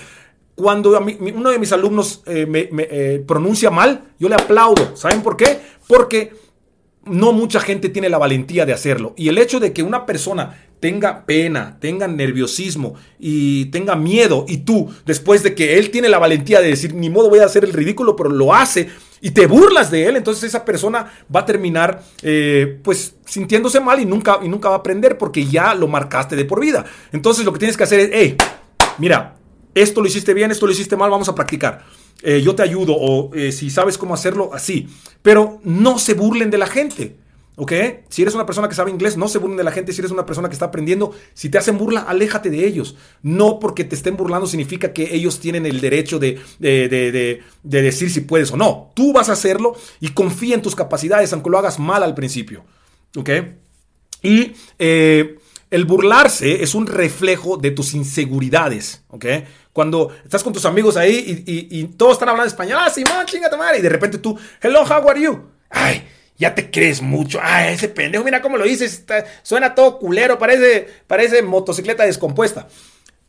Cuando 0.55 0.98
uno 0.98 1.50
de 1.50 1.59
mis 1.59 1.72
alumnos 1.72 2.22
eh, 2.27 2.46
me, 2.46 2.68
eh, 2.72 3.24
pronuncia 3.27 3.70
mal, 3.70 4.12
yo 4.18 4.29
le 4.29 4.35
aplaudo. 4.35 4.96
¿Saben 4.96 5.22
por 5.22 5.37
qué? 5.37 5.61
Porque 5.87 6.33
no 7.05 7.33
mucha 7.33 7.61
gente 7.61 7.88
tiene 7.88 8.09
la 8.09 8.18
valentía 8.18 8.66
de 8.66 8.72
hacerlo. 8.72 9.14
Y 9.16 9.29
el 9.29 9.38
hecho 9.38 9.61
de 9.61 9.72
que 9.72 9.83
una 9.83 10.07
persona 10.07 10.59
tenga 10.84 11.24
pena, 11.24 11.78
tenga 11.80 12.06
nerviosismo 12.06 12.92
y 13.18 13.64
tenga 13.70 13.96
miedo, 13.96 14.44
y 14.46 14.58
tú, 14.58 14.90
después 15.06 15.42
de 15.42 15.54
que 15.54 15.78
él 15.78 15.90
tiene 15.90 16.10
la 16.10 16.18
valentía 16.18 16.60
de 16.60 16.68
decir, 16.68 16.92
ni 16.92 17.08
modo 17.08 17.30
voy 17.30 17.38
a 17.38 17.46
hacer 17.46 17.64
el 17.64 17.72
ridículo, 17.72 18.16
pero 18.16 18.28
lo 18.28 18.52
hace, 18.52 18.90
y 19.22 19.30
te 19.30 19.46
burlas 19.46 19.90
de 19.90 20.04
él, 20.04 20.16
entonces 20.16 20.44
esa 20.44 20.62
persona 20.62 21.10
va 21.34 21.40
a 21.40 21.46
terminar 21.46 22.02
eh, 22.20 22.80
pues 22.84 23.14
sintiéndose 23.24 23.80
mal 23.80 23.98
y 23.98 24.04
nunca, 24.04 24.40
y 24.42 24.48
nunca 24.50 24.68
va 24.68 24.74
a 24.74 24.78
aprender 24.80 25.16
porque 25.16 25.46
ya 25.46 25.74
lo 25.74 25.88
marcaste 25.88 26.36
de 26.36 26.44
por 26.44 26.60
vida. 26.60 26.84
Entonces 27.12 27.46
lo 27.46 27.52
que 27.54 27.60
tienes 27.60 27.78
que 27.78 27.84
hacer 27.84 28.00
es, 28.00 28.10
hey, 28.12 28.36
mira, 28.98 29.38
esto 29.74 30.02
lo 30.02 30.06
hiciste 30.06 30.34
bien, 30.34 30.50
esto 30.50 30.66
lo 30.66 30.72
hiciste 30.72 30.98
mal, 30.98 31.08
vamos 31.10 31.30
a 31.30 31.34
practicar. 31.34 31.82
Eh, 32.22 32.42
yo 32.42 32.54
te 32.54 32.62
ayudo 32.62 32.94
o 32.94 33.34
eh, 33.34 33.52
si 33.52 33.70
sabes 33.70 33.96
cómo 33.96 34.12
hacerlo, 34.12 34.50
así. 34.52 34.86
Pero 35.22 35.60
no 35.64 35.98
se 35.98 36.12
burlen 36.12 36.50
de 36.50 36.58
la 36.58 36.66
gente. 36.66 37.23
¿Ok? 37.56 37.72
Si 38.08 38.22
eres 38.22 38.34
una 38.34 38.46
persona 38.46 38.68
que 38.68 38.74
sabe 38.74 38.90
inglés, 38.90 39.16
no 39.16 39.28
se 39.28 39.38
burlen 39.38 39.56
de 39.56 39.64
la 39.64 39.70
gente. 39.70 39.92
Si 39.92 40.00
eres 40.00 40.10
una 40.10 40.26
persona 40.26 40.48
que 40.48 40.54
está 40.54 40.66
aprendiendo, 40.66 41.12
si 41.34 41.48
te 41.48 41.58
hacen 41.58 41.78
burla, 41.78 42.00
aléjate 42.00 42.50
de 42.50 42.66
ellos. 42.66 42.96
No 43.22 43.60
porque 43.60 43.84
te 43.84 43.94
estén 43.94 44.16
burlando 44.16 44.46
significa 44.46 44.92
que 44.92 45.14
ellos 45.14 45.38
tienen 45.38 45.64
el 45.64 45.80
derecho 45.80 46.18
de, 46.18 46.40
de, 46.58 47.42
decir 47.62 48.10
si 48.10 48.22
puedes 48.22 48.50
o 48.50 48.56
no. 48.56 48.90
Tú 48.94 49.12
vas 49.12 49.28
a 49.28 49.32
hacerlo 49.32 49.76
y 50.00 50.08
confía 50.08 50.56
en 50.56 50.62
tus 50.62 50.74
capacidades, 50.74 51.32
aunque 51.32 51.50
lo 51.50 51.58
hagas 51.58 51.78
mal 51.78 52.02
al 52.02 52.14
principio. 52.14 52.64
¿Ok? 53.16 53.30
Y 54.22 54.52
eh, 54.80 55.38
el 55.70 55.84
burlarse 55.84 56.64
es 56.64 56.74
un 56.74 56.88
reflejo 56.88 57.56
de 57.56 57.70
tus 57.70 57.94
inseguridades. 57.94 59.04
¿Ok? 59.08 59.26
Cuando 59.72 60.10
estás 60.24 60.42
con 60.42 60.52
tus 60.52 60.64
amigos 60.64 60.96
ahí 60.96 61.44
y, 61.46 61.84
todos 61.96 62.14
están 62.14 62.30
hablando 62.30 62.48
español, 62.48 62.80
ah, 62.82 62.90
Simón, 62.90 63.26
chinga 63.26 63.48
tu 63.48 63.56
madre. 63.56 63.78
Y 63.78 63.82
de 63.82 63.88
repente 63.88 64.18
tú, 64.18 64.36
hello, 64.60 64.82
how 64.82 65.08
are 65.08 65.20
you? 65.20 65.40
Ay 65.70 66.04
ya 66.36 66.54
te 66.54 66.70
crees 66.70 67.00
mucho. 67.00 67.38
Ah, 67.42 67.68
ese 67.68 67.88
pendejo, 67.88 68.24
mira 68.24 68.42
cómo 68.42 68.56
lo 68.56 68.64
dices. 68.64 69.04
suena 69.42 69.74
todo 69.74 69.98
culero, 69.98 70.38
parece, 70.38 70.88
parece 71.06 71.42
motocicleta 71.42 72.04
descompuesta. 72.04 72.68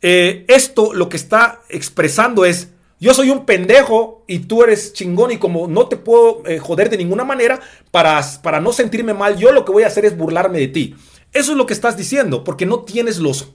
Eh, 0.02 0.44
esto 0.48 0.92
lo 0.92 1.08
que 1.08 1.16
está 1.16 1.62
expresando 1.68 2.44
es, 2.44 2.68
yo 2.98 3.14
soy 3.14 3.30
un 3.30 3.44
pendejo 3.44 4.24
y 4.26 4.40
tú 4.40 4.62
eres 4.62 4.92
chingón 4.92 5.30
y 5.32 5.38
como 5.38 5.68
no 5.68 5.88
te 5.88 5.96
puedo 5.96 6.42
eh, 6.46 6.58
joder 6.58 6.90
de 6.90 6.96
ninguna 6.96 7.24
manera, 7.24 7.60
para, 7.90 8.20
para 8.42 8.60
no 8.60 8.72
sentirme 8.72 9.14
mal, 9.14 9.36
yo 9.36 9.52
lo 9.52 9.64
que 9.64 9.72
voy 9.72 9.84
a 9.84 9.88
hacer 9.88 10.04
es 10.04 10.16
burlarme 10.16 10.58
de 10.58 10.68
ti. 10.68 10.96
Eso 11.32 11.52
es 11.52 11.58
lo 11.58 11.66
que 11.66 11.74
estás 11.74 11.96
diciendo, 11.96 12.44
porque 12.44 12.66
no 12.66 12.80
tienes 12.80 13.18
los 13.18 13.52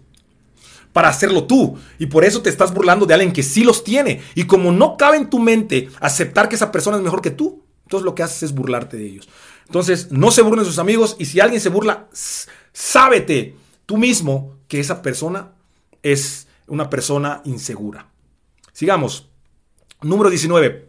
para 0.93 1.09
hacerlo 1.09 1.45
tú. 1.45 1.77
Y 1.99 2.07
por 2.07 2.25
eso 2.25 2.41
te 2.41 2.49
estás 2.49 2.73
burlando 2.73 3.05
de 3.05 3.13
alguien 3.13 3.33
que 3.33 3.43
sí 3.43 3.63
los 3.63 3.83
tiene. 3.83 4.21
Y 4.35 4.45
como 4.45 4.71
no 4.71 4.97
cabe 4.97 5.17
en 5.17 5.29
tu 5.29 5.39
mente 5.39 5.89
aceptar 5.99 6.49
que 6.49 6.55
esa 6.55 6.71
persona 6.71 6.97
es 6.97 7.03
mejor 7.03 7.21
que 7.21 7.31
tú, 7.31 7.60
entonces 7.91 8.05
lo 8.05 8.15
que 8.15 8.23
haces 8.23 8.43
es 8.43 8.55
burlarte 8.55 8.95
de 8.95 9.05
ellos. 9.05 9.27
Entonces, 9.65 10.11
no 10.11 10.31
se 10.31 10.41
burlen 10.43 10.65
sus 10.65 10.79
amigos 10.79 11.17
y 11.19 11.25
si 11.25 11.41
alguien 11.41 11.59
se 11.59 11.67
burla, 11.67 12.07
sábete 12.71 13.55
tú 13.85 13.97
mismo 13.97 14.55
que 14.69 14.79
esa 14.79 15.01
persona 15.01 15.51
es 16.01 16.47
una 16.67 16.89
persona 16.89 17.41
insegura. 17.43 18.07
Sigamos. 18.71 19.27
Número 20.01 20.29
19 20.29 20.87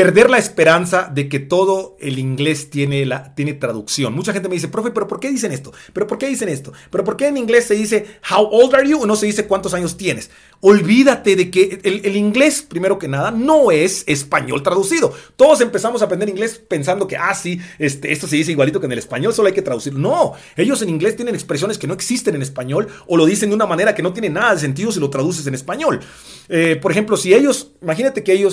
perder 0.00 0.30
la 0.30 0.38
esperanza 0.38 1.10
de 1.12 1.28
que 1.28 1.40
todo 1.40 1.94
el 2.00 2.18
inglés 2.18 2.70
tiene, 2.70 3.04
la, 3.04 3.34
tiene 3.34 3.52
traducción. 3.52 4.14
Mucha 4.14 4.32
gente 4.32 4.48
me 4.48 4.54
dice, 4.54 4.68
profe, 4.68 4.92
pero 4.92 5.06
¿por 5.06 5.20
qué 5.20 5.28
dicen 5.28 5.52
esto? 5.52 5.74
¿Pero 5.92 6.06
por 6.06 6.16
qué 6.16 6.26
dicen 6.26 6.48
esto? 6.48 6.72
¿Pero 6.90 7.04
por 7.04 7.18
qué 7.18 7.26
en 7.26 7.36
inglés 7.36 7.66
se 7.66 7.74
dice 7.74 8.06
how 8.34 8.48
old 8.50 8.74
are 8.74 8.88
you 8.88 9.02
o 9.02 9.06
no 9.06 9.14
se 9.14 9.26
dice 9.26 9.46
cuántos 9.46 9.74
años 9.74 9.98
tienes? 9.98 10.30
Olvídate 10.60 11.36
de 11.36 11.50
que 11.50 11.80
el, 11.82 12.16
inglés, 12.16 12.64
primero 12.66 12.98
que 12.98 13.08
nada, 13.08 13.30
no 13.30 13.70
es 13.70 14.04
español 14.06 14.62
traducido. 14.62 15.12
Todos 15.36 15.60
empezamos 15.60 16.00
a 16.00 16.06
aprender 16.06 16.30
inglés 16.30 16.62
pensando 16.66 17.06
que, 17.06 17.18
ah, 17.18 17.34
sí, 17.34 17.60
este, 17.78 18.10
esto 18.10 18.26
se 18.26 18.36
dice 18.36 18.52
igualito 18.52 18.80
que 18.80 18.86
en 18.86 18.92
el 18.92 18.98
español, 18.98 19.34
solo 19.34 19.48
hay 19.48 19.54
que 19.54 19.60
traducir. 19.60 19.92
No, 19.92 20.32
ellos 20.56 20.80
en 20.80 20.88
inglés 20.88 21.14
tienen 21.14 21.34
expresiones 21.34 21.76
que 21.76 21.86
no 21.86 21.92
existen 21.92 22.34
en 22.34 22.40
español 22.40 22.88
o 23.06 23.18
lo 23.18 23.26
dicen 23.26 23.50
de 23.50 23.54
una 23.54 23.66
manera 23.66 23.94
que 23.94 24.02
no 24.02 24.14
tiene 24.14 24.30
nada 24.30 24.54
de 24.54 24.60
sentido 24.60 24.92
si 24.92 24.98
lo 24.98 25.10
traduces 25.10 25.46
en 25.46 25.54
español. 25.54 26.00
Eh, 26.48 26.76
por 26.80 26.90
ejemplo, 26.90 27.18
si 27.18 27.34
ellos, 27.34 27.72
imagínate 27.82 28.24
que 28.24 28.32
ellos, 28.32 28.49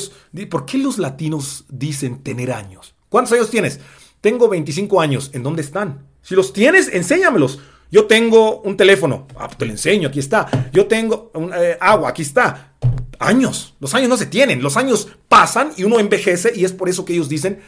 ¿por 0.49 0.65
qué 0.65 0.77
los 0.77 0.97
latinos 0.97 1.65
dicen 1.69 2.23
tener 2.23 2.51
años. 2.51 2.95
¿Cuántos 3.09 3.33
años 3.33 3.49
tienes? 3.49 3.79
Tengo 4.21 4.49
25 4.49 4.99
años. 4.99 5.29
¿En 5.33 5.43
dónde 5.43 5.61
están? 5.61 6.07
Si 6.21 6.35
los 6.35 6.53
tienes, 6.53 6.89
enséñamelos. 6.93 7.59
Yo 7.91 8.05
tengo 8.05 8.61
un 8.61 8.75
teléfono. 8.75 9.27
Ah, 9.37 9.47
pues 9.47 9.57
te 9.57 9.65
lo 9.65 9.71
enseño, 9.71 10.09
aquí 10.09 10.19
está. 10.19 10.69
Yo 10.73 10.87
tengo 10.87 11.31
eh, 11.55 11.77
agua, 11.79 12.09
aquí 12.09 12.21
está. 12.21 12.73
Años. 13.19 13.75
Los 13.79 13.93
años 13.93 14.09
no 14.09 14.17
se 14.17 14.25
tienen. 14.25 14.61
Los 14.61 14.75
años 14.77 15.07
pasan 15.29 15.71
y 15.77 15.83
uno 15.83 15.99
envejece 15.99 16.51
y 16.55 16.65
es 16.65 16.73
por 16.73 16.89
eso 16.89 17.05
que 17.05 17.13
ellos 17.13 17.29
dicen 17.29 17.61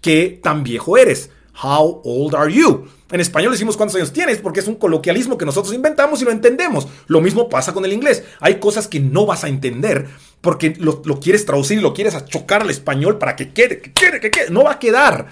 que 0.00 0.40
tan 0.42 0.62
viejo 0.64 0.96
eres. 0.96 1.30
How 1.62 2.00
old 2.04 2.34
are 2.34 2.52
you? 2.52 2.86
En 3.10 3.20
español 3.20 3.52
decimos 3.52 3.76
cuántos 3.76 3.96
años 3.96 4.12
tienes 4.12 4.38
porque 4.38 4.60
es 4.60 4.66
un 4.66 4.74
coloquialismo 4.74 5.38
que 5.38 5.44
nosotros 5.44 5.74
inventamos 5.74 6.20
y 6.20 6.24
lo 6.24 6.30
entendemos. 6.30 6.88
Lo 7.06 7.20
mismo 7.20 7.48
pasa 7.48 7.72
con 7.72 7.84
el 7.84 7.92
inglés. 7.92 8.24
Hay 8.40 8.56
cosas 8.58 8.88
que 8.88 9.00
no 9.00 9.26
vas 9.26 9.44
a 9.44 9.48
entender 9.48 10.08
porque 10.46 10.76
lo, 10.78 11.02
quieres 11.18 11.44
traducir 11.44 11.76
y 11.76 11.80
lo 11.80 11.92
quieres 11.92 12.24
chocar 12.26 12.62
al 12.62 12.70
español 12.70 13.18
para 13.18 13.34
que 13.34 13.52
quede, 13.52 13.80
que 13.80 13.92
quede, 13.92 14.20
que 14.20 14.30
quede. 14.30 14.50
No 14.50 14.62
va 14.62 14.74
a 14.74 14.78
quedar. 14.78 15.26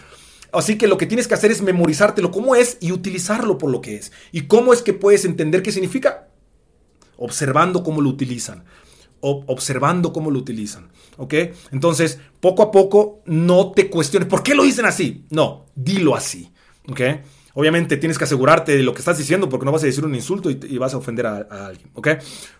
Así 0.50 0.76
que 0.76 0.88
lo 0.88 0.98
que 0.98 1.06
tienes 1.06 1.28
que 1.28 1.34
hacer 1.34 1.52
es 1.52 1.62
memorizártelo 1.62 2.32
cómo 2.32 2.56
es 2.56 2.78
y 2.80 2.90
utilizarlo 2.90 3.56
por 3.56 3.70
lo 3.70 3.80
que 3.80 3.94
es. 3.94 4.10
¿Y 4.32 4.48
cómo 4.48 4.72
es 4.72 4.82
que 4.82 4.92
puedes 4.92 5.24
entender 5.24 5.62
qué 5.62 5.70
significa? 5.70 6.26
Observando 7.16 7.84
cómo 7.84 8.00
lo 8.00 8.10
utilizan. 8.10 8.64
observando 9.20 10.12
cómo 10.12 10.32
lo 10.32 10.40
utilizan. 10.40 10.88
¿Ok? 11.16 11.34
Entonces, 11.70 12.18
poco 12.40 12.64
a 12.64 12.72
poco, 12.72 13.22
no 13.26 13.70
te 13.70 13.88
cuestiones. 13.88 14.28
¿Por 14.28 14.42
qué 14.42 14.56
lo 14.56 14.64
dicen 14.64 14.84
así? 14.84 15.26
No, 15.30 15.66
dilo 15.76 16.16
así. 16.16 16.50
¿Ok? 16.88 17.00
Obviamente 17.55 17.96
tienes 17.96 18.18
que 18.18 18.24
asegurarte 18.24 18.76
de 18.76 18.82
lo 18.82 18.92
que 18.92 18.98
estás 18.98 19.16
diciendo 19.16 19.48
porque 19.48 19.64
no 19.64 19.72
vas 19.72 19.82
a 19.82 19.86
decir 19.86 20.05
un 20.05 20.14
insulto 20.14 20.50
y, 20.50 20.78
vas 20.78 20.94
a 20.94 20.98
ofender 20.98 21.26
a, 21.26 21.66
alguien. 21.66 21.88
¿Ok? 21.94 22.09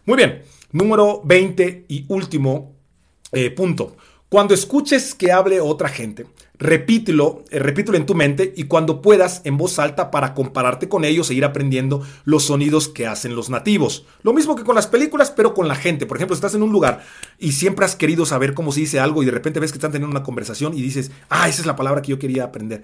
Muy 0.07 0.17
bien. 0.17 0.43
Número 0.73 1.21
20 1.25 1.87
y 1.89 2.05
último 2.09 2.73
eh, 3.33 3.51
punto. 3.51 3.97
Cuando 4.29 4.55
escuches 4.55 5.15
que 5.15 5.31
hable 5.31 5.61
otra 5.61 5.89
gente, 5.89 6.27
repítelo, 6.59 7.45
eh, 7.51 7.59
repítelo 7.61 7.97
en 7.97 8.07
tu 8.07 8.15
mente 8.15 8.53
y 8.57 8.65
cuando 8.65 9.01
puedas 9.01 9.43
en 9.45 9.57
voz 9.57 9.79
alta 9.79 10.11
para 10.11 10.35
compararte 10.35 10.89
con 10.89 11.05
ellos 11.05 11.31
e 11.31 11.35
ir 11.35 11.45
aprendiendo 11.45 12.03
los 12.25 12.45
sonidos 12.45 12.89
que 12.89 13.07
hacen 13.07 13.37
los 13.37 13.51
nativos. 13.51 14.07
Lo 14.23 14.33
mismo 14.33 14.57
que 14.57 14.65
con 14.65 14.75
las 14.75 14.87
películas, 14.87 15.31
pero 15.31 15.55
con 15.55 15.69
la 15.69 15.77
gente. 15.77 16.07
Por 16.07 16.17
ejemplo, 16.17 16.35
estás 16.35 16.55
en 16.55 16.63
un 16.63 16.73
lugar 16.73 17.05
y 17.39 17.53
siempre 17.53 17.85
has 17.85 17.95
querido 17.95 18.27
saber 18.27 18.55
cómo 18.55 18.73
se 18.73 18.81
dice 18.81 18.99
algo 18.99 19.23
y 19.23 19.27
de 19.27 19.33
repente 19.33 19.61
ves 19.61 19.71
que 19.71 19.79
están 19.79 19.93
teniendo 19.93 20.17
una 20.17 20.25
conversación 20.25 20.77
y 20.77 20.83
dices, 20.83 21.13
ah, 21.29 21.49
esa 21.49 21.61
es 21.61 21.67
la 21.67 21.77
palabra 21.77 22.03
que 22.03 22.11
yo 22.11 22.19
quería 22.19 22.45
aprender. 22.45 22.83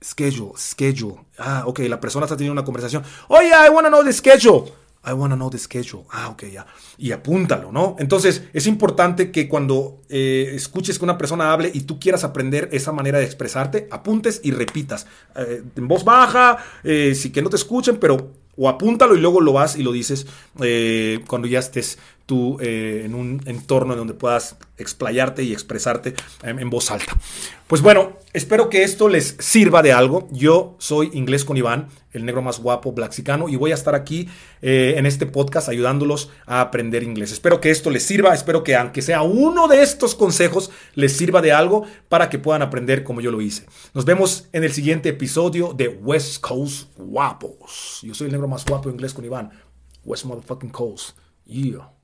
Schedule, 0.00 0.52
schedule. 0.56 1.16
Ah, 1.38 1.64
ok, 1.66 1.80
la 1.80 2.00
persona 2.00 2.26
está 2.26 2.36
teniendo 2.36 2.52
una 2.52 2.64
conversación. 2.64 3.02
Oye, 3.28 3.48
I 3.48 3.70
wanna 3.70 3.88
know 3.88 4.04
the 4.04 4.12
schedule. 4.12 4.72
I 5.06 5.12
want 5.12 5.32
to 5.32 5.36
know 5.36 5.48
the 5.48 5.58
schedule. 5.58 6.04
Ah, 6.10 6.28
ok, 6.28 6.46
ya. 6.52 6.66
Y 6.98 7.12
apúntalo, 7.12 7.70
¿no? 7.70 7.94
Entonces, 8.00 8.42
es 8.52 8.66
importante 8.66 9.30
que 9.30 9.48
cuando 9.48 10.02
eh, 10.08 10.50
escuches 10.54 10.98
que 10.98 11.04
una 11.04 11.16
persona 11.16 11.52
hable 11.52 11.70
y 11.72 11.82
tú 11.82 12.00
quieras 12.00 12.24
aprender 12.24 12.68
esa 12.72 12.90
manera 12.90 13.20
de 13.20 13.24
expresarte, 13.24 13.86
apuntes 13.92 14.40
y 14.42 14.50
repitas. 14.50 15.06
Eh, 15.36 15.62
en 15.76 15.88
voz 15.88 16.04
baja, 16.04 16.58
eh, 16.82 17.14
si 17.14 17.30
que 17.30 17.40
no 17.40 17.50
te 17.50 17.56
escuchen, 17.56 17.98
pero 17.98 18.32
o 18.58 18.68
apúntalo 18.68 19.14
y 19.14 19.20
luego 19.20 19.40
lo 19.40 19.52
vas 19.52 19.76
y 19.76 19.82
lo 19.82 19.92
dices 19.92 20.26
cuando 21.26 21.46
ya 21.46 21.58
estés 21.58 21.98
tú 22.26 22.58
eh, 22.60 23.02
en 23.04 23.14
un 23.14 23.40
entorno 23.46 23.92
en 23.92 24.00
donde 24.00 24.14
puedas 24.14 24.56
explayarte 24.78 25.44
y 25.44 25.52
expresarte 25.52 26.14
en, 26.42 26.68
voz 26.68 26.90
alta. 26.90 27.16
Pues 27.68 27.82
bueno, 27.82 28.18
espero 28.32 28.68
que 28.68 28.82
esto 28.82 29.08
les 29.08 29.36
sirva 29.38 29.80
de 29.80 29.92
algo. 29.92 30.28
Yo 30.32 30.76
soy 30.78 31.10
Inglés 31.14 31.44
con 31.44 31.56
Iván, 31.56 31.88
el 32.12 32.24
negro 32.24 32.42
más 32.42 32.60
guapo 32.60 32.92
blaxicano, 32.92 33.48
y 33.48 33.54
voy 33.54 33.70
a 33.70 33.74
estar 33.74 33.94
aquí 33.94 34.28
eh, 34.60 34.94
en 34.96 35.06
este 35.06 35.26
podcast 35.26 35.68
ayudándolos 35.68 36.30
a 36.46 36.60
aprender 36.60 37.04
inglés. 37.04 37.30
Espero 37.30 37.60
que 37.60 37.70
esto 37.70 37.90
les 37.90 38.02
sirva, 38.02 38.34
espero 38.34 38.64
que 38.64 38.74
aunque 38.74 39.02
sea 39.02 39.22
uno 39.22 39.68
de 39.68 39.82
estos 39.82 40.14
consejos 40.16 40.70
les 40.94 41.16
sirva 41.16 41.40
de 41.40 41.52
algo 41.52 41.84
para 42.08 42.28
que 42.28 42.40
puedan 42.40 42.62
aprender 42.62 43.04
como 43.04 43.20
yo 43.20 43.30
lo 43.30 43.40
hice. 43.40 43.66
Nos 43.94 44.04
vemos 44.04 44.48
en 44.52 44.64
el 44.64 44.72
siguiente 44.72 45.10
episodio 45.10 45.72
de 45.72 45.88
West 45.88 46.40
Coast 46.40 46.90
Guapos. 46.96 48.00
Yo 48.02 48.14
soy 48.14 48.26
el 48.26 48.32
negro 48.32 48.48
más 48.48 48.64
guapo 48.64 48.90
inglés 48.90 49.14
con 49.14 49.24
Iván. 49.24 49.50
West 50.04 50.24
Motherfucking 50.24 50.70
Coast. 50.70 51.16
Yeah. 51.44 51.95